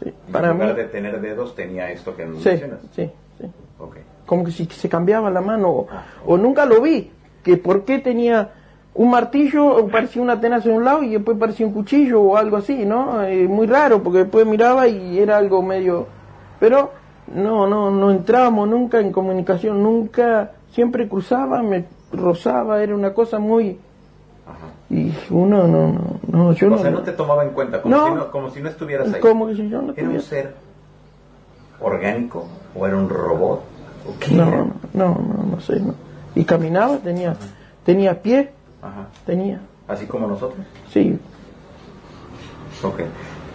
sí. 0.02 0.12
Y 0.28 0.32
Para 0.32 0.48
en 0.48 0.54
lugar 0.54 0.74
mí, 0.74 0.82
de 0.82 0.88
tener 0.88 1.20
dedos 1.20 1.54
tenía 1.54 1.90
esto 1.92 2.16
que 2.16 2.24
sí, 2.24 2.30
mencionas. 2.30 2.80
sí, 2.96 3.10
sí. 3.38 3.46
Ok. 3.78 3.96
Como 4.26 4.44
que 4.44 4.50
si 4.50 4.64
se 4.66 4.88
cambiaba 4.88 5.30
la 5.30 5.40
mano. 5.40 5.70
O, 5.70 5.88
o 6.26 6.36
nunca 6.36 6.64
lo 6.66 6.80
vi. 6.80 7.10
Que 7.44 7.56
por 7.56 7.84
qué 7.84 7.98
tenía 8.00 8.50
un 8.94 9.10
martillo, 9.10 9.66
o 9.66 9.88
parecía 9.88 10.20
una 10.20 10.40
tenaza 10.40 10.68
de 10.68 10.74
un 10.74 10.84
lado 10.84 11.02
y 11.02 11.10
después 11.10 11.38
parecía 11.38 11.66
un 11.66 11.72
cuchillo 11.72 12.20
o 12.22 12.36
algo 12.36 12.56
así, 12.56 12.84
¿no? 12.84 13.22
Eh, 13.22 13.46
muy 13.46 13.66
raro, 13.66 14.02
porque 14.02 14.18
después 14.20 14.46
miraba 14.46 14.88
y 14.88 15.18
era 15.18 15.36
algo 15.38 15.62
medio... 15.62 16.06
Pero 16.58 16.90
no, 17.34 17.66
no, 17.68 17.90
no 17.90 18.10
entrábamos 18.10 18.68
nunca 18.68 18.98
en 18.98 19.12
comunicación, 19.12 19.82
nunca, 19.82 20.50
siempre 20.72 21.08
cruzaba, 21.08 21.62
me 21.62 21.84
rozaba, 22.12 22.82
era 22.82 22.94
una 22.94 23.12
cosa 23.14 23.38
muy... 23.38 23.78
Ajá. 24.46 24.66
Y 24.90 25.12
uno 25.30 25.68
no, 25.68 25.88
no, 25.92 26.20
no, 26.26 26.52
yo 26.52 26.66
o 26.66 26.70
no... 26.70 26.78
sea, 26.78 26.90
no 26.90 27.02
te 27.02 27.12
tomaba 27.12 27.44
en 27.44 27.50
cuenta, 27.50 27.80
como, 27.82 27.94
No. 27.96 28.06
si, 28.08 28.14
no, 28.14 28.30
como 28.30 28.50
si 28.50 28.60
no 28.60 28.68
estuvieras 28.68 29.12
ahí. 29.12 29.20
Como 29.20 29.46
que 29.46 29.54
si 29.56 29.68
yo 29.68 29.80
no 29.82 29.92
¿Era 29.96 30.08
un 30.08 30.20
ser 30.20 30.54
orgánico 31.80 32.46
o 32.74 32.86
era 32.86 32.96
un 32.96 33.08
robot? 33.08 33.60
¿O 34.08 34.18
qué 34.18 34.34
No, 34.34 34.44
no, 34.46 34.66
no, 34.94 35.08
no, 35.14 35.44
no 35.52 35.60
sé, 35.60 35.78
no. 35.80 35.94
Y 36.34 36.44
caminaba, 36.44 36.96
tenía, 36.98 37.36
tenía 37.84 38.20
pie, 38.22 38.50
Ajá. 38.82 39.06
tenía, 39.26 39.60
Así 39.88 40.06
como 40.06 40.26
nosotros. 40.26 40.64
sí, 40.92 41.18
Ok. 42.82 43.00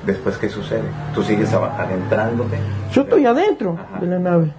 Después, 0.05 0.37
¿qué 0.37 0.49
sucede? 0.49 0.83
¿Tú 1.15 1.23
sigues 1.23 1.51
adentrándote? 1.51 2.57
Yo 2.91 3.01
estoy 3.01 3.25
adentro 3.25 3.75
Ajá. 3.89 3.99
de 3.99 4.05
la 4.07 4.19
nave. 4.19 4.53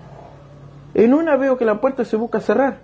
En 0.92 1.14
una 1.14 1.36
veo 1.36 1.56
que 1.56 1.64
la 1.64 1.80
puerta 1.80 2.04
se 2.04 2.16
busca 2.16 2.40
cerrar. 2.40 2.78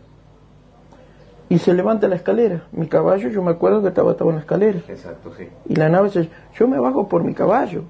Y 1.52 1.58
se 1.58 1.74
levanta 1.74 2.08
la 2.08 2.16
escalera. 2.16 2.62
Mi 2.72 2.86
caballo, 2.86 3.28
yo 3.28 3.42
me 3.42 3.50
acuerdo 3.50 3.82
que 3.82 3.88
estaba, 3.88 4.12
estaba 4.12 4.30
en 4.30 4.36
la 4.36 4.40
escalera. 4.40 4.78
Exacto, 4.88 5.34
sí. 5.36 5.46
Y 5.68 5.76
la 5.76 5.90
nave 5.90 6.08
se... 6.08 6.30
Yo 6.54 6.66
me 6.66 6.78
bajo 6.78 7.10
por 7.10 7.24
mi 7.24 7.34
caballo. 7.34 7.82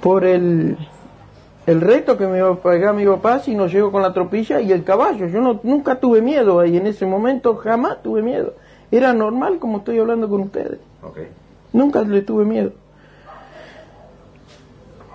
Por 0.00 0.24
el, 0.24 0.78
el 1.66 1.80
reto 1.82 2.16
que 2.16 2.26
me 2.26 2.38
iba 2.38 2.48
a 2.48 2.54
pagar 2.54 2.94
mi 2.94 3.04
papá 3.04 3.40
si 3.40 3.54
no 3.54 3.66
llego 3.66 3.92
con 3.92 4.00
la 4.00 4.14
tropilla 4.14 4.62
y 4.62 4.72
el 4.72 4.82
caballo. 4.82 5.26
Yo 5.26 5.42
no, 5.42 5.60
nunca 5.62 5.96
tuve 5.96 6.22
miedo 6.22 6.58
ahí. 6.58 6.78
En 6.78 6.86
ese 6.86 7.04
momento 7.04 7.54
jamás 7.56 8.02
tuve 8.02 8.22
miedo. 8.22 8.54
Era 8.90 9.12
normal 9.12 9.58
como 9.58 9.76
estoy 9.76 9.98
hablando 9.98 10.30
con 10.30 10.40
ustedes. 10.40 10.78
Nunca 11.74 12.00
le 12.00 12.22
tuve 12.22 12.46
miedo. 12.46 12.72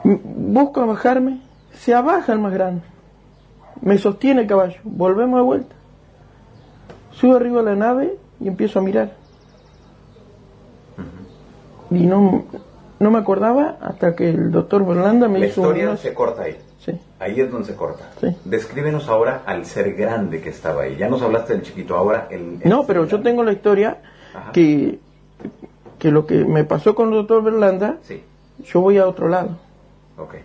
Busco 0.04 0.86
bajarme, 0.86 1.40
se 1.74 1.96
abaja 1.96 2.32
el 2.32 2.38
más 2.38 2.54
grande. 2.54 2.84
Me 3.82 3.98
sostiene 3.98 4.42
el 4.42 4.48
caballo. 4.48 4.80
Volvemos 4.84 5.40
de 5.40 5.44
vuelta. 5.44 5.77
Subo 7.20 7.36
arriba 7.36 7.60
de 7.60 7.66
la 7.66 7.76
nave 7.76 8.16
y 8.40 8.48
empiezo 8.48 8.80
a 8.80 8.82
mirar. 8.82 9.12
Y 11.90 12.06
no, 12.06 12.44
no 13.00 13.12
me 13.12 13.18
acordaba 13.20 13.78
hasta 13.82 14.16
que 14.16 14.30
el 14.30 14.52
doctor 14.52 14.86
Berlanda 14.86 15.28
me 15.28 15.40
La 15.40 15.48
hizo 15.48 15.62
historia 15.62 15.86
unos- 15.90 16.00
se 16.02 16.14
corta 16.14 16.44
ahí. 16.44 16.58
Sí. 16.80 16.92
Ahí 17.20 17.40
es 17.42 17.52
donde 17.52 17.68
se 17.68 17.76
corta. 17.76 18.12
Sí. 18.22 18.28
Descríbenos 18.46 19.08
ahora 19.10 19.42
al 19.46 19.66
ser 19.66 19.94
grande 19.96 20.42
que 20.42 20.50
estaba 20.50 20.84
ahí. 20.84 20.96
Ya 20.98 21.10
nos 21.10 21.22
hablaste 21.22 21.54
del 21.54 21.62
chiquito, 21.64 21.96
ahora 21.96 22.28
el... 22.30 22.60
el 22.62 22.70
No, 22.70 22.86
pero 22.86 23.06
yo 23.06 23.22
tengo 23.22 23.44
la 23.44 23.52
historia 23.54 23.98
Ajá. 24.34 24.52
que, 24.52 25.00
que 26.00 26.12
lo 26.12 26.26
que 26.26 26.46
me 26.46 26.64
pasó 26.66 26.94
con 26.96 27.10
el 27.10 27.16
doctor 27.16 27.42
Berlanda, 27.44 27.98
Sí, 28.04 28.22
yo 28.66 28.82
voy 28.82 28.98
a 28.98 29.08
otro 29.08 29.28
lado. 29.28 29.58
ok. 30.18 30.36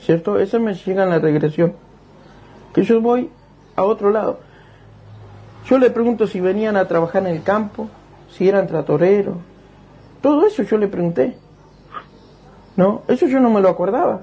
¿cierto? 0.00 0.38
Esa 0.40 0.58
me 0.58 0.74
llega 0.74 1.04
en 1.04 1.10
la 1.10 1.20
regresión. 1.20 1.74
Que 2.74 2.82
yo 2.82 3.00
voy 3.00 3.30
a 3.76 3.84
otro 3.84 4.10
lado. 4.10 4.40
Yo 5.66 5.78
le 5.78 5.90
pregunto 5.90 6.26
si 6.26 6.40
venían 6.40 6.76
a 6.76 6.88
trabajar 6.88 7.22
en 7.26 7.34
el 7.34 7.42
campo, 7.42 7.88
si 8.30 8.48
eran 8.48 8.66
tratoreros. 8.66 9.36
Todo 10.20 10.46
eso 10.46 10.62
yo 10.62 10.76
le 10.78 10.88
pregunté. 10.88 11.36
¿No? 12.76 13.02
Eso 13.08 13.26
yo 13.26 13.38
no 13.38 13.50
me 13.50 13.60
lo 13.60 13.68
acordaba, 13.68 14.22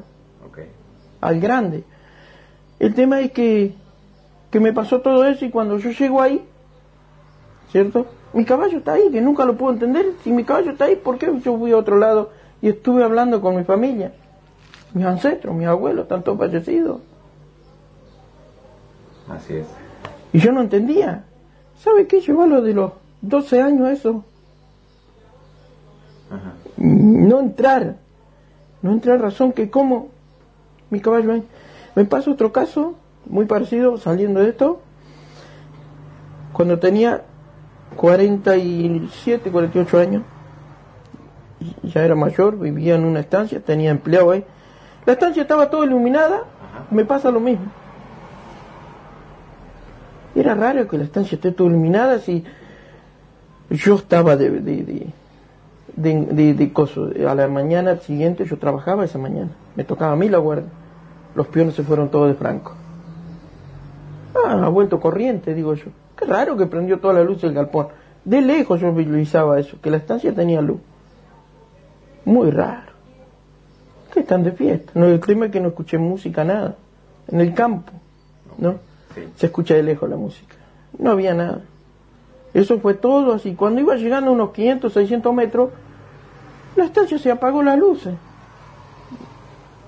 al 1.21 1.39
grande. 1.39 1.83
El 2.79 2.93
tema 2.93 3.19
es 3.19 3.31
que, 3.31 3.75
que 4.49 4.59
me 4.59 4.73
pasó 4.73 5.01
todo 5.01 5.25
eso 5.25 5.45
y 5.45 5.49
cuando 5.49 5.77
yo 5.77 5.91
llego 5.91 6.21
ahí, 6.21 6.45
¿cierto? 7.71 8.05
Mi 8.33 8.45
caballo 8.45 8.77
está 8.77 8.93
ahí, 8.93 9.11
que 9.11 9.21
nunca 9.21 9.45
lo 9.45 9.57
puedo 9.57 9.73
entender. 9.73 10.13
Si 10.23 10.31
mi 10.31 10.43
caballo 10.43 10.71
está 10.71 10.85
ahí, 10.85 10.95
¿por 10.95 11.17
qué 11.17 11.31
yo 11.43 11.57
voy 11.57 11.71
a 11.71 11.77
otro 11.77 11.97
lado 11.97 12.31
y 12.61 12.69
estuve 12.69 13.03
hablando 13.03 13.41
con 13.41 13.55
mi 13.55 13.63
familia? 13.63 14.13
Mis 14.93 15.05
ancestros, 15.05 15.53
mis 15.55 15.67
abuelos, 15.67 16.03
están 16.03 16.23
todos 16.23 16.37
fallecidos. 16.37 17.01
Así 19.27 19.57
es. 19.57 19.67
Y 20.33 20.39
yo 20.39 20.51
no 20.51 20.61
entendía. 20.61 21.25
¿Sabe 21.79 22.07
qué? 22.07 22.19
Llevó 22.19 22.43
a 22.43 22.47
lo 22.47 22.61
de 22.61 22.73
los 22.73 22.91
12 23.21 23.61
años 23.61 23.89
eso. 23.89 24.23
Ajá. 26.29 26.53
No 26.77 27.39
entrar. 27.39 27.95
No 28.81 28.91
entrar 28.91 29.21
razón 29.21 29.53
que 29.53 29.69
como 29.69 30.09
mi 30.89 30.99
caballo 30.99 31.31
ahí. 31.31 31.43
Me 31.95 32.05
pasa 32.05 32.31
otro 32.31 32.51
caso 32.51 32.95
muy 33.25 33.45
parecido 33.45 33.97
saliendo 33.97 34.41
de 34.41 34.49
esto. 34.49 34.81
Cuando 36.53 36.79
tenía 36.79 37.23
47, 37.95 39.49
48 39.49 39.99
años. 39.99 40.23
y 41.61 41.89
Ya 41.89 42.03
era 42.03 42.15
mayor, 42.15 42.59
vivía 42.59 42.95
en 42.95 43.05
una 43.05 43.21
estancia, 43.21 43.61
tenía 43.61 43.91
empleado 43.91 44.31
ahí. 44.31 44.43
La 45.05 45.13
estancia 45.13 45.43
estaba 45.43 45.69
toda 45.69 45.85
iluminada. 45.85 46.37
Ajá. 46.37 46.85
Me 46.91 47.05
pasa 47.05 47.31
lo 47.31 47.39
mismo. 47.39 47.71
Era 50.39 50.55
raro 50.55 50.87
que 50.87 50.97
la 50.97 51.03
estancia 51.03 51.35
esté 51.35 51.51
toda 51.51 51.69
iluminada 51.69 52.19
si 52.19 52.45
yo 53.71 53.95
estaba 53.95 54.37
de, 54.37 54.49
de, 54.49 54.83
de, 54.83 55.11
de, 55.97 56.53
de-. 56.53 57.27
A 57.27 57.35
la 57.35 57.49
mañana 57.49 57.97
siguiente 57.97 58.45
yo 58.45 58.57
trabajaba 58.57 59.03
esa 59.03 59.17
mañana. 59.17 59.49
Me 59.75 59.83
tocaba 59.83 60.13
a 60.13 60.15
mí 60.15 60.29
la 60.29 60.37
guardia. 60.37 60.69
Los 61.35 61.47
peones 61.47 61.75
se 61.75 61.83
fueron 61.83 62.07
todos 62.07 62.29
de 62.29 62.35
Franco. 62.35 62.71
Ah, 64.33 64.61
ha 64.63 64.69
vuelto 64.69 65.01
corriente, 65.01 65.53
digo 65.53 65.73
yo. 65.73 65.87
Qué 66.15 66.23
raro 66.23 66.55
que 66.55 66.67
prendió 66.67 67.01
toda 67.01 67.15
la 67.15 67.23
luz 67.25 67.41
del 67.41 67.53
galpón. 67.53 67.89
De 68.23 68.39
lejos 68.39 68.79
yo 68.79 68.93
visualizaba 68.93 69.59
eso, 69.59 69.75
que 69.81 69.91
la 69.91 69.97
estancia 69.97 70.33
tenía 70.33 70.61
luz. 70.61 70.79
Muy 72.23 72.49
raro. 72.49 72.93
Que 74.13 74.21
están 74.21 74.45
de 74.45 74.53
fiesta. 74.53 74.93
No, 74.95 75.05
el 75.05 75.19
clima 75.19 75.47
es 75.47 75.51
que 75.51 75.59
no 75.59 75.67
escuché 75.67 75.97
música, 75.97 76.45
nada. 76.45 76.77
En 77.27 77.41
el 77.41 77.53
campo, 77.53 77.91
¿no? 78.57 78.87
Se 79.35 79.47
escucha 79.47 79.73
de 79.73 79.83
lejos 79.83 80.09
la 80.09 80.17
música. 80.17 80.55
No 80.97 81.11
había 81.11 81.33
nada. 81.33 81.61
Eso 82.53 82.79
fue 82.79 82.93
todo 82.93 83.33
así. 83.33 83.53
Cuando 83.53 83.81
iba 83.81 83.95
llegando 83.95 84.31
a 84.31 84.33
unos 84.33 84.51
500, 84.51 84.91
600 84.91 85.33
metros, 85.33 85.69
la 86.75 86.85
estancia 86.85 87.17
se 87.17 87.31
apagó 87.31 87.61
las 87.61 87.77
luces. 87.77 88.13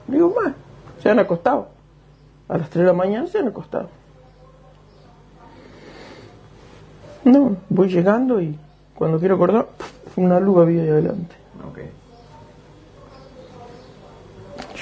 Digo, 0.08 0.34
más, 0.42 0.54
se 1.02 1.10
han 1.10 1.20
acostado. 1.20 1.70
A 2.48 2.58
las 2.58 2.70
3 2.70 2.82
de 2.84 2.88
la 2.88 2.94
mañana 2.94 3.28
se 3.28 3.40
han 3.40 3.48
acostado. 3.48 3.90
No, 7.24 7.56
voy 7.70 7.88
llegando 7.88 8.42
y 8.42 8.58
cuando 8.96 9.20
quiero 9.20 9.36
acordar, 9.36 9.68
una 10.16 10.40
luz 10.40 10.60
había 10.60 10.84
ahí 10.84 10.90
adelante. 10.90 11.36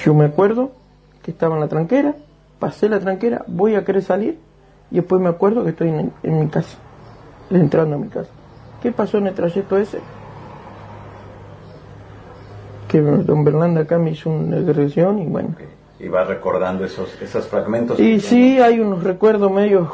Yo 0.04 0.14
me 0.14 0.24
acuerdo 0.24 0.72
que 1.22 1.30
estaba 1.30 1.54
en 1.56 1.60
la 1.60 1.68
tranquera, 1.68 2.14
pasé 2.60 2.88
la 2.88 3.00
tranquera, 3.00 3.44
voy 3.48 3.74
a 3.74 3.84
querer 3.84 4.02
salir 4.02 4.38
y 4.92 4.96
después 4.96 5.20
me 5.20 5.28
acuerdo 5.28 5.64
que 5.64 5.70
estoy 5.70 5.88
en, 5.88 6.12
en 6.22 6.40
mi 6.40 6.48
casa, 6.48 6.78
entrando 7.50 7.96
a 7.96 7.98
mi 7.98 8.08
casa. 8.08 8.30
¿Qué 8.80 8.92
pasó 8.92 9.18
en 9.18 9.26
el 9.26 9.34
trayecto 9.34 9.76
ese? 9.76 9.98
Que 12.86 13.00
don 13.00 13.44
Bernardo 13.44 13.80
acá 13.80 13.98
me 13.98 14.10
hizo 14.10 14.30
una 14.30 14.56
regresión 14.56 15.18
y 15.18 15.26
bueno. 15.26 15.54
Y 15.98 16.08
vas 16.08 16.26
recordando 16.26 16.84
esos, 16.84 17.20
esos 17.20 17.46
fragmentos. 17.46 17.98
Y 18.00 18.20
sí, 18.20 18.60
hay 18.60 18.80
unos 18.80 19.04
recuerdos 19.04 19.50
medio 19.50 19.92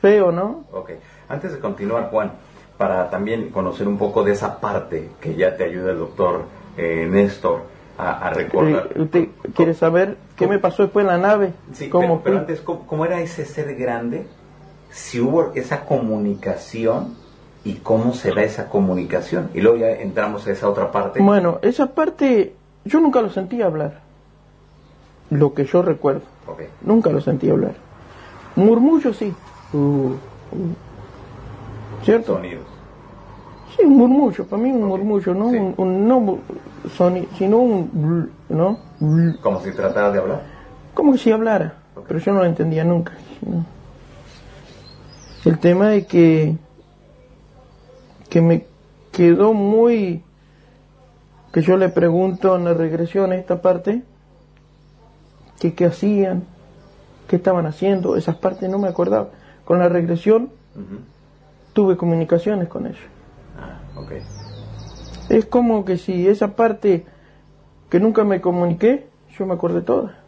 feos, 0.00 0.32
¿no? 0.32 0.64
Ok. 0.72 0.92
Antes 1.28 1.52
de 1.52 1.58
continuar, 1.58 2.10
Juan, 2.10 2.32
para 2.76 3.10
también 3.10 3.50
conocer 3.50 3.86
un 3.86 3.98
poco 3.98 4.24
de 4.24 4.32
esa 4.32 4.60
parte 4.60 5.10
que 5.20 5.34
ya 5.34 5.56
te 5.56 5.64
ayuda 5.64 5.92
el 5.92 5.98
doctor 5.98 6.44
eh, 6.76 7.06
Néstor 7.08 7.73
a, 7.98 8.26
a 8.26 8.30
recordar. 8.30 8.88
Eh, 8.94 9.02
¿Usted 9.02 9.28
quiere 9.54 9.74
saber 9.74 10.16
qué 10.36 10.46
me 10.46 10.58
pasó 10.58 10.82
después 10.82 11.04
en 11.04 11.08
la 11.08 11.18
nave? 11.18 11.52
Sí, 11.72 11.88
¿Cómo 11.88 12.20
pero, 12.20 12.22
pero 12.22 12.38
antes, 12.38 12.60
¿cómo, 12.60 12.86
cómo 12.86 13.04
era 13.04 13.20
ese 13.20 13.44
ser 13.44 13.74
grande? 13.76 14.26
Si 14.90 15.20
hubo 15.20 15.52
esa 15.54 15.84
comunicación 15.84 17.14
y 17.64 17.74
cómo 17.74 18.12
se 18.12 18.32
da 18.32 18.42
esa 18.42 18.68
comunicación. 18.68 19.50
Y 19.54 19.60
luego 19.60 19.78
ya 19.78 19.90
entramos 19.90 20.46
a 20.46 20.52
esa 20.52 20.68
otra 20.68 20.92
parte. 20.92 21.20
Bueno, 21.20 21.58
esa 21.62 21.86
parte 21.94 22.54
yo 22.84 23.00
nunca 23.00 23.22
lo 23.22 23.30
sentí 23.30 23.62
hablar. 23.62 24.02
Lo 25.30 25.54
que 25.54 25.64
yo 25.64 25.82
recuerdo. 25.82 26.22
Ok. 26.46 26.62
Nunca 26.82 27.10
lo 27.10 27.20
sentí 27.20 27.48
hablar. 27.48 27.74
Murmullo 28.56 29.12
sí. 29.14 29.34
Uh, 29.72 29.78
uh. 29.78 30.16
¿Cierto? 32.04 32.34
Sonidos. 32.34 32.66
Sí, 33.76 33.82
un 33.84 33.96
murmullo, 33.96 34.46
para 34.46 34.62
mí 34.62 34.70
un 34.70 34.84
murmullo, 34.84 35.34
no 35.34 35.50
Sí. 35.50 35.56
un, 35.56 35.74
un- 35.76 36.08
no 36.08 36.20
mu- 36.20 36.38
soni- 36.96 37.28
sino 37.36 37.58
un 37.58 38.30
¿no? 38.48 38.78
Como 39.42 39.60
si 39.60 39.72
tratara 39.72 40.10
de 40.12 40.18
hablar. 40.18 40.42
Como 40.94 41.12
que 41.12 41.18
si 41.18 41.32
hablara, 41.32 41.74
pero 42.06 42.18
yo 42.20 42.32
no 42.32 42.38
lo 42.40 42.44
entendía 42.46 42.84
nunca. 42.84 43.12
¿no? 43.44 43.64
El 45.44 45.58
tema 45.58 45.94
es 45.94 46.06
que 46.06 46.56
que 48.30 48.40
me 48.40 48.66
quedó 49.12 49.52
muy 49.54 50.22
que 51.52 51.62
yo 51.62 51.76
le 51.76 51.88
pregunto 51.88 52.56
en 52.56 52.64
la 52.64 52.74
regresión 52.74 53.32
esta 53.32 53.62
parte 53.62 54.02
que 55.60 55.74
qué 55.74 55.84
hacían, 55.86 56.42
qué 57.28 57.36
estaban 57.36 57.66
haciendo, 57.66 58.16
esas 58.16 58.36
partes 58.36 58.68
no 58.68 58.78
me 58.78 58.88
acordaba. 58.88 59.28
Con 59.64 59.78
la 59.78 59.88
regresión 59.88 60.50
tuve 61.72 61.96
comunicaciones 61.96 62.68
con 62.68 62.86
ellos. 62.86 62.98
Ah, 63.94 64.00
ok. 64.00 64.12
Es 65.28 65.46
como 65.46 65.84
que 65.84 65.96
si 65.96 66.28
esa 66.28 66.54
parte 66.54 67.06
que 67.90 68.00
nunca 68.00 68.24
me 68.24 68.40
comuniqué, 68.40 69.08
yo 69.38 69.46
me 69.46 69.54
acordé 69.54 69.82
toda. 69.82 70.18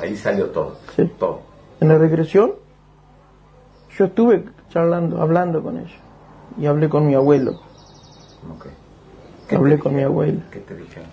Ahí, 0.00 0.16
salió 0.16 0.50
todo. 0.50 0.76
Sí. 0.94 1.10
Todo. 1.18 1.40
En 1.80 1.88
la 1.88 1.98
regresión, 1.98 2.54
yo 3.96 4.04
estuve 4.06 4.44
charlando, 4.70 5.20
hablando 5.20 5.62
con 5.62 5.78
ellos. 5.78 5.98
Y 6.58 6.66
hablé 6.66 6.88
con 6.88 7.06
mi 7.06 7.14
abuelo. 7.14 7.60
Ok. 8.54 8.66
Hablé 9.52 9.76
te 9.76 9.82
con 9.82 9.94
mi 9.94 10.02
abuelo. 10.02 10.40
¿Qué 10.50 10.60
te 10.60 10.74
dijeron? 10.76 11.08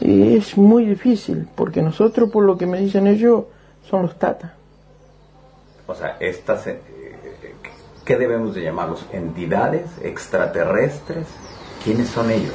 Y 0.00 0.36
es 0.36 0.56
muy 0.56 0.86
difícil, 0.86 1.48
porque 1.54 1.80
nosotros, 1.80 2.30
por 2.30 2.44
lo 2.44 2.56
que 2.58 2.66
me 2.66 2.80
dicen 2.80 3.06
ellos, 3.06 3.44
son 3.88 4.02
los 4.02 4.18
tatas. 4.18 4.52
O 5.86 5.94
sea, 5.94 6.16
estas, 6.20 6.66
¿qué 8.04 8.16
debemos 8.16 8.54
de 8.54 8.62
llamarlos? 8.62 9.04
¿Entidades? 9.12 9.86
¿Extraterrestres? 10.02 11.26
¿Quiénes 11.82 12.08
son 12.08 12.30
ellos? 12.30 12.54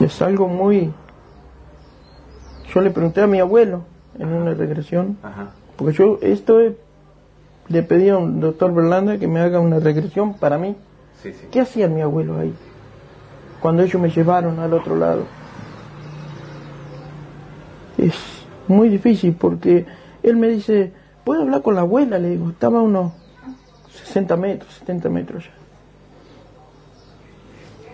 Es 0.00 0.20
algo 0.22 0.48
muy... 0.48 0.92
Yo 2.74 2.80
le 2.80 2.90
pregunté 2.90 3.22
a 3.22 3.26
mi 3.26 3.40
abuelo 3.40 3.84
en 4.18 4.28
una 4.28 4.52
regresión, 4.52 5.16
Ajá. 5.22 5.50
porque 5.76 5.94
yo 5.96 6.18
esto 6.20 6.60
es- 6.60 6.74
le 7.68 7.82
pedí 7.82 8.10
a 8.10 8.18
un 8.18 8.40
doctor 8.40 8.72
Berlanda 8.74 9.18
que 9.18 9.26
me 9.26 9.40
haga 9.40 9.60
una 9.60 9.78
regresión 9.80 10.34
para 10.34 10.58
mí. 10.58 10.76
Sí, 11.22 11.32
sí. 11.32 11.46
¿Qué 11.50 11.60
hacía 11.60 11.88
mi 11.88 12.02
abuelo 12.02 12.38
ahí? 12.38 12.54
Cuando 13.60 13.82
ellos 13.82 14.00
me 14.00 14.10
llevaron 14.10 14.60
al 14.60 14.72
otro 14.74 14.94
lado. 14.96 15.22
Es 17.98 18.14
muy 18.68 18.88
difícil 18.90 19.34
porque 19.40 19.86
él 20.22 20.36
me 20.36 20.48
dice, 20.48 20.92
¿puedo 21.26 21.42
hablar 21.42 21.60
con 21.60 21.74
la 21.74 21.80
abuela? 21.80 22.20
Le 22.20 22.30
digo, 22.30 22.50
estaba 22.50 22.78
a 22.78 22.82
unos 22.82 23.12
60 24.06 24.36
metros, 24.36 24.72
70 24.74 25.08
metros 25.08 25.44
ya. 25.44 25.50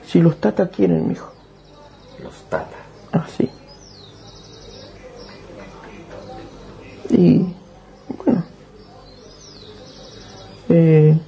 Si 0.06 0.20
los 0.20 0.36
tatas 0.36 0.68
quieren, 0.68 1.08
mijo. 1.08 1.32
Los 2.22 2.34
tatas. 2.50 2.78
Así. 3.10 3.48
Y 7.08 7.46
bueno, 8.22 8.44
eh, 10.68 11.18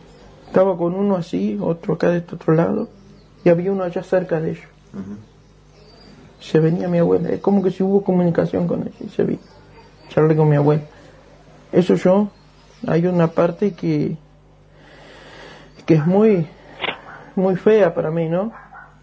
estaba 0.47 0.77
con 0.77 0.95
uno 0.95 1.17
así, 1.17 1.59
otro 1.59 1.95
acá 1.95 2.11
de 2.11 2.19
este 2.19 2.35
otro 2.35 2.53
lado, 2.53 2.91
y 3.45 3.49
había 3.49 3.73
uno 3.73 3.83
allá 3.83 4.03
cerca 4.03 4.41
de 4.41 4.51
ellos. 4.51 4.69
Se 6.39 6.61
venía 6.61 6.87
mi 6.87 6.99
abuela, 6.99 7.31
es 7.31 7.41
como 7.41 7.63
que 7.63 7.71
si 7.71 7.83
hubo 7.83 8.05
comunicación 8.05 8.67
con 8.67 8.83
ellos, 8.83 9.01
y 9.01 9.09
se 9.09 9.25
vi. 9.25 9.39
Charlé 10.11 10.37
con 10.37 10.51
mi 10.51 10.57
abuela. 10.57 10.85
Eso 11.75 11.95
yo, 11.97 12.29
hay 12.87 13.05
una 13.05 13.27
parte 13.27 13.75
que, 13.75 14.17
que 15.85 15.95
es 15.95 16.07
muy, 16.07 16.49
muy 17.35 17.57
fea 17.57 17.93
para 17.93 18.13
mí, 18.13 18.29
¿no? 18.29 18.53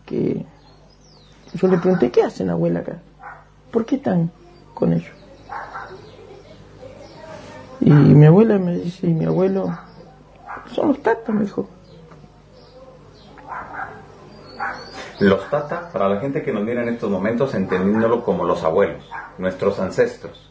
Que 0.06 0.46
yo 1.54 1.68
le 1.68 1.78
pregunté, 1.78 2.10
¿qué 2.12 2.24
hacen 2.24 2.50
abuela 2.50 2.80
acá? 2.80 3.00
¿Por 3.72 3.86
qué 3.86 3.98
están 3.98 4.32
con 4.74 4.94
ellos? 4.94 5.12
Y 7.82 7.92
mi 7.92 8.26
abuela 8.26 8.58
me 8.58 8.78
dice, 8.78 9.06
y 9.06 9.14
mi 9.14 9.26
abuelo, 9.26 9.78
son 10.74 10.88
los 10.88 11.04
tatas, 11.04 11.36
me 11.36 11.42
dijo. 11.44 11.68
Los 15.20 15.50
tata, 15.50 15.90
para 15.92 16.08
la 16.08 16.22
gente 16.22 16.42
que 16.42 16.54
nos 16.54 16.64
mira 16.64 16.84
en 16.84 16.88
estos 16.88 17.10
momentos, 17.10 17.54
entendiéndolo 17.54 18.24
como 18.24 18.46
los 18.46 18.64
abuelos, 18.64 19.04
nuestros 19.38 19.78
ancestros, 19.82 20.51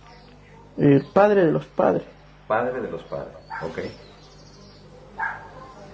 El 0.79 1.05
padre 1.13 1.45
de 1.45 1.53
los 1.53 1.65
padres. 1.67 2.05
padre 2.49 2.81
de 2.81 2.91
los 2.91 3.03
padres. 3.05 3.35
Ok. 3.63 3.79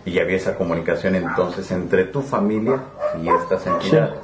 Y 0.05 0.19
había 0.21 0.37
esa 0.37 0.55
comunicación 0.57 1.17
entonces 1.17 1.71
entre 1.73 2.05
tu 2.05 2.23
familia 2.23 2.81
y 3.21 3.29
estas 3.29 3.67
entidades. 3.67 4.15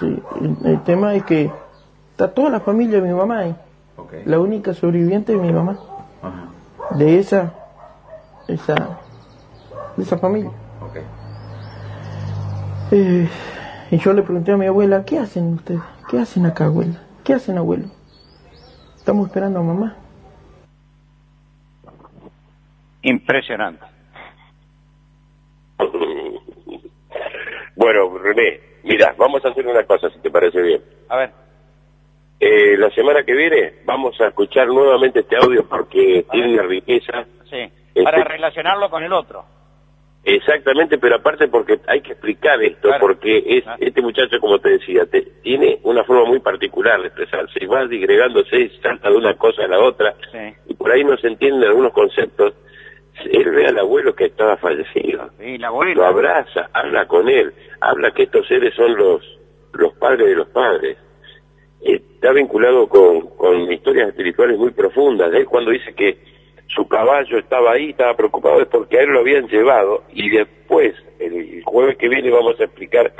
sí. 0.00 0.22
El, 0.40 0.56
el 0.64 0.82
tema 0.84 1.14
es 1.14 1.24
que 1.24 1.50
está 2.12 2.32
toda 2.32 2.48
la 2.48 2.60
familia 2.60 3.00
de 3.00 3.08
mi 3.08 3.14
mamá 3.14 3.40
ahí. 3.40 3.56
La 4.24 4.38
única 4.38 4.72
sobreviviente 4.72 5.34
es 5.34 5.40
mi 5.40 5.52
mamá. 5.52 5.78
Ajá. 6.22 6.96
De 6.96 7.18
esa, 7.18 7.52
esa, 8.48 8.74
de 9.96 10.02
esa 10.02 10.16
familia. 10.16 10.50
Ok. 10.80 10.96
Eh, 12.92 13.28
y 13.90 13.98
yo 13.98 14.12
le 14.12 14.22
pregunté 14.22 14.52
a 14.52 14.56
mi 14.56 14.66
abuela, 14.66 15.04
¿qué 15.04 15.18
hacen 15.18 15.54
ustedes? 15.54 15.80
¿Qué 16.08 16.18
hacen 16.20 16.46
acá, 16.46 16.66
abuela? 16.66 17.02
¿Qué 17.24 17.34
hacen, 17.34 17.58
abuelo? 17.58 17.88
Estamos 19.06 19.28
esperando 19.28 19.60
a 19.60 19.62
mamá. 19.62 19.96
Impresionante. 23.02 23.84
Bueno, 27.78 28.16
René, 28.18 28.58
mira, 28.84 29.14
vamos 29.18 29.44
a 29.44 29.50
hacer 29.50 29.66
una 29.66 29.84
cosa, 29.84 30.08
si 30.08 30.18
te 30.20 30.30
parece 30.30 30.60
bien. 30.62 30.82
A 31.10 31.16
ver, 31.18 31.30
Eh, 32.40 32.74
la 32.78 32.90
semana 32.90 33.22
que 33.22 33.34
viene 33.34 33.74
vamos 33.84 34.18
a 34.20 34.28
escuchar 34.28 34.66
nuevamente 34.68 35.20
este 35.20 35.36
audio 35.36 35.68
porque 35.68 36.24
tiene 36.32 36.54
una 36.54 36.62
riqueza. 36.64 37.24
sí, 37.48 37.58
Este- 37.94 38.02
para 38.02 38.24
relacionarlo 38.24 38.88
con 38.90 39.04
el 39.04 39.12
otro. 39.12 39.44
Exactamente, 40.28 40.98
pero 40.98 41.14
aparte 41.16 41.46
porque 41.46 41.78
hay 41.86 42.00
que 42.00 42.10
explicar 42.12 42.60
esto, 42.60 42.88
Claro. 42.88 43.00
porque 43.06 43.44
es 43.46 43.62
Claro. 43.62 43.78
este 43.80 44.02
muchacho, 44.02 44.40
como 44.40 44.58
te 44.58 44.70
decía, 44.70 45.06
te- 45.06 45.22
tiene 45.42 45.78
una 45.84 46.02
forma 46.02 46.24
muy 46.24 46.40
particular 46.40 47.00
de 47.00 47.06
expresarse, 47.06 47.58
y 47.62 47.66
va 47.66 47.86
digregándose 47.86 48.58
y 48.58 48.68
salta 48.80 49.08
de 49.08 49.16
una 49.16 49.34
cosa 49.36 49.62
a 49.64 49.68
la 49.68 49.78
otra, 49.78 50.16
Sí. 50.32 50.52
y 50.66 50.74
por 50.74 50.90
ahí 50.90 51.04
no 51.04 51.16
se 51.16 51.28
entienden 51.28 51.68
algunos 51.68 51.92
conceptos. 51.92 52.54
Él 53.30 53.50
ve 53.52 53.66
al 53.68 53.78
abuelo 53.78 54.16
que 54.16 54.24
estaba 54.24 54.56
fallecido, 54.56 55.30
Sí, 55.38 55.58
la 55.58 55.68
lo 55.70 56.04
abraza, 56.04 56.70
habla 56.72 57.06
con 57.06 57.28
él, 57.28 57.52
habla 57.80 58.10
que 58.10 58.24
estos 58.24 58.48
seres 58.48 58.74
son 58.74 58.96
los, 58.96 59.22
los 59.74 59.94
padres 59.94 60.26
de 60.26 60.34
los 60.34 60.48
padres. 60.48 60.98
Está 61.80 62.32
vinculado 62.32 62.88
con, 62.88 63.28
con 63.36 63.70
historias 63.72 64.08
espirituales 64.08 64.58
muy 64.58 64.72
profundas. 64.72 65.32
Él 65.32 65.46
cuando 65.46 65.70
dice 65.70 65.94
que 65.94 66.18
su 66.68 66.86
caballo 66.88 67.38
estaba 67.38 67.72
ahí, 67.72 67.90
estaba 67.90 68.16
preocupado, 68.16 68.60
es 68.60 68.68
porque 68.68 68.98
a 68.98 69.02
él 69.02 69.10
lo 69.10 69.20
habían 69.20 69.46
llevado 69.48 70.04
y 70.12 70.28
después, 70.30 70.94
el 71.20 71.62
jueves 71.64 71.96
que 71.96 72.08
viene, 72.08 72.30
vamos 72.30 72.58
a 72.60 72.64
explicar 72.64 73.12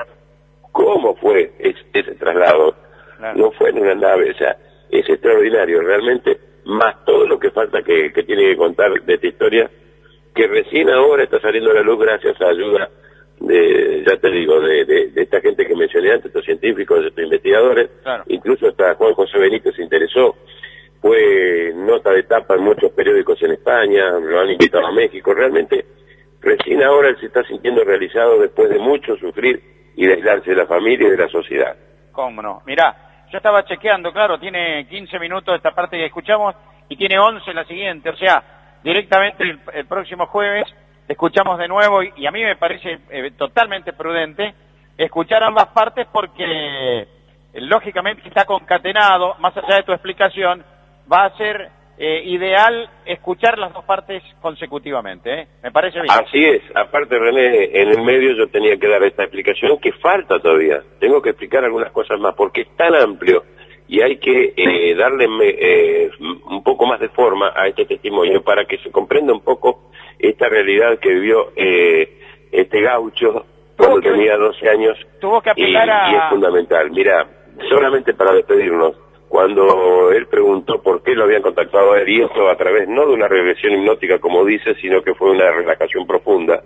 cómo 0.72 1.14
fue 1.16 1.52
ese, 1.58 1.80
ese 1.92 2.14
traslado. 2.14 2.74
Claro. 3.18 3.38
No 3.38 3.50
fue 3.52 3.70
en 3.70 3.78
una 3.78 3.94
nave, 3.94 4.30
o 4.30 4.34
sea, 4.34 4.56
es 4.90 5.08
extraordinario 5.08 5.80
realmente, 5.80 6.38
más 6.66 7.04
todo 7.04 7.26
lo 7.26 7.38
que 7.38 7.50
falta 7.50 7.82
que, 7.82 8.12
que 8.12 8.22
tiene 8.24 8.42
que 8.42 8.56
contar 8.56 8.92
de 9.02 9.14
esta 9.14 9.26
historia, 9.26 9.70
que 10.34 10.46
recién 10.48 10.90
ahora 10.90 11.22
está 11.22 11.40
saliendo 11.40 11.70
a 11.70 11.74
la 11.74 11.80
luz 11.82 11.98
gracias 11.98 12.38
a 12.42 12.48
ayuda 12.48 12.90
de, 13.40 14.04
ya 14.06 14.16
te 14.18 14.30
digo, 14.30 14.60
de, 14.60 14.84
de- 14.84 15.08
de 15.08 15.22
esta 15.22 15.40
gente 15.40 15.64
que 15.66 15.74
mencioné 15.74 16.10
antes, 16.12 16.26
estos 16.26 16.44
científicos, 16.44 17.04
estos 17.06 17.24
investigadores, 17.24 17.88
Claro. 18.02 18.24
incluso 18.28 18.66
hasta 18.68 18.94
Juan 18.96 19.14
José 19.14 19.38
Benítez 19.38 19.74
se 19.74 19.82
interesó, 19.82 20.36
fue 21.06 21.72
nota 21.74 22.10
de 22.10 22.24
tapa 22.24 22.56
en 22.56 22.64
muchos 22.64 22.90
periódicos 22.90 23.40
en 23.42 23.52
España, 23.52 24.10
lo 24.20 24.40
han 24.40 24.50
invitado 24.50 24.86
a 24.86 24.92
México, 24.92 25.32
realmente 25.32 25.86
recién 26.40 26.82
ahora 26.82 27.10
él 27.10 27.16
se 27.20 27.26
está 27.26 27.44
sintiendo 27.44 27.84
realizado 27.84 28.40
después 28.40 28.68
de 28.70 28.78
mucho 28.80 29.16
sufrir 29.16 29.62
y 29.94 30.04
de 30.04 30.14
aislarse 30.14 30.50
de 30.50 30.56
la 30.56 30.66
familia 30.66 31.06
y 31.06 31.10
de 31.12 31.16
la 31.16 31.28
sociedad. 31.28 31.76
¿Cómo 32.10 32.42
no? 32.42 32.62
Mirá, 32.66 33.24
yo 33.30 33.36
estaba 33.36 33.64
chequeando, 33.64 34.12
claro, 34.12 34.40
tiene 34.40 34.84
15 34.88 35.18
minutos 35.20 35.54
esta 35.54 35.72
parte 35.72 35.96
que 35.96 36.06
escuchamos 36.06 36.56
y 36.88 36.96
tiene 36.96 37.20
11 37.20 37.54
la 37.54 37.64
siguiente, 37.64 38.10
o 38.10 38.16
sea, 38.16 38.42
directamente 38.82 39.44
el, 39.74 39.86
próximo 39.86 40.26
jueves 40.26 40.66
escuchamos 41.06 41.56
de 41.58 41.68
nuevo 41.68 42.02
y, 42.02 42.12
y 42.16 42.26
a 42.26 42.32
mí 42.32 42.42
me 42.42 42.56
parece 42.56 42.98
eh, 43.10 43.30
totalmente 43.38 43.92
prudente 43.92 44.54
escuchar 44.98 45.44
ambas 45.44 45.68
partes 45.68 46.08
porque 46.12 46.44
eh, 46.44 47.06
lógicamente 47.54 48.26
está 48.26 48.44
concatenado, 48.44 49.36
más 49.38 49.56
allá 49.56 49.76
de 49.76 49.82
tu 49.84 49.92
explicación, 49.92 50.64
va 51.10 51.24
a 51.24 51.36
ser 51.36 51.70
eh, 51.98 52.22
ideal 52.24 52.88
escuchar 53.06 53.58
las 53.58 53.72
dos 53.72 53.84
partes 53.84 54.22
consecutivamente, 54.40 55.42
¿eh? 55.42 55.46
Me 55.62 55.72
parece 55.72 56.00
bien. 56.00 56.12
Así 56.12 56.44
es, 56.44 56.62
aparte 56.74 57.18
René, 57.18 57.80
en 57.80 57.88
el 57.88 58.02
medio 58.02 58.32
yo 58.32 58.48
tenía 58.48 58.76
que 58.76 58.88
dar 58.88 59.02
esta 59.02 59.22
explicación 59.22 59.78
que 59.78 59.92
falta 59.92 60.38
todavía, 60.40 60.82
tengo 61.00 61.22
que 61.22 61.30
explicar 61.30 61.64
algunas 61.64 61.90
cosas 61.92 62.20
más 62.20 62.34
porque 62.34 62.62
es 62.62 62.76
tan 62.76 62.94
amplio 62.94 63.44
y 63.88 64.02
hay 64.02 64.18
que 64.18 64.52
eh, 64.56 64.94
darle 64.94 65.26
eh, 65.42 66.10
un 66.18 66.62
poco 66.62 66.86
más 66.86 67.00
de 67.00 67.08
forma 67.08 67.52
a 67.54 67.68
este 67.68 67.86
testimonio 67.86 68.42
para 68.42 68.64
que 68.64 68.78
se 68.78 68.90
comprenda 68.90 69.32
un 69.32 69.42
poco 69.42 69.90
esta 70.18 70.48
realidad 70.48 70.98
que 70.98 71.10
vivió 71.10 71.52
eh, 71.54 72.18
este 72.50 72.80
gaucho 72.82 73.46
cuando 73.76 74.00
tenía 74.00 74.36
12 74.36 74.68
años 74.68 74.98
tuvo 75.20 75.40
que 75.40 75.50
apelar 75.50 76.10
y, 76.10 76.14
y 76.14 76.16
es 76.16 76.22
fundamental. 76.30 76.90
Mira, 76.90 77.26
solamente 77.68 78.14
para 78.14 78.32
despedirnos, 78.32 78.96
cuando 79.28 80.12
él 80.12 80.26
preguntó 80.26 80.82
por 80.82 81.02
qué 81.02 81.14
lo 81.14 81.24
habían 81.24 81.42
contactado 81.42 81.92
a 81.92 82.00
él, 82.00 82.08
y 82.08 82.22
esto 82.22 82.48
a 82.48 82.56
través 82.56 82.88
no 82.88 83.06
de 83.06 83.14
una 83.14 83.28
regresión 83.28 83.74
hipnótica 83.74 84.18
como 84.18 84.44
dice, 84.44 84.74
sino 84.76 85.02
que 85.02 85.14
fue 85.14 85.30
una 85.30 85.50
relajación 85.50 86.06
profunda, 86.06 86.62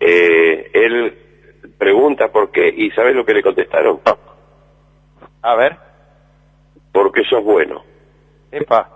eh, 0.00 0.70
él 0.72 1.14
pregunta 1.78 2.28
por 2.28 2.50
qué, 2.50 2.68
y 2.68 2.90
¿sabes 2.90 3.14
lo 3.14 3.24
que 3.24 3.34
le 3.34 3.42
contestaron? 3.42 4.00
A 5.42 5.54
ver. 5.56 5.76
Porque 6.92 7.22
sos 7.24 7.42
bueno. 7.42 7.84
Epa. 8.50 8.88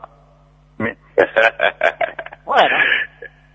bueno. 2.45 2.77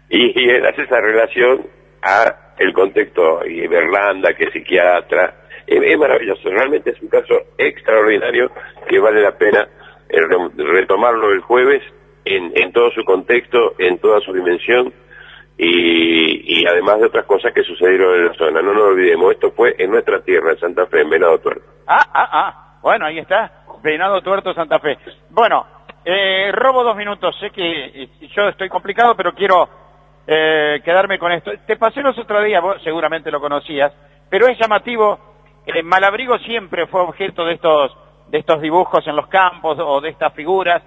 Y, 0.09 0.43
y 0.43 0.49
él 0.49 0.65
hace 0.65 0.83
esa 0.83 0.99
relación 0.99 1.67
a 2.01 2.53
el 2.57 2.73
contexto, 2.73 3.45
y 3.45 3.67
Berlanda, 3.67 4.33
que 4.33 4.45
es 4.45 4.53
psiquiatra, 4.53 5.40
es, 5.67 5.97
maravilloso, 5.97 6.49
realmente 6.49 6.91
es 6.91 7.01
un 7.01 7.09
caso 7.09 7.33
extraordinario 7.57 8.51
que 8.87 8.99
vale 8.99 9.21
la 9.21 9.37
pena 9.37 9.67
eh, 10.09 10.19
retomarlo 10.57 11.31
el 11.31 11.41
jueves 11.41 11.81
en, 12.25 12.51
en 12.55 12.71
todo 12.71 12.91
su 12.91 13.03
contexto, 13.03 13.75
en 13.77 13.97
toda 13.99 14.19
su 14.21 14.33
dimensión, 14.33 14.93
y, 15.57 16.59
y, 16.61 16.65
además 16.65 16.99
de 16.99 17.05
otras 17.05 17.25
cosas 17.25 17.53
que 17.53 17.63
sucedieron 17.63 18.15
en 18.15 18.27
la 18.27 18.33
zona. 18.33 18.61
No 18.61 18.73
nos 18.73 18.83
olvidemos, 18.83 19.31
esto 19.31 19.51
fue 19.51 19.75
en 19.77 19.91
nuestra 19.91 20.21
tierra, 20.21 20.51
en 20.51 20.59
Santa 20.59 20.87
Fe, 20.87 21.01
en 21.01 21.09
Venado 21.09 21.37
Tuerto. 21.39 21.63
Ah, 21.85 22.03
ah, 22.13 22.29
ah, 22.31 22.79
bueno, 22.81 23.05
ahí 23.05 23.19
está, 23.19 23.63
Venado 23.83 24.21
Tuerto, 24.21 24.53
Santa 24.53 24.79
Fe. 24.79 24.97
Bueno, 25.29 25.65
eh, 26.03 26.51
robo 26.51 26.83
dos 26.83 26.95
minutos, 26.95 27.35
sé 27.39 27.51
que 27.51 28.09
yo 28.35 28.49
estoy 28.49 28.69
complicado, 28.69 29.15
pero 29.15 29.33
quiero 29.33 29.69
eh, 30.25 30.81
quedarme 30.83 31.19
con 31.19 31.31
esto. 31.31 31.51
Te 31.67 31.77
pasé 31.77 32.01
los 32.01 32.17
otros 32.17 32.43
días, 32.43 32.61
vos 32.61 32.81
seguramente 32.83 33.29
lo 33.29 33.39
conocías, 33.39 33.93
pero 34.29 34.47
es 34.47 34.57
llamativo, 34.57 35.30
eh, 35.65 35.83
Malabrigo 35.83 36.37
siempre 36.39 36.87
fue 36.87 37.01
objeto 37.01 37.45
de 37.45 37.53
estos, 37.53 37.95
de 38.29 38.39
estos 38.39 38.61
dibujos 38.61 39.05
en 39.07 39.15
los 39.15 39.27
campos 39.27 39.77
o 39.79 40.01
de 40.01 40.09
estas 40.09 40.33
figuras, 40.33 40.81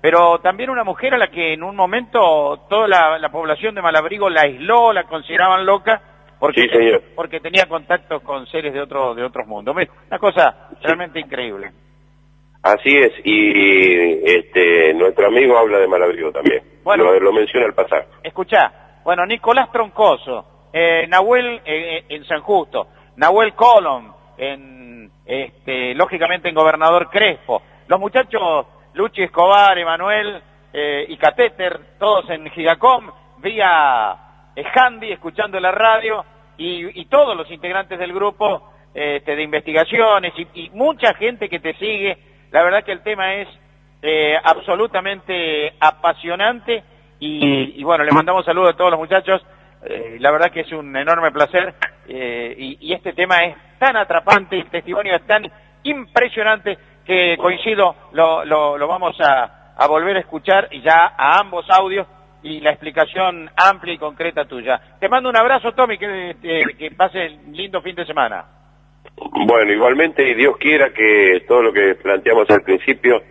pero 0.00 0.38
también 0.40 0.70
una 0.70 0.84
mujer 0.84 1.14
a 1.14 1.18
la 1.18 1.28
que 1.28 1.54
en 1.54 1.62
un 1.62 1.74
momento 1.74 2.66
toda 2.68 2.86
la, 3.18 3.28
población 3.30 3.74
de 3.74 3.82
Malabrigo 3.82 4.28
la 4.30 4.42
aisló, 4.42 4.92
la 4.92 5.04
consideraban 5.04 5.66
loca, 5.66 6.00
porque, 6.38 7.02
porque 7.16 7.40
tenía 7.40 7.66
contacto 7.66 8.20
con 8.20 8.46
seres 8.46 8.72
de, 8.72 8.80
otro, 8.80 9.14
de 9.14 9.24
otros 9.24 9.46
mundos. 9.46 9.74
Una 10.08 10.18
cosa 10.18 10.68
realmente 10.82 11.18
increíble. 11.18 11.72
Así 12.62 12.96
es, 12.96 13.12
y 13.24 14.20
este 14.24 14.92
nuestro 14.94 15.28
amigo 15.28 15.56
habla 15.56 15.78
de 15.78 15.86
Malabrigo 15.86 16.32
también. 16.32 16.62
Bueno, 16.82 17.12
lo, 17.18 17.32
menciona 17.32 17.66
al 17.66 17.74
pasar. 17.74 18.06
Escuchá, 18.22 19.00
bueno, 19.04 19.24
Nicolás 19.26 19.70
Troncoso, 19.72 20.68
eh, 20.72 21.06
Nahuel 21.08 21.60
eh, 21.64 22.04
en 22.08 22.24
San 22.24 22.40
Justo, 22.40 22.88
Nahuel 23.16 23.54
Colom, 23.54 24.12
en, 24.38 25.10
este, 25.26 25.94
lógicamente 25.94 26.48
en 26.48 26.54
Gobernador 26.54 27.10
Crespo, 27.10 27.62
los 27.88 28.00
muchachos 28.00 28.66
Luchi 28.94 29.22
Escobar, 29.22 29.76
Emanuel 29.78 30.40
eh, 30.72 31.06
y 31.08 31.16
Catéter, 31.16 31.78
todos 31.98 32.28
en 32.30 32.48
Gigacom, 32.50 33.10
vía 33.38 34.16
Handy, 34.74 35.12
escuchando 35.12 35.60
la 35.60 35.72
radio, 35.72 36.24
y, 36.56 37.04
todos 37.04 37.36
los 37.36 37.48
integrantes 37.52 37.98
del 37.98 38.12
grupo 38.12 38.72
este, 38.92 39.36
de 39.36 39.42
investigaciones 39.42 40.32
y, 40.54 40.70
mucha 40.70 41.14
gente 41.14 41.48
que 41.48 41.60
te 41.60 41.74
sigue. 41.74 42.18
La 42.50 42.64
verdad 42.64 42.82
que 42.82 42.90
el 42.90 43.02
tema 43.02 43.36
es 43.36 43.48
eh, 44.02 44.36
absolutamente 44.42 45.74
apasionante 45.78 46.82
y, 47.20 47.82
bueno, 47.84 48.02
le 48.02 48.10
mandamos 48.12 48.44
saludos 48.44 48.74
a 48.74 48.76
todos 48.76 48.90
los 48.90 49.00
muchachos. 49.00 49.40
Eh, 49.84 50.16
la 50.18 50.32
verdad 50.32 50.50
que 50.50 50.60
es 50.60 50.72
un 50.72 50.96
enorme 50.96 51.30
placer 51.30 51.74
y, 52.08 52.78
y, 52.80 52.92
este 52.92 53.12
tema 53.12 53.44
es 53.44 53.56
tan 53.78 53.96
atrapante, 53.96 54.58
el 54.58 54.70
testimonio 54.70 55.14
es 55.14 55.26
tan 55.26 55.50
impresionante 55.82 56.78
que 57.04 57.36
coincido, 57.38 57.94
lo, 58.12 58.44
lo, 58.44 58.86
vamos 58.86 59.16
a, 59.20 59.86
volver 59.88 60.16
a 60.16 60.20
escuchar 60.20 60.68
ya 60.82 61.14
a 61.16 61.38
ambos 61.38 61.64
audios 61.70 62.06
y 62.42 62.60
la 62.60 62.70
explicación 62.70 63.50
amplia 63.56 63.94
y 63.94 63.98
concreta 63.98 64.44
tuya. 64.44 64.80
Te 65.00 65.08
mando 65.08 65.30
un 65.30 65.36
abrazo, 65.36 65.72
Tommy, 65.72 65.96
que, 65.96 66.36
que 66.78 66.90
pase 66.90 67.38
un 67.46 67.56
lindo 67.56 67.80
fin 67.80 67.96
de 67.96 68.04
semana. 68.04 68.44
Bueno, 69.46 69.72
igualmente, 69.72 70.34
Dios 70.34 70.56
quiera 70.58 70.90
que 70.90 71.44
todo 71.48 71.62
lo 71.62 71.72
que 71.72 71.94
planteamos 71.96 72.48
al 72.50 72.62
principio 72.62 73.22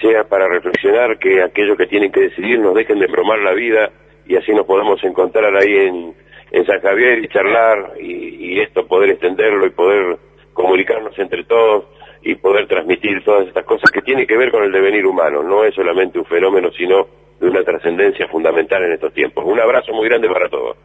sea 0.00 0.24
para 0.24 0.48
reflexionar, 0.48 1.18
que 1.18 1.42
aquellos 1.42 1.76
que 1.76 1.86
tienen 1.86 2.12
que 2.12 2.28
decidir 2.28 2.58
nos 2.60 2.74
dejen 2.74 2.98
de 2.98 3.06
bromar 3.06 3.38
la 3.40 3.52
vida 3.52 3.90
y 4.26 4.36
así 4.36 4.52
nos 4.52 4.66
podemos 4.66 5.02
encontrar 5.04 5.54
ahí 5.56 5.76
en, 5.76 6.14
en 6.54 6.64
San 6.66 6.80
Javier 6.80 7.18
y 7.18 7.28
charlar 7.28 7.94
y, 8.00 8.60
esto 8.60 8.86
poder 8.86 9.10
extenderlo 9.10 9.66
y 9.66 9.70
poder 9.70 10.16
comunicarnos 10.52 11.18
entre 11.18 11.42
todos 11.42 11.86
y 12.22 12.36
poder 12.36 12.68
transmitir 12.68 13.24
todas 13.24 13.48
estas 13.48 13.64
cosas 13.64 13.90
que 13.90 14.00
tienen 14.00 14.24
que 14.24 14.36
ver 14.36 14.52
con 14.52 14.62
el 14.62 14.70
devenir 14.70 15.04
humano. 15.04 15.42
No 15.42 15.64
es 15.64 15.74
solamente 15.74 16.20
un 16.20 16.24
fenómeno, 16.24 16.70
sino 16.70 17.08
de 17.40 17.48
una 17.48 17.64
trascendencia 17.64 18.28
fundamental 18.28 18.84
en 18.84 18.92
estos 18.92 19.12
tiempos. 19.12 19.44
Un 19.44 19.58
abrazo 19.58 19.92
muy 19.92 20.08
grande 20.08 20.28
para 20.28 20.48
todos. 20.48 20.76